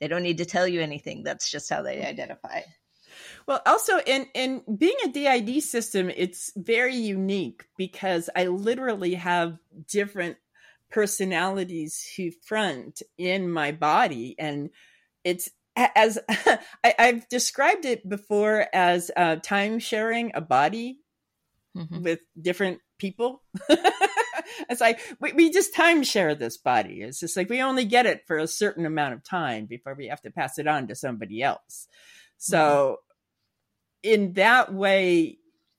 they 0.00 0.08
don't 0.08 0.24
need 0.24 0.38
to 0.38 0.44
tell 0.44 0.66
you 0.66 0.80
anything. 0.80 1.22
That's 1.22 1.48
just 1.48 1.70
how 1.70 1.82
they 1.82 2.04
identify. 2.04 2.62
Well, 3.46 3.60
also 3.66 3.98
in 4.06 4.26
in 4.34 4.62
being 4.78 4.96
a 5.04 5.08
DID 5.08 5.62
system, 5.62 6.10
it's 6.10 6.52
very 6.56 6.96
unique 6.96 7.64
because 7.76 8.30
I 8.34 8.46
literally 8.46 9.14
have 9.14 9.58
different 9.88 10.36
personalities 10.90 12.06
who 12.16 12.30
front 12.30 13.02
in 13.18 13.50
my 13.50 13.72
body, 13.72 14.36
and 14.38 14.70
it's 15.24 15.50
as 15.76 16.18
I, 16.84 16.94
have 16.98 17.28
described 17.28 17.84
it 17.84 18.08
before 18.08 18.66
as 18.72 19.10
uh, 19.16 19.36
time 19.36 19.78
sharing 19.78 20.32
a 20.34 20.40
body 20.40 21.00
mm-hmm. 21.76 22.02
with 22.02 22.20
different 22.40 22.80
people. 22.98 23.42
it's 23.68 24.80
like 24.80 25.00
we, 25.20 25.32
we 25.32 25.50
just 25.50 25.74
time 25.74 26.02
share 26.02 26.34
this 26.34 26.58
body. 26.58 27.02
It's 27.02 27.20
just 27.20 27.36
like 27.36 27.48
we 27.48 27.62
only 27.62 27.86
get 27.86 28.06
it 28.06 28.22
for 28.26 28.38
a 28.38 28.46
certain 28.46 28.86
amount 28.86 29.14
of 29.14 29.24
time 29.24 29.66
before 29.66 29.94
we 29.94 30.08
have 30.08 30.22
to 30.22 30.30
pass 30.30 30.58
it 30.58 30.68
on 30.68 30.88
to 30.88 30.94
somebody 30.94 31.42
else. 31.42 31.88
So 32.36 32.58
mm-hmm 32.58 33.08
in 34.02 34.34
that 34.34 34.72
way, 34.72 35.38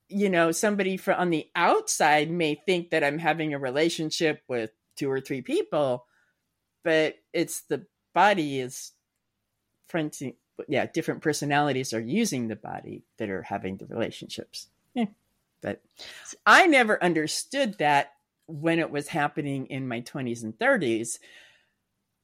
you 0.09 0.29
know, 0.29 0.51
somebody 0.51 0.97
from 0.97 1.19
on 1.19 1.29
the 1.29 1.47
outside 1.55 2.29
may 2.31 2.55
think 2.55 2.91
that 2.91 3.03
I'm 3.03 3.19
having 3.19 3.53
a 3.53 3.59
relationship 3.59 4.41
with 4.47 4.71
two 4.95 5.09
or 5.09 5.19
three 5.19 5.41
people, 5.41 6.05
but 6.83 7.15
it's 7.33 7.61
the 7.61 7.85
body 8.13 8.59
is 8.59 8.91
fronting, 9.87 10.35
yeah, 10.67 10.85
different 10.85 11.21
personalities 11.21 11.93
are 11.93 11.99
using 11.99 12.47
the 12.47 12.55
body 12.55 13.03
that 13.17 13.29
are 13.29 13.41
having 13.41 13.77
the 13.77 13.85
relationships. 13.85 14.67
Yeah. 14.93 15.05
But 15.61 15.81
I 16.45 16.67
never 16.67 17.03
understood 17.03 17.77
that 17.79 18.13
when 18.47 18.79
it 18.79 18.91
was 18.91 19.07
happening 19.07 19.67
in 19.67 19.87
my 19.87 20.01
20s 20.01 20.43
and 20.43 20.57
30s, 20.57 21.19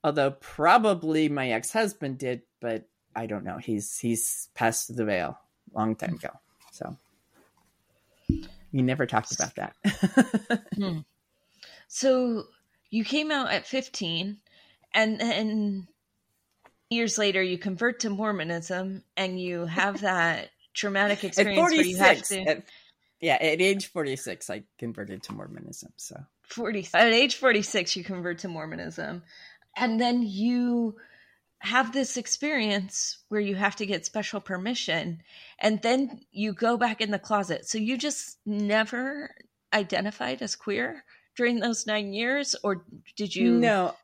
although 0.03 0.31
probably 0.31 1.29
my 1.29 1.51
ex-husband 1.51 2.17
did, 2.17 2.41
but 2.59 2.88
I 3.15 3.25
don't 3.25 3.45
know. 3.45 3.57
He's 3.57 3.97
he's 3.97 4.49
passed 4.53 4.95
the 4.95 5.05
veil 5.05 5.39
long 5.73 5.95
time 5.95 6.15
ago. 6.15 6.29
So 6.71 6.97
we 8.71 8.82
never 8.82 9.05
talked 9.05 9.34
about 9.34 9.55
that. 9.55 9.75
hmm. 10.75 10.99
So 11.88 12.45
you 12.89 13.03
came 13.03 13.32
out 13.32 13.51
at 13.51 13.65
15 13.65 14.38
and 14.93 15.19
then 15.19 15.88
years 16.89 17.17
later 17.17 17.41
you 17.41 17.58
convert 17.58 18.01
to 18.01 18.10
Mormonism 18.10 19.03
and 19.17 19.39
you 19.39 19.65
have 19.65 20.01
that 20.01 20.49
traumatic 20.73 21.23
experience 21.23 21.73
you 21.73 21.97
have 21.97 22.21
to 22.23 22.41
at, 22.41 22.63
yeah, 23.19 23.36
at 23.36 23.62
age 23.62 23.88
46 23.88 24.49
I 24.49 24.63
converted 24.77 25.23
to 25.23 25.34
Mormonism. 25.34 25.91
So 25.97 26.15
40 26.43 26.89
at 26.93 27.13
age 27.13 27.36
46 27.36 27.95
you 27.95 28.03
convert 28.03 28.39
to 28.39 28.47
Mormonism 28.47 29.23
and 29.75 29.99
then 29.99 30.23
you 30.23 30.95
have 31.60 31.91
this 31.91 32.17
experience 32.17 33.17
where 33.28 33.41
you 33.41 33.56
have 33.56 33.76
to 33.76 33.86
get 33.86 34.06
special 34.06 34.39
permission 34.39 35.22
and 35.60 35.82
then 35.82 36.22
you 36.32 36.54
go 36.54 36.78
back 36.78 37.02
in 37.02 37.12
the 37.12 37.19
closet. 37.19 37.67
So 37.67 37.78
you 37.78 37.98
just 37.98 38.38
never 38.45 39.36
identified 39.74 40.41
as 40.41 40.56
queer 40.56 41.04
during 41.36 41.60
those 41.60 41.86
9 41.86 42.13
years 42.13 42.56
or 42.63 42.86
did 43.15 43.36
you 43.36 43.60
No. 43.60 43.95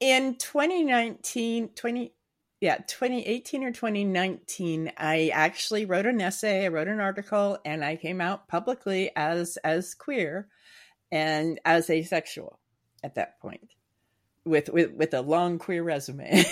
In 0.00 0.36
2019, 0.36 1.70
20 1.74 2.14
yeah, 2.60 2.78
2018 2.78 3.64
or 3.64 3.72
2019, 3.72 4.92
I 4.96 5.30
actually 5.34 5.84
wrote 5.84 6.06
an 6.06 6.20
essay, 6.22 6.64
I 6.64 6.68
wrote 6.68 6.88
an 6.88 7.00
article 7.00 7.58
and 7.64 7.84
I 7.84 7.96
came 7.96 8.22
out 8.22 8.48
publicly 8.48 9.10
as 9.14 9.58
as 9.58 9.94
queer 9.94 10.48
and 11.12 11.60
as 11.66 11.90
asexual 11.90 12.58
at 13.02 13.16
that 13.16 13.38
point. 13.40 13.68
With 14.44 14.68
with 14.68 14.92
with 14.92 15.14
a 15.14 15.20
long 15.20 15.58
queer 15.58 15.82
resume. 15.82 16.44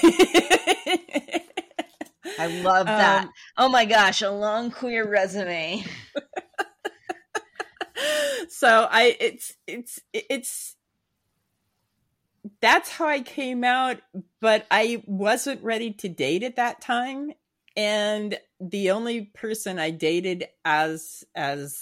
I 2.38 2.46
love 2.62 2.87
that. 2.87 3.24
Um, 3.24 3.31
oh 3.59 3.68
my 3.68 3.85
gosh, 3.85 4.22
a 4.22 4.31
long 4.31 4.70
queer 4.70 5.09
resume. 5.09 5.85
so 8.48 8.88
I 8.90 9.16
it's 9.20 9.55
it's 9.66 10.00
it's 10.12 10.76
that's 12.61 12.90
how 12.90 13.07
I 13.07 13.20
came 13.20 13.64
out, 13.64 13.98
but 14.40 14.66
I 14.70 15.02
wasn't 15.07 15.62
ready 15.62 15.92
to 15.94 16.09
date 16.09 16.42
at 16.42 16.57
that 16.57 16.81
time. 16.81 17.33
And 17.76 18.38
the 18.61 18.90
only 18.90 19.22
person 19.22 19.78
I 19.78 19.90
dated 19.90 20.46
as 20.64 21.24
as 21.35 21.78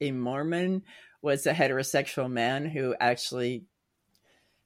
a 0.00 0.10
Mormon 0.10 0.82
was 1.22 1.46
a 1.46 1.54
heterosexual 1.54 2.30
man 2.30 2.66
who 2.66 2.94
actually 3.00 3.64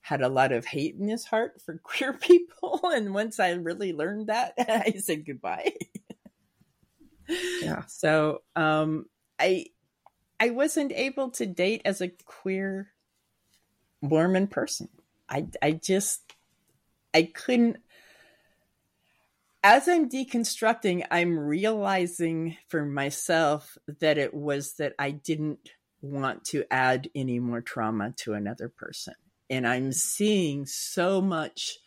had 0.09 0.23
a 0.23 0.29
lot 0.31 0.53
of 0.53 0.65
hate 0.65 0.95
in 0.99 1.07
his 1.07 1.27
heart 1.27 1.61
for 1.61 1.79
queer 1.83 2.15
people. 2.15 2.81
And 2.85 3.13
once 3.13 3.39
I 3.39 3.51
really 3.51 3.93
learned 3.93 4.29
that, 4.29 4.55
I 4.59 4.95
said 4.99 5.27
goodbye. 5.27 5.75
yeah. 7.29 7.85
So 7.87 8.41
um, 8.57 9.05
I 9.39 9.67
I 10.41 10.51
wasn't 10.51 10.93
able 10.93 11.31
to 11.33 11.45
date 11.47 11.83
as 11.85 12.01
a 12.01 12.09
queer 12.09 12.89
Mormon 14.01 14.47
person. 14.47 14.89
I 15.29 15.47
I 15.61 15.73
just 15.73 16.23
I 17.13 17.25
couldn't 17.25 17.77
as 19.63 19.89
I'm 19.89 20.09
deconstructing, 20.09 21.05
I'm 21.11 21.39
realizing 21.39 22.57
for 22.69 22.87
myself 22.87 23.77
that 24.01 24.17
it 24.17 24.33
was 24.33 24.75
that 24.75 24.95
I 24.99 25.11
didn't 25.11 25.69
want 26.01 26.45
to 26.47 26.65
add 26.71 27.11
any 27.15 27.41
more 27.41 27.61
trauma 27.61 28.15
to 28.19 28.33
another 28.33 28.71
person. 28.71 29.15
And 29.51 29.67
I'm 29.67 29.93
seeing 29.93 30.67
so 30.67 31.21
much 31.21 31.79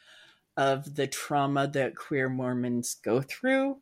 of 0.58 0.96
the 0.96 1.08
trauma 1.08 1.68
that 1.68 1.96
queer 1.96 2.30
Mormons 2.30 2.96
go 3.04 3.22
through. 3.22 3.78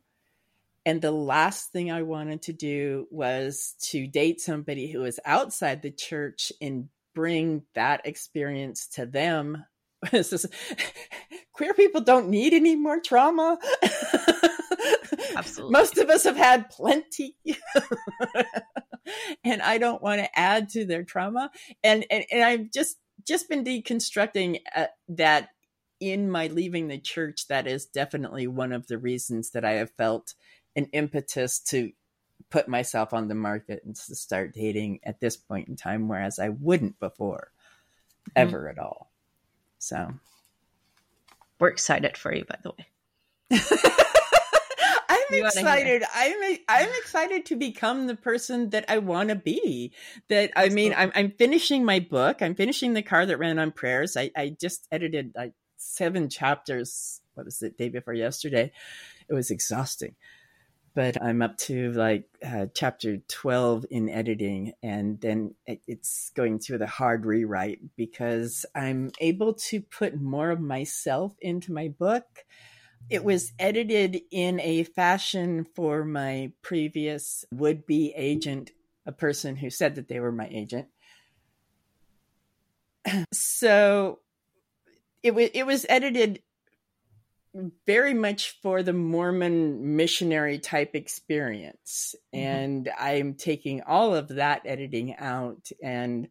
And 0.86 1.02
the 1.02 1.10
last 1.10 1.72
thing 1.72 1.90
I 1.90 2.02
wanted 2.02 2.42
to 2.42 2.52
do 2.52 3.06
was 3.10 3.74
to 3.90 4.06
date 4.06 4.40
somebody 4.40 4.90
who 4.90 5.04
is 5.04 5.20
outside 5.24 5.82
the 5.82 5.90
church 5.90 6.52
and 6.60 6.88
bring 7.14 7.62
that 7.74 8.06
experience 8.06 8.86
to 8.94 9.06
them. 9.06 9.64
queer 11.52 11.74
people 11.74 12.00
don't 12.00 12.28
need 12.28 12.54
any 12.54 12.76
more 12.76 13.00
trauma. 13.00 13.58
Absolutely. 15.36 15.72
Most 15.72 15.98
of 15.98 16.08
us 16.08 16.24
have 16.24 16.36
had 16.36 16.70
plenty. 16.70 17.36
and 19.44 19.60
I 19.60 19.78
don't 19.78 20.02
want 20.02 20.20
to 20.20 20.38
add 20.38 20.70
to 20.70 20.86
their 20.86 21.04
trauma. 21.04 21.50
And, 21.84 22.06
and, 22.10 22.24
and 22.32 22.42
I'm 22.42 22.70
just, 22.72 22.96
just 23.26 23.48
been 23.48 23.64
deconstructing 23.64 24.60
uh, 24.74 24.86
that 25.08 25.50
in 26.00 26.30
my 26.30 26.46
leaving 26.48 26.88
the 26.88 26.98
church. 26.98 27.48
That 27.48 27.66
is 27.66 27.86
definitely 27.86 28.46
one 28.46 28.72
of 28.72 28.86
the 28.86 28.98
reasons 28.98 29.50
that 29.50 29.64
I 29.64 29.72
have 29.72 29.90
felt 29.96 30.34
an 30.74 30.86
impetus 30.92 31.58
to 31.60 31.92
put 32.48 32.68
myself 32.68 33.12
on 33.12 33.28
the 33.28 33.34
market 33.34 33.82
and 33.84 33.94
to 33.94 34.14
start 34.14 34.54
dating 34.54 35.00
at 35.04 35.20
this 35.20 35.36
point 35.36 35.68
in 35.68 35.76
time, 35.76 36.08
whereas 36.08 36.38
I 36.38 36.48
wouldn't 36.48 36.98
before, 36.98 37.52
mm-hmm. 38.28 38.32
ever 38.36 38.68
at 38.68 38.78
all. 38.78 39.10
So 39.78 40.14
we're 41.58 41.68
excited 41.68 42.16
for 42.16 42.34
you, 42.34 42.44
by 42.44 42.58
the 42.62 42.70
way. 42.70 42.86
I'm 45.32 45.46
excited. 45.46 46.02
I'm 46.14 46.56
I'm 46.68 46.88
excited 47.00 47.46
to 47.46 47.56
become 47.56 48.06
the 48.06 48.16
person 48.16 48.70
that 48.70 48.84
I 48.88 48.98
want 48.98 49.28
to 49.30 49.36
be. 49.36 49.92
That 50.28 50.52
I 50.56 50.68
mean, 50.68 50.94
I'm 50.96 51.12
I'm 51.14 51.30
finishing 51.32 51.84
my 51.84 52.00
book. 52.00 52.42
I'm 52.42 52.54
finishing 52.54 52.94
the 52.94 53.02
car 53.02 53.26
that 53.26 53.38
ran 53.38 53.58
on 53.58 53.72
prayers. 53.72 54.16
I 54.16 54.30
I 54.36 54.56
just 54.60 54.86
edited 54.90 55.32
like 55.36 55.52
seven 55.76 56.28
chapters. 56.28 57.20
What 57.34 57.46
was 57.46 57.62
it? 57.62 57.78
Day 57.78 57.88
before 57.88 58.14
yesterday. 58.14 58.72
It 59.28 59.34
was 59.34 59.50
exhausting. 59.50 60.16
But 60.92 61.22
I'm 61.22 61.40
up 61.40 61.56
to 61.58 61.92
like 61.92 62.24
uh, 62.44 62.66
chapter 62.74 63.18
12 63.28 63.86
in 63.90 64.08
editing, 64.08 64.72
and 64.82 65.20
then 65.20 65.54
it's 65.66 66.30
going 66.34 66.58
through 66.58 66.78
the 66.78 66.88
hard 66.88 67.24
rewrite 67.24 67.78
because 67.96 68.66
I'm 68.74 69.12
able 69.20 69.54
to 69.54 69.80
put 69.82 70.20
more 70.20 70.50
of 70.50 70.60
myself 70.60 71.36
into 71.40 71.72
my 71.72 71.88
book 71.88 72.26
it 73.08 73.24
was 73.24 73.52
edited 73.58 74.20
in 74.30 74.60
a 74.60 74.84
fashion 74.84 75.66
for 75.74 76.04
my 76.04 76.52
previous 76.62 77.44
would 77.52 77.86
be 77.86 78.12
agent, 78.14 78.70
a 79.06 79.12
person 79.12 79.56
who 79.56 79.70
said 79.70 79.96
that 79.96 80.08
they 80.08 80.20
were 80.20 80.32
my 80.32 80.48
agent. 80.50 80.88
So 83.32 84.20
it 85.22 85.34
was 85.34 85.50
it 85.54 85.64
was 85.64 85.86
edited 85.88 86.42
very 87.86 88.14
much 88.14 88.58
for 88.62 88.82
the 88.82 88.92
Mormon 88.92 89.96
missionary 89.96 90.58
type 90.58 90.94
experience. 90.94 92.14
Mm-hmm. 92.34 92.46
And 92.46 92.90
I'm 92.98 93.34
taking 93.34 93.82
all 93.82 94.14
of 94.14 94.28
that 94.28 94.62
editing 94.64 95.16
out 95.16 95.70
and 95.82 96.28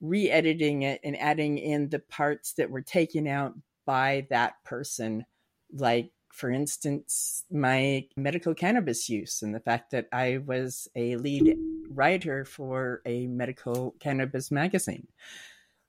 re 0.00 0.30
editing 0.30 0.82
it 0.82 1.00
and 1.02 1.18
adding 1.18 1.58
in 1.58 1.88
the 1.88 1.98
parts 1.98 2.54
that 2.54 2.70
were 2.70 2.82
taken 2.82 3.26
out 3.26 3.54
by 3.84 4.26
that 4.30 4.54
person 4.64 5.24
like 5.72 6.12
for 6.32 6.50
instance, 6.50 7.44
my 7.50 8.06
medical 8.16 8.54
cannabis 8.54 9.08
use 9.08 9.42
and 9.42 9.54
the 9.54 9.60
fact 9.60 9.90
that 9.90 10.08
I 10.12 10.38
was 10.38 10.88
a 10.96 11.16
lead 11.16 11.56
writer 11.90 12.46
for 12.46 13.02
a 13.04 13.26
medical 13.26 13.94
cannabis 14.00 14.50
magazine. 14.50 15.08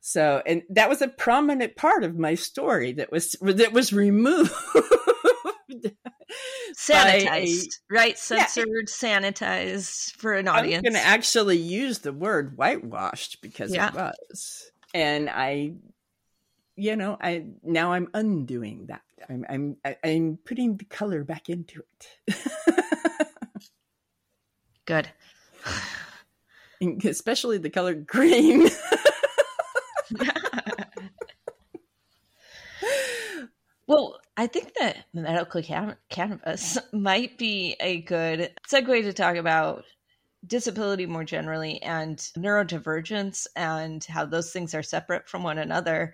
So, 0.01 0.43
and 0.45 0.63
that 0.69 0.89
was 0.89 1.01
a 1.01 1.07
prominent 1.07 1.77
part 1.77 2.03
of 2.03 2.19
my 2.19 2.35
story 2.35 2.91
that 2.93 3.09
was 3.09 3.37
that 3.41 3.71
was 3.71 3.93
removed. 3.93 4.51
sanitized, 6.75 7.79
right? 7.89 8.17
Censored, 8.17 8.67
yeah, 8.67 8.83
sanitized 9.21 10.11
for 10.17 10.33
an 10.33 10.49
audience. 10.49 10.83
I'm 10.85 10.93
going 10.93 11.01
to 11.01 11.07
actually 11.07 11.57
use 11.57 11.99
the 11.99 12.11
word 12.11 12.57
whitewashed 12.57 13.41
because 13.41 13.73
yeah. 13.73 13.87
it 13.87 13.93
was, 13.93 14.71
and 14.93 15.29
I, 15.29 15.75
you 16.75 16.95
know, 16.95 17.17
I 17.21 17.45
now 17.63 17.93
I'm 17.93 18.07
undoing 18.13 18.87
that. 18.87 19.01
I'm 19.29 19.45
I'm 19.49 19.77
I'm 20.03 20.39
putting 20.45 20.77
the 20.77 20.85
color 20.85 21.23
back 21.23 21.49
into 21.49 21.81
it. 21.81 22.07
Good. 24.85 25.09
Especially 27.05 27.57
the 27.57 27.69
color 27.69 27.93
green. 27.93 28.67
well, 33.87 34.19
I 34.35 34.47
think 34.47 34.73
that 34.79 35.05
medical 35.13 35.61
cam- 35.61 35.95
cannabis 36.09 36.77
might 36.91 37.37
be 37.37 37.77
a 37.79 38.01
good 38.01 38.51
segue 38.69 39.03
to 39.03 39.13
talk 39.13 39.37
about 39.37 39.85
disability 40.45 41.05
more 41.05 41.23
generally 41.23 41.81
and 41.81 42.17
neurodivergence 42.37 43.47
and 43.55 44.03
how 44.03 44.25
those 44.25 44.51
things 44.51 44.73
are 44.73 44.83
separate 44.83 45.29
from 45.29 45.43
one 45.43 45.57
another 45.57 46.13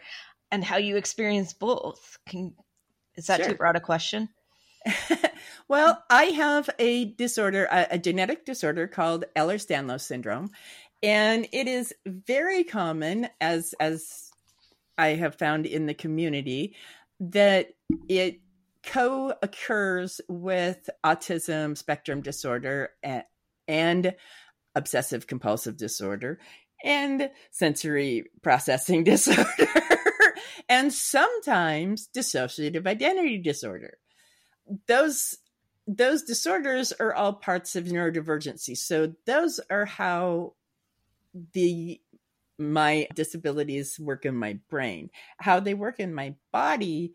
and 0.51 0.63
how 0.63 0.77
you 0.77 0.97
experience 0.97 1.53
both. 1.53 2.17
Can 2.27 2.53
is 3.15 3.27
that 3.27 3.41
sure. 3.41 3.49
too 3.49 3.55
broad 3.55 3.75
a 3.75 3.81
question? 3.81 4.29
well, 5.67 6.03
I 6.09 6.25
have 6.25 6.69
a 6.79 7.05
disorder, 7.05 7.67
a, 7.69 7.87
a 7.91 7.97
genetic 7.97 8.45
disorder 8.45 8.87
called 8.87 9.25
Ehlers-Danlos 9.35 10.01
syndrome, 10.01 10.51
and 11.03 11.47
it 11.51 11.67
is 11.67 11.93
very 12.05 12.63
common, 12.63 13.27
as 13.41 13.73
as 13.79 14.31
I 14.97 15.09
have 15.09 15.35
found 15.35 15.65
in 15.65 15.85
the 15.85 15.93
community, 15.93 16.75
that 17.19 17.69
it 18.07 18.41
co-occurs 18.83 20.21
with 20.29 20.89
autism 21.05 21.77
spectrum 21.77 22.21
disorder 22.21 22.91
and, 23.03 23.23
and 23.67 24.15
obsessive 24.75 25.27
compulsive 25.27 25.77
disorder 25.77 26.39
and 26.83 27.29
sensory 27.51 28.25
processing 28.41 29.03
disorder 29.05 29.67
and 30.69 30.93
sometimes 30.93 32.07
dissociative 32.15 32.85
identity 32.85 33.39
disorder. 33.39 33.97
Those 34.87 35.37
those 35.87 36.21
disorders 36.21 36.93
are 36.93 37.15
all 37.15 37.33
parts 37.33 37.75
of 37.75 37.85
neurodivergency. 37.85 38.77
So 38.77 39.13
those 39.25 39.59
are 39.71 39.85
how 39.85 40.53
the 41.53 41.99
my 42.59 43.07
disabilities 43.15 43.99
work 43.99 44.25
in 44.25 44.35
my 44.35 44.59
brain. 44.69 45.09
How 45.37 45.59
they 45.59 45.73
work 45.73 45.99
in 45.99 46.13
my 46.13 46.35
body 46.51 47.13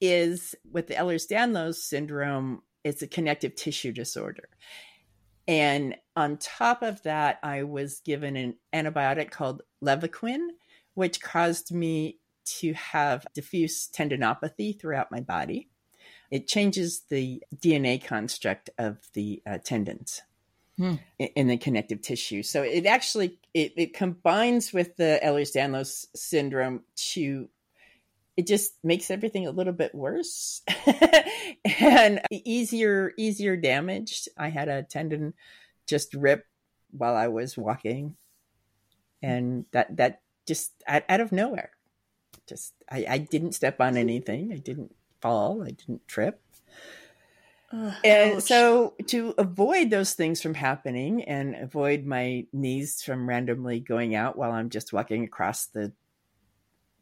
is 0.00 0.54
with 0.70 0.86
the 0.86 0.94
Ehlers-Danlos 0.94 1.74
syndrome, 1.74 2.62
it's 2.84 3.02
a 3.02 3.08
connective 3.08 3.56
tissue 3.56 3.92
disorder. 3.92 4.48
And 5.48 5.96
on 6.14 6.36
top 6.38 6.82
of 6.82 7.02
that, 7.02 7.40
I 7.42 7.64
was 7.64 8.00
given 8.00 8.36
an 8.36 8.54
antibiotic 8.72 9.30
called 9.30 9.62
Levaquin, 9.84 10.46
which 10.94 11.20
caused 11.20 11.74
me 11.74 12.18
to 12.58 12.72
have 12.74 13.26
diffuse 13.34 13.88
tendinopathy 13.88 14.78
throughout 14.78 15.10
my 15.10 15.20
body. 15.20 15.68
It 16.30 16.46
changes 16.46 17.02
the 17.08 17.42
DNA 17.56 18.02
construct 18.02 18.70
of 18.78 18.98
the 19.14 19.42
uh, 19.46 19.58
tendons 19.64 20.22
hmm. 20.76 20.94
in, 21.18 21.46
the 21.46 21.56
connective 21.56 22.02
tissue. 22.02 22.42
So 22.42 22.62
it 22.62 22.86
actually 22.86 23.38
it, 23.54 23.72
it 23.76 23.94
combines 23.94 24.72
with 24.72 24.96
the 24.96 25.20
Ehlers-Danlos 25.24 26.06
syndrome 26.14 26.82
to 27.12 27.48
it 28.38 28.46
just 28.46 28.72
makes 28.84 29.10
everything 29.10 29.48
a 29.48 29.50
little 29.50 29.72
bit 29.72 29.92
worse 29.92 30.62
and 31.80 32.20
easier 32.30 33.12
easier 33.18 33.56
damaged. 33.56 34.28
I 34.38 34.48
had 34.50 34.68
a 34.68 34.84
tendon 34.84 35.34
just 35.88 36.14
rip 36.14 36.46
while 36.92 37.16
I 37.16 37.26
was 37.28 37.58
walking, 37.58 38.14
and 39.22 39.64
that 39.72 39.96
that 39.96 40.20
just 40.46 40.72
out, 40.86 41.02
out 41.08 41.20
of 41.20 41.32
nowhere, 41.32 41.70
just 42.48 42.74
I, 42.90 43.04
I 43.08 43.18
didn't 43.18 43.52
step 43.52 43.80
on 43.80 43.96
anything. 43.96 44.52
I 44.52 44.56
didn't 44.56 44.94
fall. 45.20 45.62
I 45.62 45.70
didn't 45.70 46.06
trip. 46.08 46.40
and 47.70 48.36
ouch. 48.36 48.42
so 48.42 48.94
to 49.06 49.34
avoid 49.36 49.90
those 49.90 50.14
things 50.14 50.40
from 50.40 50.54
happening 50.54 51.22
and 51.24 51.54
avoid 51.54 52.06
my 52.06 52.46
knees 52.52 53.02
from 53.02 53.28
randomly 53.28 53.78
going 53.78 54.14
out 54.14 54.38
while 54.38 54.52
I'm 54.52 54.70
just 54.70 54.92
walking 54.92 55.24
across 55.24 55.66
the 55.66 55.92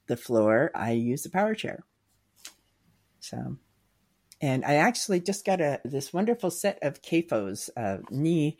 the 0.06 0.16
floor, 0.16 0.70
I 0.74 0.92
use 0.92 1.26
a 1.26 1.30
power 1.30 1.54
chair. 1.54 1.84
So, 3.20 3.56
and 4.40 4.64
I 4.64 4.74
actually 4.74 5.20
just 5.20 5.44
got 5.44 5.60
a 5.60 5.80
this 5.84 6.12
wonderful 6.12 6.50
set 6.50 6.78
of 6.82 7.02
KAFOs, 7.02 7.70
uh, 7.76 7.98
knee, 8.10 8.58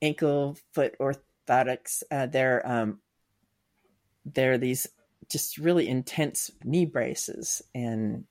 ankle, 0.00 0.56
foot 0.72 0.96
orthotics. 1.00 2.02
Uh, 2.10 2.26
they're 2.26 2.66
um, 2.66 3.00
they're 4.24 4.58
these 4.58 4.86
just 5.28 5.58
really 5.58 5.88
intense 5.88 6.50
knee 6.64 6.86
braces, 6.86 7.62
and 7.74 8.24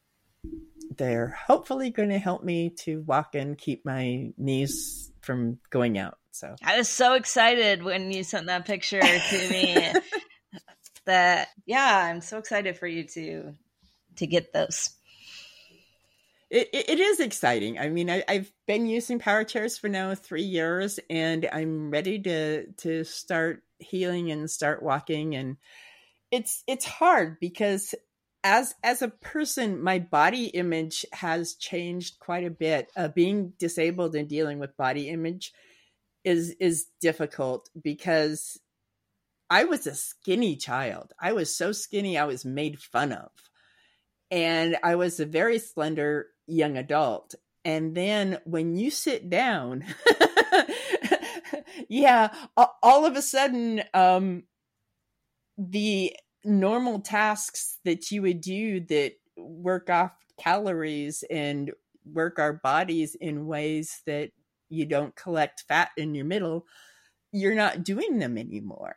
they're 0.98 1.38
hopefully 1.48 1.90
going 1.92 2.10
to 2.10 2.20
help 2.20 2.44
me 2.44 2.70
to 2.70 3.02
walk 3.02 3.36
and 3.36 3.58
keep 3.58 3.86
my 3.86 4.32
knees 4.38 5.12
from 5.22 5.60
going 5.70 5.98
out. 5.98 6.18
So 6.32 6.56
I 6.64 6.78
was 6.78 6.90
so 6.90 7.14
excited 7.14 7.84
when 7.84 8.12
you 8.12 8.24
sent 8.24 8.48
that 8.48 8.66
picture 8.66 9.02
to 9.02 9.50
me. 9.50 9.94
that 11.06 11.50
yeah, 11.66 12.06
I'm 12.06 12.22
so 12.22 12.38
excited 12.38 12.78
for 12.78 12.88
you 12.88 13.04
to 13.04 13.54
to 14.18 14.28
get 14.28 14.54
those. 14.54 14.92
It, 16.50 16.70
it 16.74 17.00
is 17.00 17.20
exciting. 17.20 17.78
I 17.78 17.90
mean, 17.90 18.10
I, 18.10 18.24
have 18.28 18.52
been 18.66 18.88
using 18.88 19.20
power 19.20 19.44
chairs 19.44 19.78
for 19.78 19.88
now 19.88 20.16
three 20.16 20.44
years, 20.44 21.00
and 21.10 21.48
I'm 21.52 21.92
ready 21.92 22.20
to 22.24 22.68
to 22.68 23.04
start 23.04 23.64
healing 23.78 24.32
and 24.32 24.50
start 24.50 24.82
walking. 24.82 25.36
And 25.36 25.58
it's 26.32 26.64
it's 26.68 26.86
hard 26.86 27.40
because 27.40 27.96
as 28.44 28.74
as 28.84 29.02
a 29.02 29.10
person, 29.10 29.82
my 29.82 30.00
body 30.00 30.46
image 30.46 31.06
has 31.12 31.56
changed 31.56 32.20
quite 32.20 32.46
a 32.46 32.52
bit. 32.52 32.92
Uh, 32.96 33.10
being 33.10 33.54
disabled 33.60 34.16
and 34.16 34.28
dealing 34.30 34.60
with 34.60 34.78
body 34.78 35.10
image 35.10 35.54
is 36.24 36.56
is 36.60 36.88
difficult 37.02 37.70
because 37.82 38.60
I 39.50 39.64
was 39.64 39.88
a 39.88 39.96
skinny 39.96 40.56
child. 40.56 41.14
I 41.20 41.34
was 41.34 41.56
so 41.56 41.72
skinny, 41.72 42.18
I 42.18 42.26
was 42.26 42.46
made 42.46 42.80
fun 42.80 43.12
of. 43.12 43.32
And 44.32 44.78
I 44.84 44.96
was 44.96 45.20
a 45.20 45.26
very 45.26 45.58
slender 45.58 46.28
young 46.46 46.78
adult. 46.78 47.34
And 47.66 47.96
then 47.96 48.38
when 48.46 48.76
you 48.76 48.92
sit 48.92 49.30
down, 49.30 49.84
yeah, 51.90 52.32
all 52.56 53.06
of 53.06 53.16
a 53.16 53.22
sudden, 53.24 53.82
um, 53.94 54.44
the 55.60 56.16
normal 56.46 57.02
tasks 57.02 57.78
that 57.84 58.10
you 58.12 58.22
would 58.22 58.40
do 58.40 58.80
that 58.80 59.12
work 59.36 59.90
off 59.90 60.14
calories 60.40 61.24
and 61.30 61.72
work 62.06 62.40
our 62.40 62.54
bodies 62.54 63.16
in 63.20 63.46
ways 63.46 64.02
that 64.06 64.32
you 64.70 64.86
don't 64.86 65.16
collect 65.16 65.66
fat 65.68 65.90
in 65.98 66.16
your 66.16 66.26
middle, 66.26 66.66
you're 67.34 67.56
not 67.56 67.84
doing 67.84 68.20
them 68.20 68.38
anymore. 68.38 68.96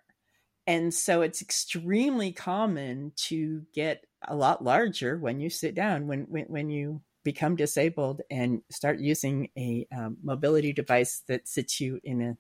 And 0.67 0.95
so 0.95 1.23
it's 1.23 1.43
extremely 1.43 2.31
common 2.31 3.13
to 3.17 3.63
get 3.75 4.05
a 4.27 4.37
lot 4.37 4.63
larger 4.63 5.19
when 5.19 5.41
you 5.41 5.51
sit 5.51 5.75
down, 5.75 6.07
when, 6.07 6.27
when, 6.29 6.45
when 6.45 6.71
you 6.71 7.03
become 7.25 7.57
disabled 7.57 8.21
and 8.31 8.63
start 8.71 9.01
using 9.01 9.49
a 9.59 9.87
um, 9.97 10.19
mobility 10.23 10.73
device 10.73 11.23
that 11.27 11.49
sits 11.49 11.81
you 11.81 11.99
in 12.05 12.23
a 12.23 12.37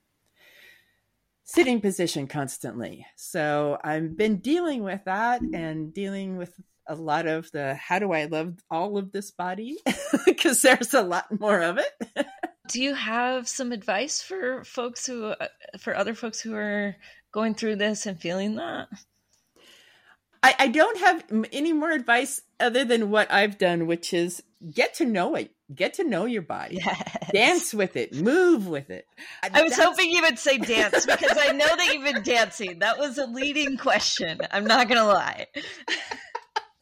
sitting 1.53 1.81
position 1.83 2.27
constantly. 2.27 3.07
So 3.17 3.79
I've 3.85 4.17
been 4.17 4.39
dealing 4.39 4.85
with 4.85 5.05
that 5.05 5.43
and 5.43 5.93
dealing 5.93 6.39
with 6.39 6.53
a 6.89 6.95
lot 6.95 7.27
of 7.27 7.51
the 7.53 7.75
how 7.75 7.99
do 7.99 8.13
I 8.13 8.25
love 8.25 8.55
all 8.71 8.97
of 8.97 9.13
this 9.13 9.31
body 9.31 9.77
because 10.25 10.63
there's 10.63 10.95
a 10.95 11.03
lot 11.03 11.41
more 11.41 11.61
of 11.61 11.79
it. 11.79 12.27
do 12.69 12.83
you 12.83 12.95
have 12.95 13.49
some 13.49 13.71
advice 13.71 14.23
for 14.23 14.65
folks 14.65 15.07
who 15.07 15.27
uh, 15.27 15.49
for 15.79 15.95
other 15.95 16.15
folks 16.15 16.41
who 16.41 16.55
are 16.55 16.97
going 17.33 17.55
through 17.55 17.77
this 17.77 18.07
and 18.07 18.19
feeling 18.19 18.57
that? 18.57 18.89
I, 20.43 20.55
I 20.59 20.69
don't 20.69 20.99
have 20.99 21.25
any 21.53 21.75
more 21.75 21.93
advice 21.93 22.41
other 22.59 22.85
than 22.85 23.11
what 23.11 23.31
I've 23.31 23.59
done, 23.59 23.87
which 23.87 24.15
is 24.15 24.43
get 24.71 24.95
to 24.95 25.05
know 25.05 25.35
it. 25.35 25.51
Get 25.75 25.95
to 25.95 26.05
know 26.05 26.27
your 26.27 26.43
body. 26.43 26.77
Yes. 26.77 27.17
Dance 27.33 27.75
with 27.75 27.97
it. 27.97 28.15
Move 28.15 28.67
with 28.67 28.91
it. 28.91 29.07
I 29.43 29.63
was 29.63 29.77
hoping 29.77 30.11
you 30.11 30.23
would 30.23 30.39
say 30.39 30.59
dance 30.59 31.07
because 31.07 31.39
I 31.39 31.53
know 31.53 31.67
that 31.67 31.91
you've 31.93 32.05
been 32.05 32.23
dancing. 32.23 32.81
That 32.81 32.99
was 32.99 33.19
a 33.19 33.27
leading 33.27 33.79
question. 33.79 34.41
I'm 34.51 34.65
not 34.65 34.89
going 34.89 35.01
to 35.01 35.07
lie. 35.07 35.47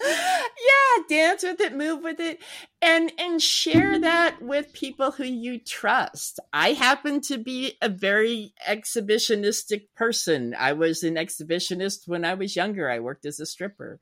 yeah 0.02 1.02
dance 1.08 1.42
with 1.42 1.60
it 1.60 1.76
move 1.76 2.02
with 2.02 2.20
it 2.20 2.40
and 2.80 3.12
and 3.18 3.42
share 3.42 3.98
that 3.98 4.40
with 4.40 4.72
people 4.72 5.10
who 5.10 5.24
you 5.24 5.58
trust 5.58 6.40
i 6.54 6.72
happen 6.72 7.20
to 7.20 7.36
be 7.36 7.74
a 7.82 7.88
very 7.88 8.54
exhibitionistic 8.66 9.82
person 9.94 10.54
i 10.58 10.72
was 10.72 11.02
an 11.02 11.16
exhibitionist 11.16 12.08
when 12.08 12.24
i 12.24 12.32
was 12.32 12.56
younger 12.56 12.88
i 12.88 12.98
worked 12.98 13.26
as 13.26 13.40
a 13.40 13.46
stripper 13.46 14.00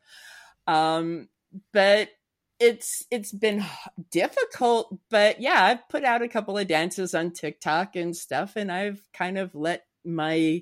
um 0.69 1.29
but 1.73 2.09
it's 2.61 3.05
it's 3.11 3.33
been 3.33 3.65
difficult 4.11 4.99
but 5.11 5.41
yeah 5.41 5.65
i've 5.65 5.89
put 5.89 6.05
out 6.05 6.23
a 6.23 6.29
couple 6.29 6.59
of 6.59 6.67
dances 6.67 7.15
on 7.15 7.31
tiktok 7.31 7.95
and 7.95 8.17
stuff 8.17 8.57
and 8.57 8.73
i've 8.73 9.01
kind 9.13 9.39
of 9.39 9.55
let 9.55 9.85
my 10.05 10.61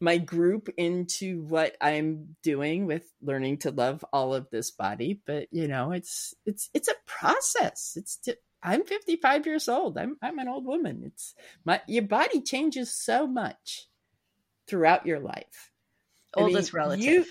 my 0.00 0.18
group 0.18 0.68
into 0.76 1.42
what 1.42 1.76
I'm 1.80 2.36
doing 2.42 2.86
with 2.86 3.10
learning 3.22 3.58
to 3.58 3.70
love 3.70 4.04
all 4.12 4.34
of 4.34 4.48
this 4.50 4.70
body. 4.70 5.20
But 5.26 5.48
you 5.50 5.68
know, 5.68 5.92
it's 5.92 6.34
it's 6.44 6.70
it's 6.74 6.88
a 6.88 6.94
process. 7.06 7.96
It's 7.96 8.18
I'm 8.62 8.84
55 8.84 9.46
years 9.46 9.68
old. 9.68 9.96
I'm 9.96 10.16
I'm 10.22 10.38
an 10.38 10.48
old 10.48 10.66
woman. 10.66 11.02
It's 11.04 11.34
my 11.64 11.80
your 11.86 12.04
body 12.04 12.42
changes 12.42 12.92
so 12.92 13.26
much 13.26 13.88
throughout 14.66 15.06
your 15.06 15.20
life. 15.20 15.70
Oldest 16.34 16.74
I 16.74 16.78
mean, 16.78 16.84
relative. 16.84 17.04
You, 17.04 17.24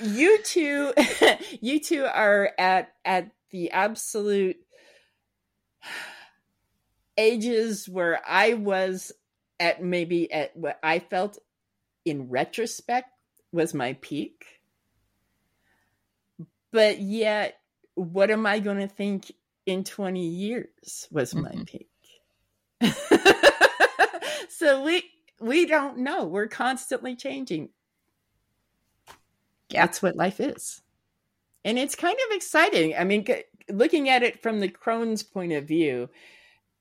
you 0.00 0.42
two, 0.42 0.92
you 1.60 1.80
two 1.80 2.04
are 2.04 2.50
at 2.58 2.92
at 3.04 3.30
the 3.50 3.70
absolute 3.70 4.56
ages 7.16 7.88
where 7.88 8.20
I 8.26 8.54
was 8.54 9.12
at 9.58 9.82
maybe 9.82 10.32
at 10.32 10.56
what 10.56 10.78
I 10.82 10.98
felt 11.00 11.38
in 12.04 12.30
retrospect 12.30 13.10
was 13.52 13.74
my 13.74 13.94
peak. 13.94 14.44
But 16.72 17.00
yet, 17.00 17.58
what 17.94 18.30
am 18.30 18.46
I 18.46 18.60
going 18.60 18.78
to 18.78 18.88
think 18.88 19.32
in 19.66 19.84
20 19.84 20.24
years 20.24 21.08
was 21.10 21.34
my 21.34 21.50
mm-hmm. 21.50 21.64
peak? 21.64 21.88
so 24.48 24.82
we 24.84 25.04
we 25.40 25.66
don't 25.66 25.98
know. 25.98 26.24
We're 26.24 26.46
constantly 26.46 27.16
changing. 27.16 27.70
Yeah. 29.70 29.86
That's 29.86 30.02
what 30.02 30.16
life 30.16 30.40
is. 30.40 30.82
And 31.64 31.78
it's 31.78 31.94
kind 31.94 32.16
of 32.28 32.36
exciting. 32.36 32.94
I 32.96 33.04
mean, 33.04 33.26
looking 33.68 34.08
at 34.08 34.22
it 34.22 34.42
from 34.42 34.60
the 34.60 34.68
crone's 34.68 35.22
point 35.22 35.52
of 35.52 35.68
view, 35.68 36.08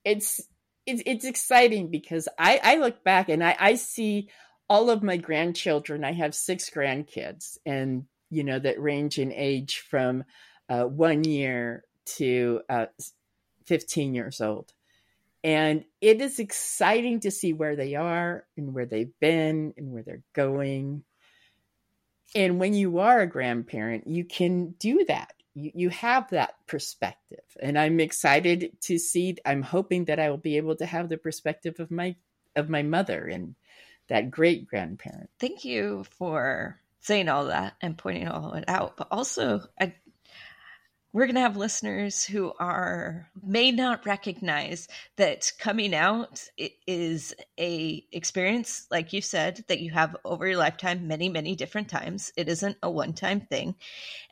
it's 0.05 0.41
it's, 0.85 1.03
it's 1.05 1.25
exciting 1.25 1.91
because 1.91 2.27
I, 2.39 2.59
I 2.63 2.75
look 2.77 3.03
back 3.03 3.29
and 3.29 3.43
I, 3.43 3.55
I 3.59 3.75
see 3.75 4.29
all 4.69 4.89
of 4.89 5.03
my 5.03 5.17
grandchildren, 5.17 6.03
I 6.03 6.13
have 6.13 6.33
six 6.33 6.69
grandkids, 6.69 7.57
and 7.65 8.05
you 8.29 8.43
know 8.43 8.59
that 8.59 8.81
range 8.81 9.17
in 9.19 9.31
age 9.33 9.83
from 9.89 10.23
uh, 10.69 10.83
one 10.83 11.23
year 11.23 11.83
to 12.17 12.61
uh, 12.69 12.85
15 13.65 14.13
years 14.13 14.41
old. 14.41 14.71
And 15.43 15.85
it 16.01 16.21
is 16.21 16.39
exciting 16.39 17.21
to 17.21 17.31
see 17.31 17.53
where 17.53 17.75
they 17.75 17.95
are 17.95 18.45
and 18.57 18.73
where 18.73 18.85
they've 18.85 19.13
been 19.19 19.73
and 19.77 19.91
where 19.91 20.03
they're 20.03 20.23
going. 20.33 21.03
And 22.35 22.59
when 22.59 22.73
you 22.73 22.99
are 22.99 23.21
a 23.21 23.27
grandparent, 23.27 24.07
you 24.07 24.23
can 24.23 24.71
do 24.79 25.03
that. 25.07 25.33
You, 25.55 25.71
you 25.73 25.89
have 25.89 26.29
that 26.29 26.55
perspective. 26.67 27.43
And 27.59 27.77
I'm 27.77 27.99
excited 27.99 28.77
to 28.81 28.97
see, 28.99 29.37
I'm 29.45 29.63
hoping 29.63 30.05
that 30.05 30.19
I 30.19 30.29
will 30.29 30.37
be 30.37 30.57
able 30.57 30.75
to 30.77 30.85
have 30.85 31.09
the 31.09 31.17
perspective 31.17 31.79
of 31.79 31.91
my 31.91 32.15
of 32.55 32.67
my 32.69 32.81
mother 32.81 33.25
and 33.25 33.55
that 34.09 34.31
great 34.31 34.67
grandparent. 34.67 35.29
Thank 35.39 35.63
you 35.63 36.03
for 36.17 36.79
saying 36.99 37.29
all 37.29 37.45
that 37.45 37.75
and 37.81 37.97
pointing 37.97 38.27
all 38.27 38.51
of 38.51 38.57
it 38.57 38.65
out. 38.67 38.97
But 38.97 39.07
also, 39.11 39.61
I 39.79 39.93
we're 41.11 41.25
going 41.25 41.35
to 41.35 41.41
have 41.41 41.57
listeners 41.57 42.23
who 42.23 42.53
are 42.59 43.29
may 43.43 43.71
not 43.71 44.05
recognize 44.05 44.87
that 45.15 45.51
coming 45.57 45.95
out 45.95 46.43
is 46.85 47.33
a 47.59 48.05
experience 48.11 48.85
like 48.91 49.11
you 49.11 49.21
said 49.21 49.63
that 49.67 49.79
you 49.79 49.91
have 49.91 50.15
over 50.23 50.47
your 50.47 50.57
lifetime 50.57 51.07
many 51.07 51.29
many 51.29 51.55
different 51.55 51.89
times. 51.89 52.31
It 52.37 52.47
isn't 52.47 52.77
a 52.83 52.91
one 52.91 53.13
time 53.13 53.41
thing. 53.41 53.75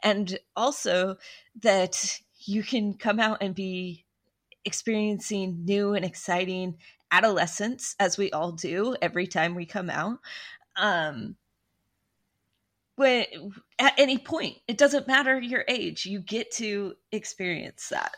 And 0.04 0.38
also 0.56 1.18
that 1.62 2.20
you 2.46 2.62
can 2.64 2.94
come 2.94 3.20
out 3.20 3.40
and 3.42 3.56
be 3.56 4.06
experiencing 4.64 5.66
new 5.66 5.94
and 5.94 6.06
exciting 6.06 6.78
adolescence 7.12 7.96
as 8.00 8.18
we 8.18 8.32
all 8.32 8.52
do 8.52 8.96
every 9.02 9.26
time 9.26 9.56
we 9.56 9.66
come 9.66 9.90
out. 9.90 10.20
Um 10.76 11.38
when 12.98 13.26
at 13.80 13.94
any 13.98 14.18
point 14.18 14.58
it 14.68 14.78
doesn't 14.78 15.08
matter 15.08 15.40
your 15.40 15.64
age 15.68 16.06
you 16.06 16.20
get 16.20 16.52
to 16.52 16.94
experience 17.12 17.90
that. 17.90 18.14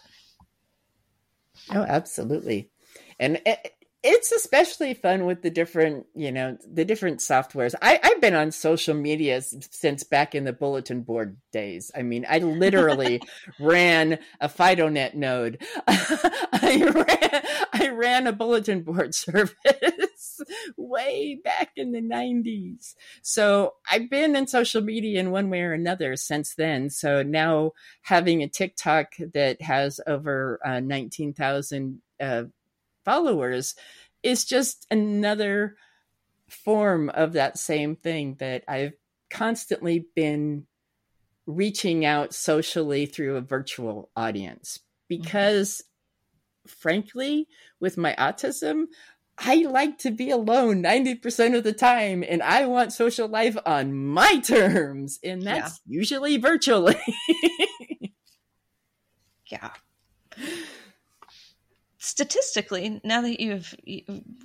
Oh 1.72 1.84
absolutely. 1.84 2.72
And 3.20 3.42
it, 3.46 3.74
it's 4.02 4.32
especially 4.32 4.94
fun 4.94 5.26
with 5.26 5.42
the 5.42 5.50
different 5.50 6.06
you 6.16 6.32
know 6.32 6.58
the 6.66 6.86
different 6.86 7.20
softwares. 7.20 7.76
I, 7.82 8.00
i've 8.02 8.22
been 8.22 8.36
on 8.36 8.52
social 8.52 8.96
media 8.96 9.42
since 9.42 10.06
back 10.06 10.34
in 10.34 10.46
the 10.46 10.54
bulletin 10.54 11.02
board 11.02 11.38
days. 11.52 11.92
I 11.94 12.04
mean 12.04 12.26
i 12.30 12.40
literally 12.40 13.22
ran 13.60 14.20
a 14.40 14.48
FidoNet 14.48 15.16
node. 15.16 15.62
I 15.88 16.90
ran 16.96 17.44
i 17.74 17.90
ran 17.90 18.28
a 18.28 18.32
bulletin 18.32 18.84
board 18.84 19.14
service 19.26 19.54
way 20.78 21.40
back 21.44 21.72
in 21.76 21.92
the 21.92 22.02
90s. 22.02 22.96
So 23.22 23.76
I've 23.90 24.10
been 24.10 24.36
in 24.36 24.48
social 24.48 24.82
media 24.82 25.20
in 25.20 25.32
one 25.32 25.50
way 25.50 25.62
or 25.62 25.74
another 25.74 26.16
since 26.16 26.56
then. 26.56 26.90
So 26.90 27.24
now 27.24 27.72
having 28.02 28.42
a 28.44 28.48
TikTok 28.48 29.14
that 29.34 29.62
has 29.62 30.00
over 30.08 30.60
uh, 30.66 30.80
19,000 30.80 32.02
uh, 32.20 32.44
followers 33.06 33.76
is 34.24 34.46
just 34.46 34.86
another 34.92 35.76
form 36.50 37.10
of 37.10 37.34
that 37.34 37.58
same 37.58 37.96
thing 37.96 38.36
that 38.40 38.64
I've 38.68 38.94
constantly 39.30 40.06
been 40.16 40.66
reaching 41.46 42.06
out 42.06 42.34
socially 42.34 43.06
through 43.06 43.36
a 43.36 43.42
virtual 43.42 44.10
audience 44.16 44.78
mm-hmm. 44.78 45.22
because 45.22 45.82
mm-hmm. 45.82 46.80
frankly 46.80 47.48
with 47.80 47.98
my 47.98 48.16
autism 48.20 48.86
I 49.40 49.66
like 49.70 49.98
to 50.00 50.12
be 50.12 50.32
alone 50.32 50.84
90% 50.84 51.58
of 51.58 51.64
the 51.64 51.72
time 51.72 52.24
and 52.28 52.44
I 52.44 52.66
want 52.66 52.92
social 52.92 53.28
life 53.28 53.58
on 53.66 53.96
my 53.96 54.40
terms 54.40 55.20
and 55.24 55.42
that's 55.44 55.80
yeah. 55.88 56.00
usually 56.00 56.38
virtually. 56.38 57.00
yeah. 59.50 59.72
Statistically, 61.98 63.00
now 63.04 63.22
that 63.22 63.40
you've 63.40 63.76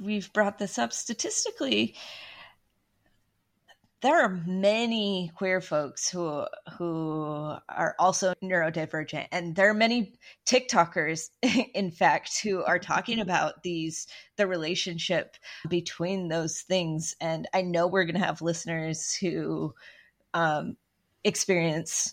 we've 0.00 0.32
brought 0.32 0.58
this 0.58 0.78
up 0.78 0.92
statistically 0.92 1.96
there 4.04 4.20
are 4.20 4.42
many 4.46 5.30
queer 5.34 5.62
folks 5.62 6.10
who 6.10 6.44
who 6.76 7.56
are 7.70 7.96
also 7.98 8.34
neurodivergent 8.42 9.26
and 9.32 9.56
there 9.56 9.70
are 9.70 9.74
many 9.74 10.12
tiktokers 10.44 11.30
in 11.74 11.90
fact 11.90 12.38
who 12.42 12.62
are 12.64 12.78
talking 12.78 13.18
about 13.18 13.62
these 13.62 14.06
the 14.36 14.46
relationship 14.46 15.36
between 15.70 16.28
those 16.28 16.60
things 16.60 17.16
and 17.22 17.48
i 17.54 17.62
know 17.62 17.86
we're 17.86 18.04
going 18.04 18.20
to 18.20 18.24
have 18.24 18.42
listeners 18.42 19.14
who 19.14 19.74
um, 20.34 20.76
experience 21.24 22.12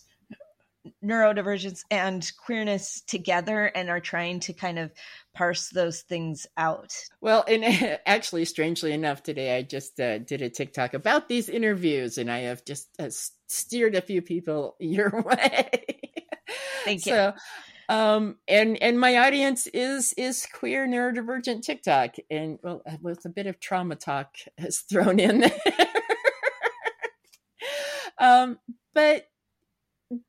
neurodivergence 1.04 1.82
and 1.90 2.30
queerness 2.44 3.02
together 3.02 3.66
and 3.66 3.88
are 3.88 4.00
trying 4.00 4.40
to 4.40 4.52
kind 4.52 4.78
of 4.78 4.92
parse 5.34 5.68
those 5.68 6.02
things 6.02 6.46
out. 6.56 6.92
Well, 7.20 7.44
and 7.46 7.98
actually, 8.06 8.44
strangely 8.44 8.92
enough, 8.92 9.22
today 9.22 9.56
I 9.56 9.62
just 9.62 10.00
uh, 10.00 10.18
did 10.18 10.42
a 10.42 10.50
TikTok 10.50 10.94
about 10.94 11.28
these 11.28 11.48
interviews, 11.48 12.18
and 12.18 12.30
I 12.30 12.40
have 12.40 12.64
just 12.64 12.88
uh, 12.98 13.10
steered 13.48 13.94
a 13.94 14.00
few 14.00 14.22
people 14.22 14.76
your 14.80 15.22
way. 15.22 15.84
Thank 16.84 17.06
you. 17.06 17.12
So, 17.12 17.34
um, 17.88 18.36
and 18.48 18.80
and 18.82 18.98
my 18.98 19.18
audience 19.18 19.66
is 19.68 20.12
is 20.14 20.46
queer 20.52 20.86
neurodivergent 20.86 21.62
TikTok, 21.62 22.16
and 22.30 22.58
well, 22.62 22.82
uh, 22.86 22.96
with 23.00 23.24
a 23.24 23.28
bit 23.28 23.46
of 23.46 23.60
trauma 23.60 23.96
talk 23.96 24.36
has 24.58 24.78
thrown 24.78 25.20
in 25.20 25.40
there. 25.40 25.60
um, 28.18 28.58
but 28.94 29.26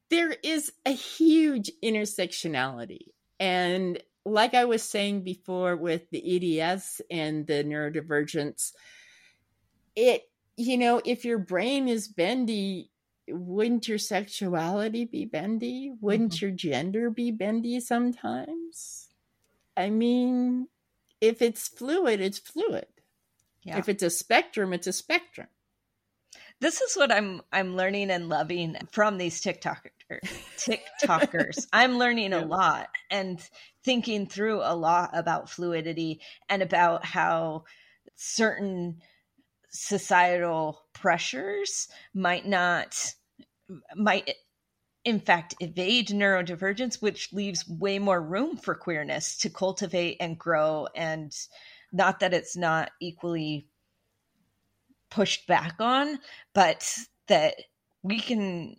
there 0.09 0.35
is 0.43 0.71
a 0.85 0.91
huge 0.91 1.71
intersectionality. 1.83 3.07
And 3.39 4.01
like 4.25 4.53
I 4.53 4.65
was 4.65 4.83
saying 4.83 5.23
before 5.23 5.75
with 5.75 6.09
the 6.11 6.61
EDS 6.61 7.01
and 7.11 7.45
the 7.45 7.63
neurodivergence, 7.63 8.71
it, 9.95 10.23
you 10.55 10.77
know, 10.77 11.01
if 11.03 11.25
your 11.25 11.39
brain 11.39 11.87
is 11.87 12.07
bendy, 12.07 12.89
wouldn't 13.27 13.87
your 13.87 13.97
sexuality 13.97 15.05
be 15.05 15.25
bendy? 15.25 15.91
Wouldn't 15.99 16.33
mm-hmm. 16.33 16.45
your 16.45 16.55
gender 16.55 17.09
be 17.09 17.31
bendy 17.31 17.79
sometimes? 17.79 19.09
I 19.75 19.89
mean, 19.89 20.67
if 21.19 21.41
it's 21.41 21.67
fluid, 21.67 22.21
it's 22.21 22.39
fluid. 22.39 22.85
Yeah. 23.63 23.77
If 23.77 23.89
it's 23.89 24.03
a 24.03 24.09
spectrum, 24.09 24.73
it's 24.73 24.87
a 24.87 24.93
spectrum 24.93 25.47
this 26.63 26.79
is 26.79 26.95
what 26.95 27.11
I'm 27.11 27.41
I'm 27.51 27.75
learning 27.75 28.09
and 28.09 28.29
loving 28.29 28.77
from 28.89 29.17
these 29.17 29.41
TikTokers. 29.41 30.21
TikTokers. 30.57 31.67
I'm 31.73 31.97
learning 31.97 32.31
yeah. 32.31 32.41
a 32.41 32.45
lot 32.45 32.87
and 33.11 33.37
thinking 33.83 34.27
through 34.27 34.61
a 34.63 34.73
lot 34.73 35.09
about 35.11 35.49
fluidity 35.49 36.21
and 36.47 36.61
about 36.61 37.03
how 37.03 37.65
certain 38.15 39.01
societal 39.71 40.79
pressures 40.93 41.89
might 42.13 42.45
not 42.45 43.13
might 43.95 44.31
in 45.03 45.19
fact 45.19 45.55
evade 45.59 46.07
neurodivergence 46.09 47.01
which 47.01 47.33
leaves 47.33 47.67
way 47.67 47.99
more 47.99 48.21
room 48.21 48.55
for 48.55 48.73
queerness 48.73 49.37
to 49.39 49.49
cultivate 49.49 50.15
and 50.21 50.39
grow 50.39 50.87
and 50.95 51.35
not 51.91 52.21
that 52.21 52.33
it's 52.33 52.55
not 52.55 52.91
equally 53.01 53.67
pushed 55.13 55.45
back 55.47 55.75
on, 55.79 56.19
but 56.53 56.97
that 57.27 57.55
we 58.01 58.19
can 58.19 58.75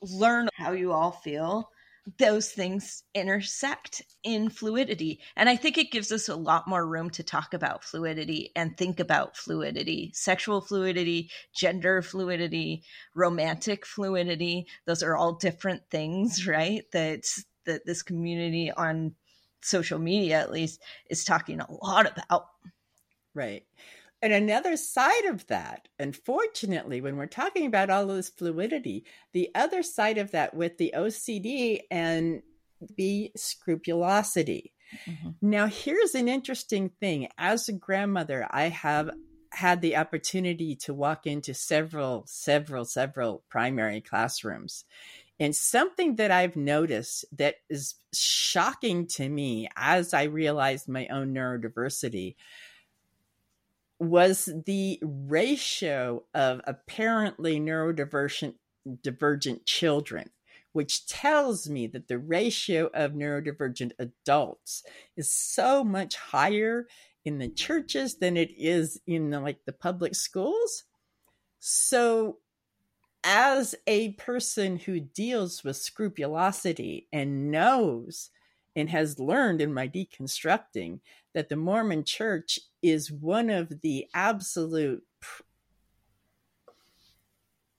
learn 0.00 0.48
how 0.54 0.72
you 0.72 0.92
all 0.92 1.10
feel. 1.10 1.70
Those 2.18 2.50
things 2.50 3.02
intersect 3.14 4.02
in 4.22 4.50
fluidity. 4.50 5.20
And 5.36 5.48
I 5.48 5.56
think 5.56 5.78
it 5.78 5.90
gives 5.90 6.12
us 6.12 6.28
a 6.28 6.36
lot 6.36 6.68
more 6.68 6.86
room 6.86 7.08
to 7.10 7.22
talk 7.22 7.54
about 7.54 7.82
fluidity 7.82 8.52
and 8.54 8.76
think 8.76 9.00
about 9.00 9.36
fluidity, 9.36 10.12
sexual 10.14 10.60
fluidity, 10.60 11.30
gender 11.54 12.02
fluidity, 12.02 12.84
romantic 13.14 13.86
fluidity. 13.86 14.66
Those 14.84 15.02
are 15.02 15.16
all 15.16 15.32
different 15.32 15.82
things, 15.90 16.46
right? 16.46 16.84
That 16.92 17.24
that 17.64 17.86
this 17.86 18.02
community 18.02 18.70
on 18.70 19.14
social 19.62 19.98
media 19.98 20.38
at 20.38 20.52
least 20.52 20.82
is 21.08 21.24
talking 21.24 21.60
a 21.60 21.72
lot 21.72 22.06
about. 22.06 22.48
Right. 23.34 23.64
And 24.24 24.32
another 24.32 24.78
side 24.78 25.26
of 25.26 25.46
that, 25.48 25.86
unfortunately, 25.98 27.02
when 27.02 27.18
we're 27.18 27.26
talking 27.26 27.66
about 27.66 27.90
all 27.90 28.08
of 28.08 28.16
this 28.16 28.30
fluidity, 28.30 29.04
the 29.34 29.50
other 29.54 29.82
side 29.82 30.16
of 30.16 30.30
that 30.30 30.54
with 30.54 30.78
the 30.78 30.94
OCD 30.96 31.80
and 31.90 32.40
the 32.96 33.32
scrupulosity. 33.36 34.72
Mm-hmm. 35.06 35.28
Now, 35.42 35.66
here's 35.66 36.14
an 36.14 36.28
interesting 36.28 36.88
thing. 36.88 37.28
As 37.36 37.68
a 37.68 37.74
grandmother, 37.74 38.48
I 38.50 38.70
have 38.70 39.10
had 39.52 39.82
the 39.82 39.96
opportunity 39.96 40.74
to 40.76 40.94
walk 40.94 41.26
into 41.26 41.52
several, 41.52 42.24
several, 42.26 42.86
several 42.86 43.44
primary 43.50 44.00
classrooms. 44.00 44.86
And 45.38 45.54
something 45.54 46.16
that 46.16 46.30
I've 46.30 46.56
noticed 46.56 47.26
that 47.36 47.56
is 47.68 47.96
shocking 48.14 49.06
to 49.16 49.28
me 49.28 49.68
as 49.76 50.14
I 50.14 50.24
realized 50.24 50.88
my 50.88 51.08
own 51.08 51.34
neurodiversity 51.34 52.36
was 53.98 54.48
the 54.66 54.98
ratio 55.02 56.24
of 56.34 56.60
apparently 56.66 57.60
neurodivergent 57.60 58.54
divergent 59.02 59.64
children 59.64 60.30
which 60.74 61.06
tells 61.06 61.70
me 61.70 61.86
that 61.86 62.08
the 62.08 62.18
ratio 62.18 62.90
of 62.92 63.12
neurodivergent 63.12 63.92
adults 64.00 64.82
is 65.16 65.32
so 65.32 65.84
much 65.84 66.16
higher 66.16 66.88
in 67.24 67.38
the 67.38 67.48
churches 67.48 68.16
than 68.16 68.36
it 68.36 68.50
is 68.58 69.00
in 69.06 69.30
the, 69.30 69.40
like 69.40 69.64
the 69.64 69.72
public 69.72 70.16
schools. 70.16 70.82
So 71.60 72.38
as 73.22 73.76
a 73.86 74.12
person 74.14 74.76
who 74.76 74.98
deals 74.98 75.62
with 75.62 75.76
scrupulosity 75.76 77.06
and 77.12 77.52
knows 77.52 78.30
and 78.74 78.90
has 78.90 79.20
learned 79.20 79.60
in 79.60 79.72
my 79.72 79.86
deconstructing 79.86 80.98
that 81.34 81.48
the 81.48 81.56
Mormon 81.56 82.02
church 82.02 82.58
is 82.84 83.10
one 83.10 83.48
of 83.48 83.80
the 83.80 84.06
absolute 84.14 85.02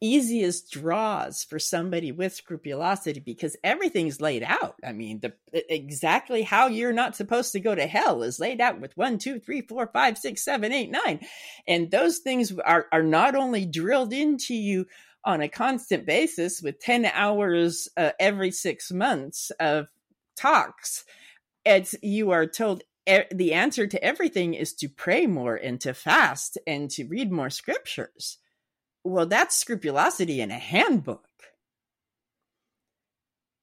easiest 0.02 0.72
draws 0.72 1.44
for 1.44 1.58
somebody 1.58 2.12
with 2.12 2.34
scrupulosity 2.34 3.20
because 3.20 3.56
everything's 3.64 4.20
laid 4.20 4.44
out. 4.44 4.76
I 4.84 4.92
mean, 4.92 5.22
the 5.22 5.34
exactly 5.54 6.42
how 6.42 6.68
you're 6.68 6.92
not 6.92 7.16
supposed 7.16 7.54
to 7.54 7.60
go 7.60 7.74
to 7.74 7.88
hell 7.88 8.24
is 8.24 8.40
laid 8.40 8.60
out 8.60 8.82
with 8.82 8.98
one, 8.98 9.20
two, 9.20 9.40
three, 9.40 9.62
four, 9.62 9.88
five, 9.94 10.18
six, 10.18 10.44
seven, 10.44 10.72
eight, 10.72 10.92
nine, 10.92 11.20
and 11.68 11.92
those 11.92 12.20
things 12.20 12.52
are 12.66 12.88
are 12.92 13.04
not 13.04 13.36
only 13.36 13.66
drilled 13.66 14.12
into 14.12 14.56
you 14.56 14.86
on 15.24 15.42
a 15.42 15.50
constant 15.50 16.06
basis 16.06 16.62
with 16.62 16.80
ten 16.80 17.06
hours 17.06 17.88
uh, 17.96 18.12
every 18.20 18.52
six 18.52 18.92
months 18.92 19.52
of 19.60 19.88
talks. 20.36 21.06
It's 21.64 21.96
you 22.02 22.32
are 22.32 22.46
told 22.46 22.84
the 23.32 23.54
answer 23.54 23.88
to 23.88 24.04
everything 24.04 24.54
is 24.54 24.74
to 24.74 24.90
pray 24.90 25.28
more 25.28 25.56
and 25.56 25.80
to 25.82 25.94
fast 25.94 26.58
and 26.66 26.90
to 26.92 27.06
read 27.06 27.32
more 27.32 27.50
scriptures 27.50 28.40
well, 29.06 29.28
that's 29.28 29.56
scrupulosity 29.56 30.42
in 30.42 30.50
a 30.50 30.58
handbook. 30.58 31.30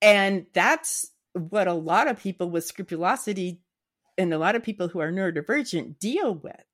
And 0.00 0.46
that's 0.54 1.10
what 1.32 1.66
a 1.66 1.74
lot 1.74 2.08
of 2.08 2.20
people 2.20 2.48
with 2.48 2.64
scrupulosity 2.64 3.60
and 4.16 4.32
a 4.32 4.38
lot 4.38 4.54
of 4.54 4.62
people 4.62 4.88
who 4.88 5.00
are 5.00 5.10
neurodivergent 5.10 5.98
deal 5.98 6.34
with. 6.34 6.64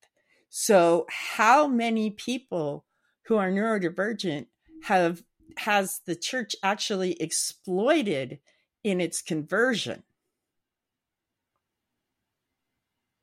So, 0.51 1.07
how 1.09 1.67
many 1.67 2.11
people 2.11 2.85
who 3.27 3.37
are 3.37 3.51
neurodivergent 3.51 4.47
have 4.85 5.23
has 5.57 6.01
the 6.07 6.17
church 6.17 6.55
actually 6.63 7.13
exploited 7.21 8.39
in 8.85 9.01
its 9.01 9.23
conversion? 9.23 10.03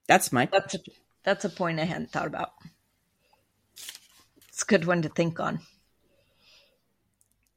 That's 0.07 0.31
my 0.31 0.47
that's 0.51 0.75
a, 0.75 0.79
that's 1.23 1.45
a 1.45 1.49
point 1.49 1.79
I 1.79 1.85
hadn't 1.85 2.11
thought 2.11 2.27
about. 2.27 2.51
It's 4.49 4.63
a 4.63 4.65
good 4.65 4.85
one 4.85 5.01
to 5.01 5.09
think 5.09 5.39
on. 5.39 5.59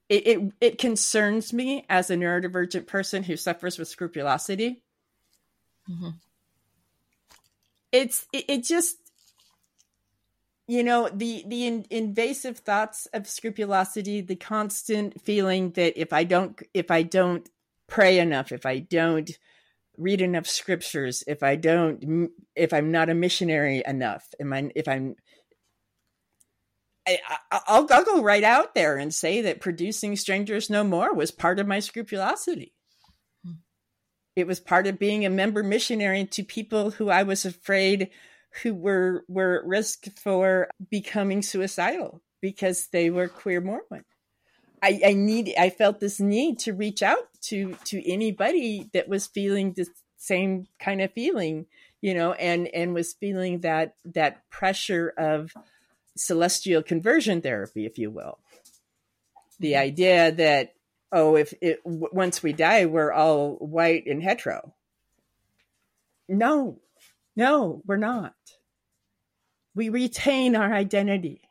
It, 0.08 0.26
it, 0.26 0.52
it 0.60 0.78
concerns 0.78 1.52
me 1.52 1.84
as 1.88 2.10
a 2.10 2.16
neurodivergent 2.16 2.86
person 2.86 3.22
who 3.22 3.36
suffers 3.36 3.78
with 3.78 3.88
scrupulosity. 3.88 4.82
Mm-hmm. 5.88 6.10
It's 7.92 8.26
it, 8.32 8.44
it, 8.48 8.64
just 8.64 8.96
you 10.66 10.82
know 10.82 11.08
the 11.12 11.44
the 11.46 11.66
in, 11.66 11.86
invasive 11.90 12.58
thoughts 12.58 13.06
of 13.12 13.28
scrupulosity, 13.28 14.20
the 14.22 14.36
constant 14.36 15.20
feeling 15.22 15.70
that 15.72 16.00
if 16.00 16.12
I 16.12 16.24
don't 16.24 16.60
if 16.74 16.90
I 16.90 17.02
don't 17.02 17.48
pray 17.86 18.18
enough, 18.18 18.50
if 18.50 18.66
I 18.66 18.78
don't 18.78 19.30
read 19.98 20.20
enough 20.20 20.46
scriptures, 20.46 21.24
if 21.26 21.42
I 21.42 21.56
don't 21.56 22.30
if 22.54 22.72
I'm 22.72 22.90
not 22.90 23.10
a 23.10 23.14
missionary 23.14 23.82
enough, 23.86 24.26
am 24.40 24.52
I 24.52 24.70
if 24.74 24.88
I'm 24.88 25.16
I, 27.06 27.18
will 27.68 27.86
I'll 27.88 28.04
go 28.04 28.22
right 28.22 28.44
out 28.44 28.74
there 28.74 28.96
and 28.96 29.14
say 29.14 29.42
that 29.42 29.60
producing 29.60 30.16
Strangers 30.16 30.68
No 30.68 30.84
More 30.84 31.14
was 31.14 31.30
part 31.30 31.58
of 31.58 31.66
my 31.66 31.80
scrupulosity. 31.80 32.74
Hmm. 33.44 33.52
It 34.36 34.46
was 34.46 34.60
part 34.60 34.86
of 34.86 34.98
being 34.98 35.24
a 35.24 35.30
member 35.30 35.62
missionary 35.62 36.26
to 36.26 36.42
people 36.42 36.90
who 36.90 37.08
I 37.08 37.22
was 37.22 37.44
afraid 37.44 38.10
who 38.62 38.74
were 38.74 39.24
were 39.28 39.58
at 39.60 39.66
risk 39.66 40.06
for 40.18 40.68
becoming 40.90 41.42
suicidal 41.42 42.22
because 42.40 42.88
they 42.92 43.10
were 43.10 43.28
queer 43.28 43.60
Mormon. 43.60 44.04
I, 44.82 45.00
I 45.06 45.12
need 45.14 45.54
I 45.58 45.70
felt 45.70 46.00
this 46.00 46.20
need 46.20 46.58
to 46.60 46.72
reach 46.72 47.02
out 47.02 47.28
to 47.42 47.76
to 47.84 48.10
anybody 48.10 48.90
that 48.92 49.08
was 49.08 49.26
feeling 49.26 49.72
the 49.72 49.86
same 50.16 50.66
kind 50.78 51.00
of 51.00 51.12
feeling, 51.12 51.66
you 52.00 52.14
know, 52.14 52.32
and 52.32 52.68
and 52.68 52.94
was 52.94 53.12
feeling 53.14 53.60
that 53.60 53.94
that 54.04 54.48
pressure 54.50 55.12
of 55.16 55.52
celestial 56.16 56.82
conversion 56.82 57.40
therapy, 57.40 57.86
if 57.86 57.98
you 57.98 58.10
will. 58.10 58.38
The 59.60 59.72
mm-hmm. 59.72 59.82
idea 59.82 60.32
that, 60.32 60.74
oh, 61.12 61.36
if 61.36 61.54
it, 61.60 61.82
w- 61.84 62.08
once 62.12 62.42
we 62.42 62.52
die, 62.52 62.86
we're 62.86 63.12
all 63.12 63.54
white 63.56 64.06
and 64.06 64.22
hetero. 64.22 64.74
No, 66.28 66.78
no, 67.36 67.82
we're 67.86 67.96
not. 67.96 68.34
We 69.74 69.88
retain 69.88 70.56
our 70.56 70.72
identity. 70.72 71.47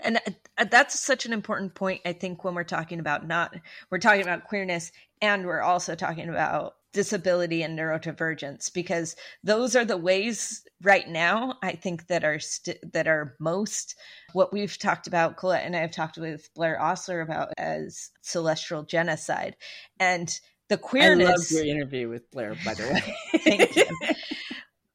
And 0.00 0.20
uh, 0.58 0.64
that's 0.70 1.00
such 1.00 1.26
an 1.26 1.32
important 1.32 1.74
point, 1.74 2.00
I 2.04 2.12
think, 2.12 2.44
when 2.44 2.54
we're 2.54 2.64
talking 2.64 3.00
about 3.00 3.26
not, 3.26 3.54
we're 3.90 3.98
talking 3.98 4.22
about 4.22 4.44
queerness 4.44 4.92
and 5.22 5.46
we're 5.46 5.62
also 5.62 5.94
talking 5.94 6.28
about 6.28 6.74
disability 6.92 7.62
and 7.62 7.78
neurodivergence 7.78 8.72
because 8.72 9.14
those 9.44 9.76
are 9.76 9.84
the 9.84 9.96
ways 9.96 10.64
right 10.82 11.08
now 11.08 11.54
I 11.62 11.72
think 11.72 12.08
that 12.08 12.24
are 12.24 12.40
st- 12.40 12.92
that 12.92 13.06
are 13.06 13.36
most 13.38 13.94
what 14.32 14.52
we've 14.52 14.76
talked 14.76 15.06
about 15.06 15.36
Colette 15.36 15.64
and 15.64 15.76
I 15.76 15.80
have 15.80 15.92
talked 15.92 16.18
with 16.18 16.52
Blaire 16.54 16.80
Ostler 16.80 17.20
about 17.20 17.52
as 17.56 18.10
celestial 18.22 18.82
genocide. 18.82 19.56
And 20.00 20.36
the 20.68 20.78
queerness 20.78 21.28
I 21.28 21.32
love 21.32 21.64
your 21.64 21.76
interview 21.76 22.08
with 22.08 22.28
Blaire 22.32 22.56
by 22.64 22.74
the 22.74 22.82
way. 22.82 23.16
Thank 23.44 23.76
you 23.76 23.84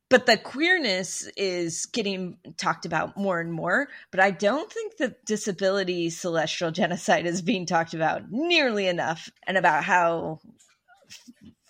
but 0.10 0.26
the 0.26 0.38
queerness 0.38 1.28
is 1.36 1.88
getting 1.88 2.38
talked 2.58 2.86
about 2.86 3.18
more 3.18 3.40
and 3.40 3.52
more 3.52 3.88
but 4.12 4.20
i 4.20 4.32
don't 4.32 4.72
think 4.72 4.98
that 4.98 5.26
disability 5.26 6.10
celestial 6.10 6.72
genocide 6.72 7.26
is 7.26 7.42
being 7.42 7.66
talked 7.66 7.94
about 7.94 8.32
nearly 8.32 8.88
enough 8.88 9.30
and 9.48 9.58
about 9.58 9.84
how 9.84 10.40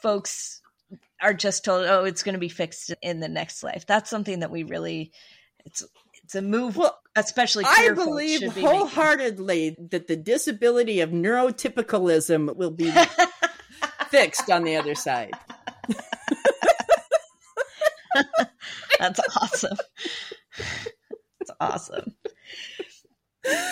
folks 0.01 0.61
are 1.21 1.33
just 1.33 1.65
told, 1.65 1.85
oh, 1.85 2.03
it's 2.03 2.23
going 2.23 2.33
to 2.33 2.39
be 2.39 2.49
fixed 2.49 2.93
in 3.01 3.19
the 3.19 3.27
next 3.27 3.63
life. 3.63 3.85
That's 3.87 4.09
something 4.09 4.39
that 4.39 4.51
we 4.51 4.63
really, 4.63 5.11
it's 5.65 5.83
it's 6.23 6.35
a 6.35 6.41
move. 6.41 6.77
Well, 6.77 6.97
especially 7.15 7.65
I 7.67 7.91
believe 7.93 8.41
be 8.53 8.61
wholeheartedly 8.61 9.69
making. 9.71 9.87
that 9.89 10.07
the 10.07 10.15
disability 10.15 11.01
of 11.01 11.11
neurotypicalism 11.11 12.55
will 12.55 12.71
be 12.71 12.91
fixed 14.09 14.49
on 14.49 14.63
the 14.63 14.77
other 14.77 14.95
side. 14.95 15.33
That's 18.99 19.19
awesome. 19.37 19.77
That's 21.39 21.51
awesome. 21.59 22.15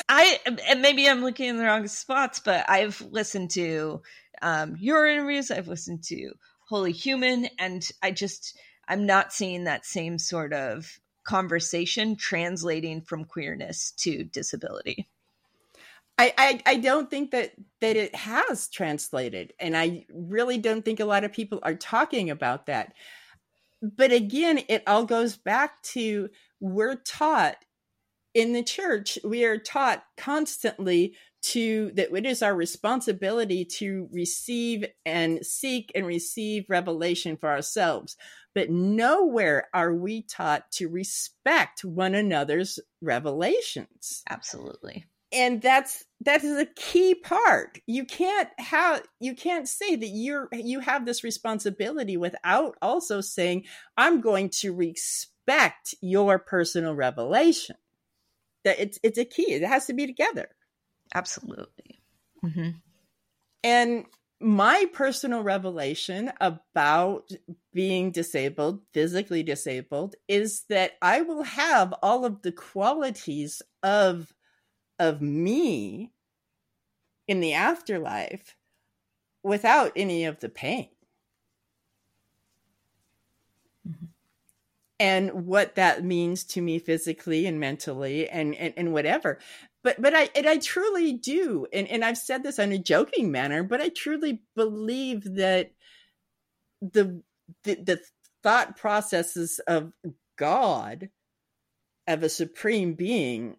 I 0.07 0.39
and 0.69 0.81
maybe 0.81 1.07
I'm 1.07 1.23
looking 1.23 1.49
in 1.49 1.57
the 1.57 1.65
wrong 1.65 1.87
spots, 1.87 2.39
but 2.39 2.69
I've 2.69 3.01
listened 3.01 3.51
to 3.51 4.01
um, 4.41 4.75
your 4.79 5.07
interviews. 5.07 5.49
I've 5.49 5.67
listened 5.67 6.03
to 6.05 6.33
Holy 6.67 6.91
Human, 6.91 7.47
and 7.57 7.87
I 8.01 8.11
just 8.11 8.57
I'm 8.87 9.05
not 9.05 9.33
seeing 9.33 9.63
that 9.63 9.85
same 9.85 10.19
sort 10.19 10.53
of 10.53 10.99
conversation 11.23 12.15
translating 12.15 13.01
from 13.01 13.25
queerness 13.25 13.91
to 13.91 14.23
disability. 14.25 15.07
I, 16.17 16.33
I, 16.37 16.61
I 16.65 16.75
don't 16.75 17.09
think 17.09 17.31
that 17.31 17.53
that 17.81 17.95
it 17.95 18.13
has 18.13 18.67
translated, 18.67 19.53
and 19.59 19.75
I 19.75 20.05
really 20.13 20.57
don't 20.57 20.85
think 20.85 20.99
a 20.99 21.05
lot 21.05 21.23
of 21.23 21.33
people 21.33 21.59
are 21.63 21.75
talking 21.75 22.29
about 22.29 22.67
that. 22.67 22.93
But 23.83 24.13
again, 24.13 24.61
it 24.69 24.81
all 24.87 25.05
goes 25.05 25.35
back 25.35 25.83
to 25.83 26.29
we're 26.61 26.95
taught 26.95 27.57
in 28.33 28.53
the 28.53 28.63
church, 28.63 29.19
we 29.23 29.43
are 29.45 29.57
taught 29.57 30.03
constantly 30.17 31.15
to 31.43 31.91
that 31.95 32.15
it 32.15 32.25
is 32.25 32.41
our 32.41 32.55
responsibility 32.55 33.65
to 33.65 34.07
receive 34.11 34.85
and 35.05 35.45
seek 35.45 35.91
and 35.93 36.05
receive 36.05 36.65
revelation 36.69 37.37
for 37.37 37.49
ourselves. 37.49 38.15
But 38.55 38.69
nowhere 38.69 39.67
are 39.73 39.93
we 39.93 40.23
taught 40.23 40.71
to 40.73 40.87
respect 40.87 41.83
one 41.83 42.15
another's 42.15 42.79
revelations. 43.01 44.23
Absolutely 44.29 45.05
and 45.33 45.61
that's 45.61 46.05
that 46.21 46.43
is 46.43 46.57
a 46.57 46.65
key 46.65 47.15
part 47.15 47.79
you 47.87 48.05
can't 48.05 48.49
have 48.57 49.03
you 49.19 49.35
can't 49.35 49.67
say 49.67 49.95
that 49.95 50.07
you're 50.07 50.47
you 50.51 50.79
have 50.79 51.05
this 51.05 51.23
responsibility 51.23 52.17
without 52.17 52.77
also 52.81 53.21
saying 53.21 53.63
i'm 53.97 54.21
going 54.21 54.49
to 54.49 54.73
respect 54.73 55.95
your 56.01 56.39
personal 56.39 56.93
revelation 56.93 57.75
that 58.63 58.79
it's 58.79 58.99
it's 59.03 59.17
a 59.17 59.25
key 59.25 59.53
it 59.53 59.63
has 59.63 59.85
to 59.85 59.93
be 59.93 60.07
together 60.07 60.47
Absolutely. 61.13 62.01
Mm-hmm. 62.43 62.69
And 63.63 64.05
my 64.39 64.85
personal 64.93 65.41
revelation 65.41 66.31
about 66.41 67.29
being 67.71 68.11
disabled, 68.11 68.81
physically 68.93 69.43
disabled, 69.43 70.15
is 70.27 70.63
that 70.69 70.93
I 71.01 71.21
will 71.21 71.43
have 71.43 71.93
all 72.01 72.25
of 72.25 72.41
the 72.41 72.51
qualities 72.51 73.61
of 73.83 74.33
of 74.99 75.21
me 75.21 76.11
in 77.27 77.39
the 77.39 77.53
afterlife 77.53 78.55
without 79.43 79.91
any 79.95 80.25
of 80.25 80.39
the 80.39 80.49
pain. 80.49 80.89
Mm-hmm. 83.87 84.05
And 84.99 85.45
what 85.45 85.75
that 85.75 86.03
means 86.03 86.43
to 86.45 86.61
me 86.61 86.79
physically 86.79 87.45
and 87.45 87.59
mentally 87.59 88.29
and, 88.29 88.55
and, 88.55 88.73
and 88.77 88.93
whatever 88.93 89.39
but 89.83 90.01
but 90.01 90.15
I 90.15 90.29
and 90.33 90.47
I 90.47 90.57
truly 90.57 91.13
do, 91.13 91.67
and 91.73 91.87
and 91.89 92.03
I've 92.03 92.17
said 92.17 92.41
this 92.41 92.57
in 92.57 92.71
a 92.71 92.77
joking 92.77 93.31
manner, 93.31 93.63
but 93.63 93.81
I 93.81 93.89
truly 93.89 94.41
believe 94.55 95.35
that 95.35 95.71
the 96.81 97.21
the, 97.63 97.75
the 97.75 97.99
thought 98.41 98.77
processes 98.77 99.59
of 99.67 99.91
God, 100.37 101.09
of 102.07 102.23
a 102.23 102.29
supreme 102.29 102.93
being, 102.93 103.57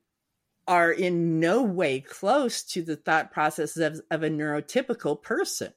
are 0.67 0.91
in 0.91 1.41
no 1.41 1.62
way 1.62 2.01
close 2.01 2.62
to 2.62 2.83
the 2.83 2.97
thought 2.97 3.33
processes 3.33 3.77
of, 3.77 4.01
of 4.11 4.23
a 4.23 4.31
neurotypical 4.31 5.21
person, 5.21 5.73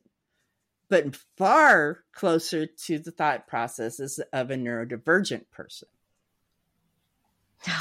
but 0.89 1.17
far 1.37 2.03
closer 2.13 2.65
to 2.65 2.99
the 2.99 3.11
thought 3.11 3.47
processes 3.47 4.19
of 4.31 4.51
a 4.51 4.55
neurodivergent 4.55 5.49
person. 5.51 5.87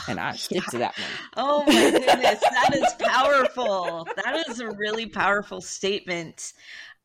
And 0.09 0.18
I 0.18 0.32
stick 0.36 0.62
yeah. 0.62 0.70
to 0.70 0.78
that 0.78 0.98
one. 0.98 1.09
Oh 1.36 1.64
my 1.66 1.90
goodness, 1.90 2.40
that 2.40 2.74
is 2.74 2.94
powerful. 2.98 4.07
That 4.16 4.44
is 4.48 4.61
a 4.61 4.70
really 4.70 5.07
powerful 5.07 5.61
statement. 5.61 6.52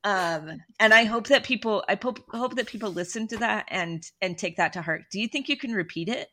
Um, 0.03 0.61
and 0.79 0.93
I 0.93 1.03
hope 1.03 1.27
that 1.27 1.43
people, 1.43 1.83
I 1.87 1.97
hope, 2.01 2.23
hope 2.29 2.55
that 2.55 2.65
people 2.65 2.91
listen 2.91 3.27
to 3.27 3.37
that 3.37 3.65
and 3.67 4.03
and 4.21 4.37
take 4.37 4.57
that 4.57 4.73
to 4.73 4.81
heart. 4.81 5.03
Do 5.11 5.19
you 5.19 5.27
think 5.27 5.47
you 5.47 5.57
can 5.57 5.73
repeat 5.73 6.09
it? 6.09 6.29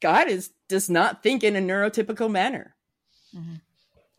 God 0.00 0.28
is 0.28 0.50
does 0.68 0.88
not 0.90 1.22
think 1.22 1.42
in 1.42 1.56
a 1.56 1.60
neurotypical 1.60 2.30
manner. 2.30 2.74
Mm-hmm. 3.34 3.54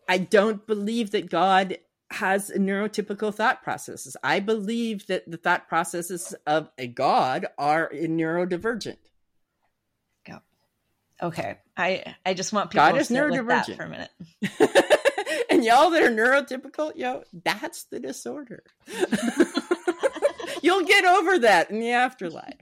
I 0.08 0.18
don't 0.18 0.66
believe 0.66 1.12
that 1.12 1.30
God 1.30 1.78
has 2.10 2.50
neurotypical 2.50 3.32
thought 3.32 3.62
processes. 3.62 4.16
I 4.22 4.40
believe 4.40 5.06
that 5.06 5.30
the 5.30 5.36
thought 5.36 5.68
processes 5.68 6.34
of 6.46 6.68
a 6.76 6.88
God 6.88 7.46
are 7.56 7.90
neurodivergent. 7.94 8.96
Yeah. 10.26 10.40
Okay. 11.22 11.58
I 11.76 12.16
I 12.26 12.34
just 12.34 12.52
want 12.52 12.70
people 12.70 12.86
God 12.86 12.92
to 12.94 12.98
is 12.98 13.10
neurodivergent 13.10 13.76
for 13.76 13.84
a 13.84 13.88
minute. 13.88 14.10
and 15.50 15.64
y'all 15.64 15.90
that 15.90 16.02
are 16.02 16.10
neurotypical, 16.10 16.96
yo, 16.96 17.22
that's 17.44 17.84
the 17.84 18.00
disorder. 18.00 18.64
You'll 20.62 20.84
get 20.84 21.04
over 21.04 21.38
that 21.38 21.70
in 21.70 21.80
the 21.80 21.92
afterlife. 21.92 22.54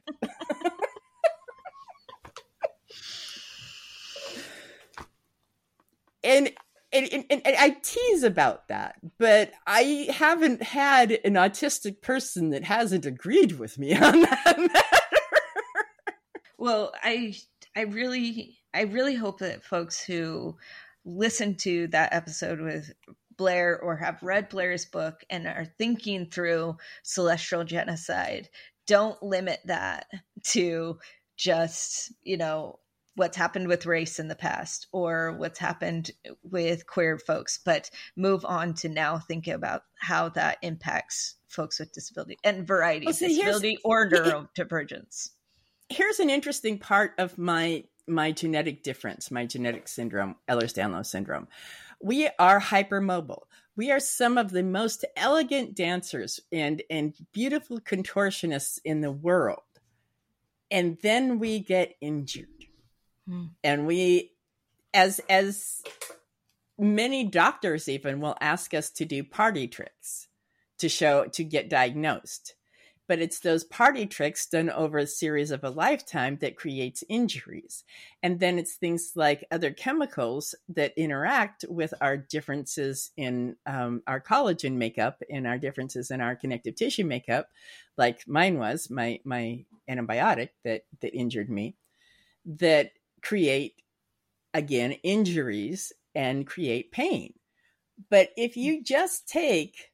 And 6.29 6.51
and, 6.91 7.09
and, 7.13 7.25
and, 7.31 7.43
I 7.59 7.77
tease 7.83 8.23
about 8.23 8.69
that, 8.69 8.97
but 9.19 9.53
I 9.67 10.09
haven't 10.11 10.63
had 10.63 11.11
an 11.23 11.35
autistic 11.35 12.01
person 12.01 12.49
that 12.51 12.65
hasn't 12.65 13.05
agreed 13.05 13.59
with 13.59 13.79
me 13.79 13.95
on 13.95 14.21
that 14.23 14.55
matter. 14.57 16.15
Well, 16.57 16.93
I 17.03 17.35
I 17.77 17.83
really 17.83 18.59
I 18.75 18.83
really 18.83 19.15
hope 19.15 19.39
that 19.41 19.65
folks 19.65 20.03
who 20.03 20.57
listen 21.05 21.57
to 21.57 21.89
that 21.89 22.13
episode 22.13 22.61
with 22.61 22.93
Blaire 23.39 23.79
or 23.83 23.97
have 23.97 24.23
read 24.23 24.51
Blaire's 24.51 24.85
book 24.85 25.25
and 25.31 25.47
are 25.47 25.67
thinking 25.79 26.27
through 26.27 26.77
celestial 27.05 27.65
genocide 27.65 28.49
don't 28.87 29.23
limit 29.23 29.61
that 29.67 30.07
to 30.43 30.99
just, 31.37 32.13
you 32.23 32.37
know, 32.37 32.81
what's 33.19 33.37
happened 33.37 33.69
with 33.69 33.85
race 33.85 34.19
in 34.19 34.29
the 34.29 34.35
past 34.35 34.87
or 34.93 35.33
what's 35.33 35.59
happened 35.59 36.13
with 36.43 36.87
queer 36.87 37.19
folks, 37.19 37.59
but 37.65 37.91
move 38.17 38.45
on 38.45 38.75
to 38.75 38.89
now 38.89 39.19
thinking 39.19 39.55
about 39.55 39.83
how 39.99 40.29
that 40.31 40.59
impacts 40.63 41.35
folks 41.49 41.81
with 41.81 41.93
disability 41.93 42.39
and 42.45 42.67
variety 42.67 43.07
well, 43.07 43.15
so 43.15 43.27
disability 43.27 43.79
or 43.85 44.09
neurodivergence. 44.09 45.31
Here's 45.89 46.21
an 46.21 46.31
interesting 46.31 46.79
part 46.79 47.13
of 47.19 47.37
my 47.37 47.85
my 48.07 48.33
genetic 48.33 48.83
difference, 48.83 49.31
my 49.31 49.45
genetic 49.45 49.87
syndrome, 49.87 50.37
Ehlers-Danlos 50.49 51.07
syndrome. 51.07 51.47
We 52.01 52.31
are 52.39 52.59
hypermobile. 52.59 53.43
We 53.77 53.91
are 53.91 54.01
some 54.01 54.39
of 54.39 54.51
the 54.51 54.63
most 54.63 55.05
elegant 55.17 55.75
dancers 55.77 56.41
and 56.51 56.83
and 56.89 57.15
beautiful 57.33 57.81
contortionists 57.81 58.79
in 58.85 59.01
the 59.01 59.13
world. 59.13 59.61
And 60.71 60.99
then 61.03 61.39
we 61.39 61.61
get 61.61 61.95
injured 62.01 62.68
And 63.63 63.87
we, 63.87 64.33
as, 64.95 65.21
as 65.29 65.83
many 66.79 67.25
doctors 67.25 67.89
even 67.89 68.21
will 68.21 68.37
ask 68.41 68.73
us 68.75 68.91
to 68.91 69.05
do 69.05 69.25
party 69.25 69.67
tricks 69.67 70.29
to 70.79 70.89
show, 70.89 71.25
to 71.27 71.45
get 71.45 71.69
diagnosed. 71.69 72.55
But 73.09 73.21
it's 73.21 73.41
those 73.41 73.65
party 73.65 74.05
tricks 74.05 74.47
done 74.47 74.69
over 74.69 74.99
a 74.99 75.07
series 75.07 75.51
of 75.51 75.65
a 75.65 75.71
lifetime 75.71 76.37
that 76.43 76.57
creates 76.57 77.03
injuries. 77.09 77.83
And 78.23 78.39
then 78.39 78.59
it's 78.59 78.75
things 78.75 79.13
like 79.17 79.47
other 79.51 79.71
chemicals 79.71 80.55
that 80.69 80.93
interact 80.95 81.65
with 81.71 81.95
our 82.03 82.19
differences 82.19 83.11
in 83.17 83.57
um, 83.65 84.03
our 84.07 84.21
collagen 84.21 84.75
makeup 84.75 85.23
and 85.31 85.47
our 85.47 85.57
differences 85.57 86.11
in 86.11 86.21
our 86.21 86.37
connective 86.37 86.75
tissue 86.75 87.05
makeup, 87.05 87.49
like 87.97 88.29
mine 88.29 88.59
was 88.59 88.91
my 88.91 89.21
my 89.25 89.65
antibiotic 89.89 90.51
that 90.65 90.83
that 91.01 91.15
injured 91.15 91.49
me, 91.49 91.77
that 92.45 92.93
create 93.23 93.75
again 94.55 94.93
injuries 95.03 95.93
and 96.15 96.47
create 96.47 96.93
pain. 96.93 97.35
But 98.11 98.31
if 98.37 98.57
you 98.57 98.83
just 98.83 99.29
take 99.29 99.91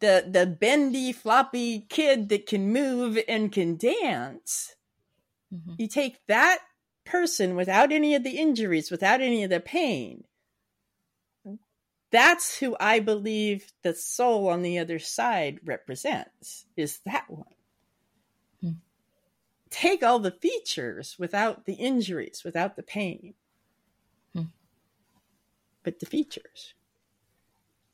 the 0.00 0.26
the 0.28 0.46
bendy 0.46 1.12
floppy 1.12 1.86
kid 1.88 2.28
that 2.30 2.46
can 2.46 2.72
move 2.72 3.18
and 3.28 3.52
can 3.52 3.76
dance, 3.76 4.74
mm-hmm. 5.54 5.74
you 5.78 5.88
take 5.88 6.18
that 6.26 6.58
person 7.04 7.54
without 7.54 7.92
any 7.92 8.14
of 8.14 8.24
the 8.24 8.38
injuries, 8.38 8.90
without 8.90 9.20
any 9.20 9.44
of 9.44 9.50
the 9.50 9.60
pain. 9.60 10.24
That's 12.10 12.58
who 12.58 12.76
I 12.78 13.00
believe 13.00 13.72
the 13.82 13.92
soul 13.92 14.48
on 14.48 14.62
the 14.62 14.78
other 14.78 15.00
side 15.00 15.58
represents, 15.64 16.64
is 16.76 17.00
that 17.06 17.24
one 17.28 17.53
take 19.74 20.04
all 20.04 20.20
the 20.20 20.30
features 20.30 21.16
without 21.18 21.64
the 21.64 21.74
injuries, 21.74 22.42
without 22.44 22.76
the 22.76 22.82
pain. 22.82 23.34
Hmm. 24.32 24.42
But 25.82 25.98
the 25.98 26.06
features, 26.06 26.74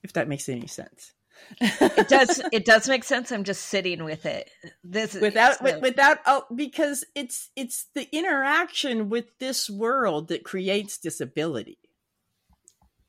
if 0.03 0.13
that 0.13 0.29
makes 0.29 0.49
any 0.49 0.67
sense. 0.67 1.15
it 1.59 2.09
does. 2.09 2.43
It 2.53 2.67
does 2.67 2.87
make 2.87 3.03
sense. 3.03 3.33
I'm 3.33 3.45
just 3.45 3.63
sitting 3.63 4.05
with 4.05 4.27
it. 4.27 4.51
This 4.85 5.15
without 5.15 5.57
so. 5.57 5.79
without 5.79 6.19
oh, 6.27 6.45
because 6.55 7.03
it's 7.15 7.49
it's 7.57 7.87
the 7.95 8.07
interaction 8.15 9.09
with 9.09 9.39
this 9.39 9.71
world 9.71 10.29
that 10.29 10.45
creates 10.45 10.99
disability. 10.99 11.79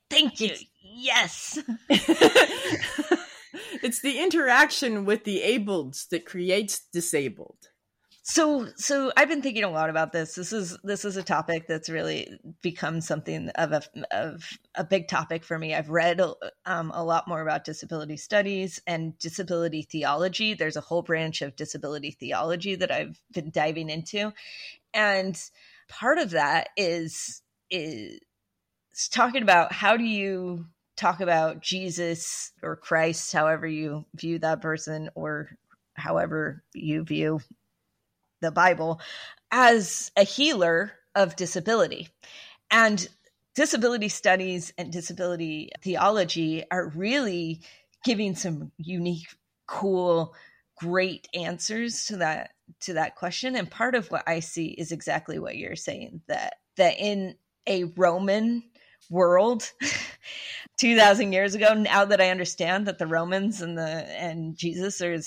Thank 0.10 0.40
you. 0.40 0.56
Yes. 0.82 1.60
it's 3.82 4.00
the 4.00 4.20
interaction 4.20 5.04
with 5.04 5.26
the 5.26 5.42
abled 5.42 5.98
that 6.12 6.26
creates 6.26 6.80
disabled 6.94 7.61
so 8.24 8.68
so 8.76 9.12
i've 9.18 9.30
been 9.30 9.42
thinking 9.42 9.64
a 9.64 9.70
lot 9.70 9.90
about 9.90 10.12
this. 10.12 10.36
This 10.36 10.54
is 10.54 10.78
this 10.84 11.06
is 11.06 11.18
a 11.18 11.24
topic 11.24 11.68
that's 11.68 11.90
really 11.90 12.40
become 12.62 13.02
something 13.02 13.50
of 13.56 13.72
a 13.72 13.82
of 14.12 14.48
a 14.76 14.84
big 14.84 15.08
topic 15.08 15.44
for 15.44 15.58
me. 15.58 15.74
I've 15.74 15.90
read 15.90 16.22
um, 16.66 16.92
a 16.94 17.04
lot 17.04 17.28
more 17.28 17.42
about 17.42 17.64
disability 17.64 18.18
studies 18.18 18.80
and 18.86 19.18
disability 19.18 19.82
theology. 19.84 20.54
There's 20.54 20.78
a 20.78 20.82
whole 20.82 21.02
branch 21.02 21.42
of 21.42 21.56
disability 21.56 22.12
theology 22.12 22.76
that 22.76 22.92
i've 22.92 23.20
been 23.32 23.50
diving 23.50 23.90
into. 23.90 24.34
And 24.94 25.40
part 25.90 26.18
of 26.20 26.32
that 26.32 26.70
is 26.78 27.42
is 27.72 28.20
talking 29.10 29.42
about 29.42 29.72
how 29.72 29.98
do 29.98 30.04
you 30.04 30.66
talk 30.98 31.22
about 31.22 31.62
jesus 31.62 32.52
or 32.62 32.76
christ 32.76 33.34
however 33.34 33.66
you 33.66 34.06
view 34.14 34.38
that 34.38 34.62
person 34.62 35.10
or 35.16 35.50
however 35.96 36.64
you 36.74 37.04
view 37.04 37.40
the 38.42 38.52
Bible 38.52 39.00
as 39.52 40.12
a 40.18 40.24
healer 40.24 40.94
of 41.16 41.36
disability. 41.36 42.10
And 42.70 43.08
disability 43.56 44.10
studies 44.10 44.74
and 44.78 44.92
disability 44.92 45.72
theology 45.82 46.64
are 46.72 46.90
really 46.96 47.62
giving 48.04 48.36
some 48.36 48.72
unique, 48.78 49.28
cool, 49.68 50.34
great 50.82 51.28
answers 51.34 52.06
to 52.06 52.18
that 52.18 52.52
to 52.80 52.94
that 52.94 53.16
question 53.16 53.56
and 53.56 53.70
part 53.70 53.94
of 53.94 54.10
what 54.10 54.24
i 54.26 54.40
see 54.40 54.68
is 54.68 54.92
exactly 54.92 55.38
what 55.38 55.56
you're 55.56 55.76
saying 55.76 56.22
that 56.28 56.56
that 56.76 56.96
in 56.98 57.36
a 57.68 57.84
roman 57.96 58.64
world 59.12 59.72
2000 60.80 61.32
years 61.32 61.54
ago 61.54 61.74
now 61.74 62.06
that 62.06 62.22
i 62.22 62.30
understand 62.30 62.88
that 62.88 62.98
the 62.98 63.06
romans 63.06 63.62
and 63.62 63.78
the 63.78 63.84
and 63.84 64.56
jesus 64.56 65.02
are 65.02 65.18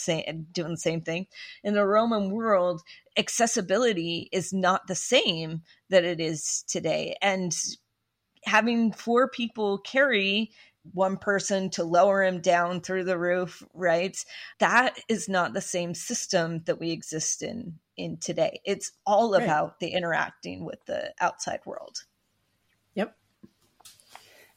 doing 0.52 0.70
the 0.70 0.76
same 0.76 1.00
thing. 1.00 1.26
In 1.62 1.74
the 1.74 1.86
roman 1.86 2.30
world 2.30 2.82
accessibility 3.16 4.28
is 4.32 4.52
not 4.52 4.86
the 4.86 4.94
same 4.94 5.62
that 5.90 6.04
it 6.04 6.20
is 6.20 6.64
today. 6.68 7.16
And 7.22 7.54
having 8.44 8.92
four 8.92 9.28
people 9.28 9.78
carry 9.78 10.50
one 10.92 11.16
person 11.16 11.70
to 11.70 11.84
lower 11.84 12.22
him 12.22 12.40
down 12.40 12.80
through 12.82 13.04
the 13.04 13.16
roof 13.16 13.62
right 13.72 14.22
that 14.58 14.98
is 15.08 15.30
not 15.30 15.54
the 15.54 15.60
same 15.62 15.94
system 15.94 16.60
that 16.66 16.78
we 16.78 16.90
exist 16.90 17.42
in 17.42 17.78
in 17.96 18.16
today. 18.18 18.60
It's 18.64 18.90
all 19.06 19.32
right. 19.32 19.42
about 19.42 19.78
the 19.78 19.88
interacting 19.88 20.64
with 20.64 20.84
the 20.86 21.14
outside 21.20 21.60
world 21.64 21.96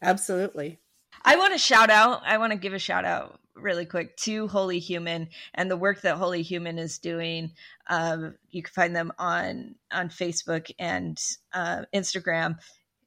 absolutely 0.01 0.79
I 1.23 1.35
want 1.35 1.53
to 1.53 1.59
shout 1.59 1.89
out. 1.89 2.21
I 2.25 2.37
want 2.37 2.53
to 2.53 2.57
give 2.57 2.73
a 2.73 2.79
shout 2.79 3.05
out 3.05 3.39
really 3.55 3.85
quick 3.85 4.15
to 4.17 4.47
Holy 4.47 4.79
Human 4.79 5.29
and 5.53 5.69
the 5.69 5.77
work 5.77 6.01
that 6.01 6.17
Holy 6.17 6.41
Human 6.41 6.77
is 6.77 6.99
doing. 6.99 7.51
Um, 7.89 8.35
you 8.49 8.61
can 8.61 8.71
find 8.73 8.95
them 8.95 9.11
on 9.17 9.75
on 9.91 10.09
Facebook 10.09 10.71
and 10.79 11.17
uh, 11.53 11.83
Instagram. 11.93 12.57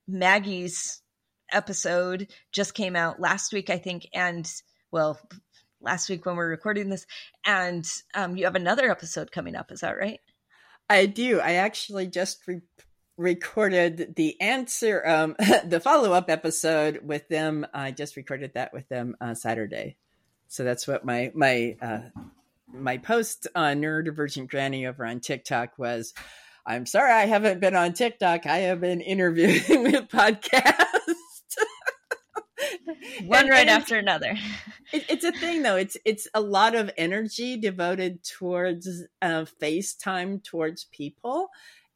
Maggie's 0.09 1.03
episode 1.53 2.29
just 2.53 2.75
came 2.75 2.97
out 2.97 3.21
last 3.21 3.53
week, 3.53 3.71
I 3.71 3.79
think, 3.79 4.09
and 4.13 4.51
well, 4.91 5.19
last 5.81 6.09
week 6.09 6.27
when 6.27 6.37
we're 6.37 6.49
recording 6.49 6.91
this, 6.91 7.07
and 7.47 7.89
um, 8.15 8.37
you 8.37 8.45
have 8.45 8.57
another 8.57 8.91
episode 8.91 9.33
coming 9.33 9.55
up. 9.55 9.71
Is 9.71 9.81
that 9.81 9.97
right? 9.97 10.21
I 10.89 11.07
do. 11.07 11.41
I 11.41 11.53
actually 11.53 12.09
just 12.09 12.41
re- 12.49 12.63
recorded 13.21 14.15
the 14.17 14.41
answer, 14.41 15.07
um, 15.07 15.37
the 15.65 15.81
follow 15.81 16.13
up 16.13 16.31
episode 16.31 17.01
with 17.05 17.29
them. 17.29 17.67
I 17.73 17.93
just 17.93 18.17
recorded 18.17 18.55
that 18.55 18.73
with 18.73 18.89
them 18.89 19.17
uh, 19.21 19.35
Saturday. 19.35 19.97
So 20.49 20.65
that's 20.65 20.89
what 20.89 21.05
my 21.05 21.31
my 21.35 21.77
uh, 21.81 22.01
my 22.73 22.99
post 22.99 23.47
on 23.55 23.81
neurodivergent 23.81 24.49
granny 24.49 24.87
over 24.87 25.05
on 25.05 25.21
TikTok 25.21 25.79
was. 25.79 26.15
I'm 26.67 26.85
sorry 26.85 27.11
I 27.11 27.25
haven't 27.25 27.61
been 27.61 27.75
on 27.75 27.95
TikTok. 27.95 28.47
I 28.47 28.59
have 28.59 28.83
been 28.83 29.01
interviewing 29.01 29.63
with 29.83 30.09
podcasts. 30.09 30.75
One 33.25 33.49
right 33.49 33.61
and 33.61 33.71
after 33.71 33.97
another. 33.97 34.37
It, 34.93 35.07
it's 35.09 35.25
a 35.25 35.33
thing 35.33 35.63
though. 35.63 35.77
It's 35.77 35.97
it's 36.05 36.29
a 36.35 36.41
lot 36.41 36.75
of 36.75 36.91
energy 36.97 37.57
devoted 37.57 38.23
towards 38.25 38.89
uh, 39.23 39.47
FaceTime 39.61 40.45
towards 40.45 40.85
people 40.85 41.49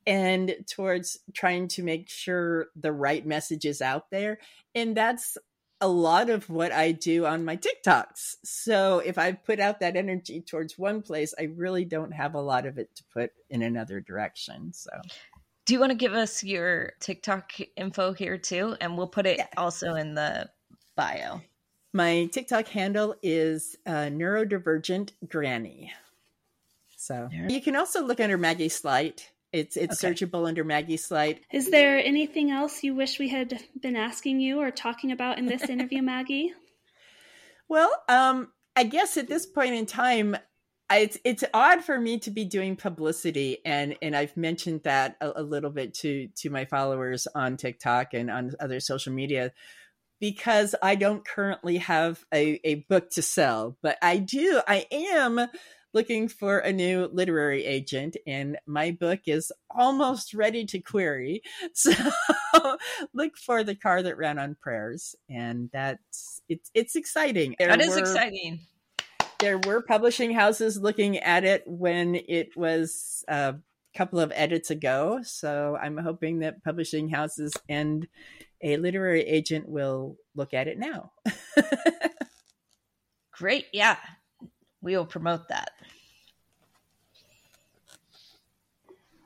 and 0.07 0.55
towards 0.69 1.19
trying 1.33 1.69
to 1.69 1.83
make 1.83 2.09
sure 2.09 2.69
the 2.77 2.93
right 2.93 3.25
message 3.25 3.65
is 3.65 3.81
out 3.81 4.11
there. 4.11 4.39
And 4.75 4.97
that's 4.97 5.39
a 5.81 5.89
lot 5.89 6.31
of 6.31 6.49
what 6.49 6.73
I 6.73 6.93
do 6.93 7.27
on 7.27 7.45
my 7.45 7.57
TikToks. 7.57 8.37
So 8.45 9.01
if 9.01 9.19
I 9.19 9.33
put 9.33 9.61
out 9.61 9.81
that 9.81 9.97
energy 9.97 10.41
towards 10.41 10.79
one 10.79 11.03
place, 11.03 11.35
I 11.39 11.45
really 11.45 11.85
don't 11.85 12.13
have 12.13 12.35
a 12.35 12.41
lot 12.41 12.67
of 12.67 12.79
it 12.79 12.95
to 12.97 13.05
put 13.13 13.33
in 13.51 13.63
another 13.63 14.01
direction. 14.01 14.73
So 14.73 14.91
do 15.67 15.75
you 15.75 15.81
want 15.81 15.91
to 15.91 15.97
give 15.97 16.13
us 16.13 16.45
your 16.45 16.93
TikTok 17.01 17.53
info 17.77 18.13
here 18.13 18.39
too? 18.39 18.77
And 18.81 18.97
we'll 18.97 19.07
put 19.07 19.27
it 19.27 19.39
yeah. 19.39 19.47
also 19.57 19.95
in 19.95 20.15
the 20.15 20.49
bio. 20.97 21.41
My 21.93 22.27
TikTok 22.27 22.69
handle 22.69 23.15
is 23.23 23.77
uh, 23.87 24.09
neurodivergent 24.11 25.11
granny. 25.29 25.93
So 26.97 27.29
you 27.49 27.61
can 27.61 27.77
also 27.77 28.03
look 28.03 28.21
under 28.21 28.39
Maggie 28.39 28.69
Slighte 28.69 29.27
it's 29.55 29.77
it's 29.77 30.05
okay. 30.05 30.13
searchable 30.13 30.49
under 30.49 30.65
Maggie 30.65 30.97
Slighte. 30.97 31.39
Is 31.53 31.71
there 31.71 31.97
anything 31.99 32.51
else 32.51 32.83
you 32.83 32.95
wish 32.95 33.21
we 33.21 33.29
had 33.29 33.63
been 33.81 33.95
asking 33.95 34.41
you 34.41 34.61
or 34.61 34.73
talking 34.73 35.13
about 35.13 35.39
in 35.39 35.47
this 35.47 35.63
interview, 35.63 36.03
Maggie? 36.03 36.53
Well, 37.69 37.91
um, 38.09 38.49
I 38.75 38.83
guess 38.83 39.17
at 39.17 39.29
this 39.29 39.47
point 39.47 39.75
in 39.75 39.87
time, 39.87 40.37
I, 40.91 40.99
it's 40.99 41.19
it's 41.25 41.45
odd 41.55 41.85
for 41.85 41.99
me 42.01 42.19
to 42.21 42.33
be 42.33 42.45
doing 42.45 42.75
publicity, 42.75 43.59
and 43.65 43.97
and 44.03 44.17
I've 44.17 44.37
mentioned 44.37 44.83
that 44.83 45.17
a, 45.21 45.33
a 45.37 45.43
little 45.43 45.71
bit 45.71 45.95
to 45.95 46.29
to 46.39 46.51
my 46.51 46.65
followers 46.65 47.29
on 47.33 47.57
TikTok 47.57 48.13
and 48.13 48.33
on 48.33 48.51
other 48.59 48.81
social 48.81 49.13
media 49.13 49.53
because 50.21 50.75
I 50.83 50.97
don't 50.97 51.25
currently 51.25 51.77
have 51.79 52.25
a, 52.33 52.61
a 52.65 52.77
book 52.89 53.11
to 53.11 53.23
sell, 53.23 53.77
but 53.83 53.99
I 54.03 54.19
do. 54.19 54.61
I 54.67 54.87
am 54.91 55.49
looking 55.95 56.29
for 56.29 56.59
a 56.59 56.73
new 56.73 57.09
literary 57.13 57.65
agent, 57.65 58.17
and 58.27 58.59
my 58.67 58.91
book 58.91 59.21
is 59.27 59.53
almost 59.71 60.35
ready 60.35 60.67
to 60.67 60.81
query. 60.81 61.43
So 61.75 61.93
look 63.13 63.37
for 63.37 63.65
the 63.65 63.75
car 63.75 64.03
that 64.03 64.17
ran 64.17 64.39
on 64.39 64.57
prayers, 64.61 65.15
and 65.29 65.71
that's 65.73 66.41
it's 66.49 66.71
it's 66.75 66.97
exciting. 66.97 67.57
There 67.59 67.69
that 67.69 67.81
is 67.81 67.95
were, 67.95 67.99
exciting. 67.99 68.61
There 69.41 69.59
were 69.59 69.83
publishing 69.83 70.33
houses 70.33 70.79
looking 70.79 71.19
at 71.19 71.45
it 71.45 71.65
when 71.67 72.15
it 72.15 72.57
was 72.57 73.25
uh, 73.29 73.55
a 73.55 73.99
couple 73.99 74.21
of 74.21 74.33
edits 74.35 74.71
ago, 74.71 75.21
so 75.23 75.77
I'm 75.81 75.97
hoping 75.97 76.41
that 76.41 76.63
publishing 76.63 77.09
houses 77.09 77.53
and 77.69 78.07
a 78.63 78.77
literary 78.77 79.23
agent 79.23 79.69
will 79.69 80.17
look 80.35 80.55
at 80.55 80.69
it 80.69 80.79
now. 80.79 81.13
Great, 83.33 83.67
yeah 83.73 83.97
we 84.85 84.97
will 84.97 85.07
promote 85.07 85.49
that. 85.49 85.71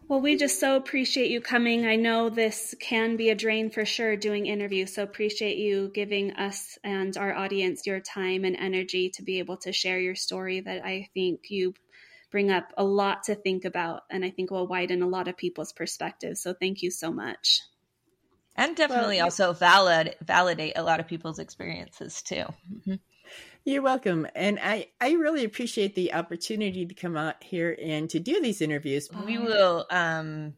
Well, 0.08 0.22
we 0.22 0.36
just 0.36 0.58
so 0.58 0.76
appreciate 0.76 1.30
you 1.30 1.42
coming. 1.42 1.86
I 1.86 1.96
know 1.96 2.30
this 2.30 2.74
can 2.80 3.16
be 3.16 3.28
a 3.28 3.34
drain 3.34 3.68
for 3.68 3.84
sure 3.84 4.16
doing 4.16 4.46
interviews, 4.46 4.94
so 4.94 5.02
appreciate 5.02 5.58
you 5.58 5.90
giving 5.92 6.32
us 6.32 6.78
and 6.82 7.14
our 7.18 7.34
audience 7.34 7.86
your 7.86 8.00
time 8.00 8.46
and 8.46 8.56
energy 8.56 9.10
to 9.10 9.22
be 9.22 9.38
able 9.38 9.58
to 9.58 9.72
share 9.72 10.00
your 10.00 10.14
story 10.14 10.60
that 10.60 10.82
I 10.82 11.10
think 11.12 11.50
you 11.50 11.74
bring 12.30 12.50
up 12.50 12.72
a 12.78 12.84
lot 12.84 13.24
to 13.24 13.34
think 13.34 13.66
about 13.66 14.02
and 14.10 14.24
I 14.24 14.30
think 14.30 14.50
will 14.50 14.66
widen 14.66 15.02
a 15.02 15.08
lot 15.08 15.28
of 15.28 15.36
people's 15.36 15.74
perspectives. 15.74 16.40
So 16.40 16.54
thank 16.54 16.80
you 16.80 16.90
so 16.90 17.12
much. 17.12 17.60
And 18.56 18.74
definitely 18.74 19.18
well, 19.18 19.26
also 19.26 19.52
valid 19.52 20.16
validate 20.22 20.72
a 20.76 20.82
lot 20.82 21.00
of 21.00 21.06
people's 21.06 21.38
experiences 21.38 22.22
too. 22.22 22.44
Mm-hmm. 22.72 22.94
You're 23.68 23.82
welcome. 23.82 24.26
And 24.34 24.58
I, 24.62 24.86
I 24.98 25.12
really 25.12 25.44
appreciate 25.44 25.94
the 25.94 26.14
opportunity 26.14 26.86
to 26.86 26.94
come 26.94 27.18
out 27.18 27.44
here 27.44 27.76
and 27.78 28.08
to 28.08 28.18
do 28.18 28.40
these 28.40 28.62
interviews. 28.62 29.10
We 29.26 29.36
will 29.36 29.84
um 29.90 30.54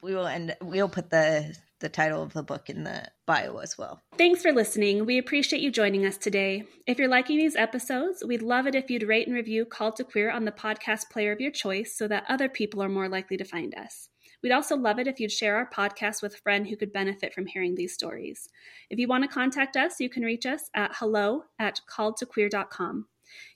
we 0.00 0.14
will 0.14 0.28
end 0.28 0.56
we'll 0.62 0.88
put 0.88 1.10
the 1.10 1.56
the 1.80 1.88
title 1.88 2.22
of 2.22 2.32
the 2.32 2.44
book 2.44 2.70
in 2.70 2.84
the 2.84 3.08
bio 3.26 3.56
as 3.56 3.76
well. 3.76 4.00
Thanks 4.16 4.42
for 4.42 4.52
listening. 4.52 5.06
We 5.06 5.18
appreciate 5.18 5.60
you 5.60 5.72
joining 5.72 6.06
us 6.06 6.16
today. 6.16 6.62
If 6.86 7.00
you're 7.00 7.08
liking 7.08 7.36
these 7.36 7.56
episodes, 7.56 8.22
we'd 8.24 8.42
love 8.42 8.68
it 8.68 8.76
if 8.76 8.90
you'd 8.90 9.08
rate 9.08 9.26
and 9.26 9.34
review 9.34 9.64
Called 9.64 9.96
to 9.96 10.04
Queer 10.04 10.30
on 10.30 10.44
the 10.44 10.52
podcast 10.52 11.10
player 11.10 11.32
of 11.32 11.40
your 11.40 11.50
choice 11.50 11.98
so 11.98 12.06
that 12.06 12.26
other 12.28 12.48
people 12.48 12.80
are 12.80 12.88
more 12.88 13.08
likely 13.08 13.38
to 13.38 13.44
find 13.44 13.74
us. 13.74 14.08
We'd 14.42 14.52
also 14.52 14.76
love 14.76 14.98
it 14.98 15.06
if 15.06 15.20
you'd 15.20 15.32
share 15.32 15.56
our 15.56 15.68
podcast 15.68 16.22
with 16.22 16.34
a 16.34 16.38
friend 16.38 16.66
who 16.66 16.76
could 16.76 16.92
benefit 16.92 17.34
from 17.34 17.46
hearing 17.46 17.74
these 17.74 17.92
stories. 17.92 18.48
If 18.88 18.98
you 18.98 19.06
want 19.06 19.24
to 19.24 19.28
contact 19.28 19.76
us, 19.76 20.00
you 20.00 20.08
can 20.08 20.22
reach 20.22 20.46
us 20.46 20.70
at 20.74 20.92
hello 20.94 21.44
at 21.58 21.80
calledtoqueer.com. 21.90 23.06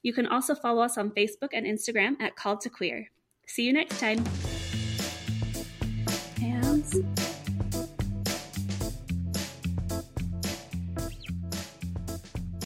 You 0.03 0.13
can 0.13 0.27
also 0.27 0.55
follow 0.55 0.83
us 0.83 0.99
on 0.99 1.11
Facebook 1.11 1.51
and 1.53 1.67
Instagram 1.67 2.21
at 2.21 2.37
Called 2.37 2.61
to 2.63 2.71
Queer. 2.71 3.09
See 3.47 3.65
you 3.65 3.73
next 3.73 3.99
time. 3.99 4.25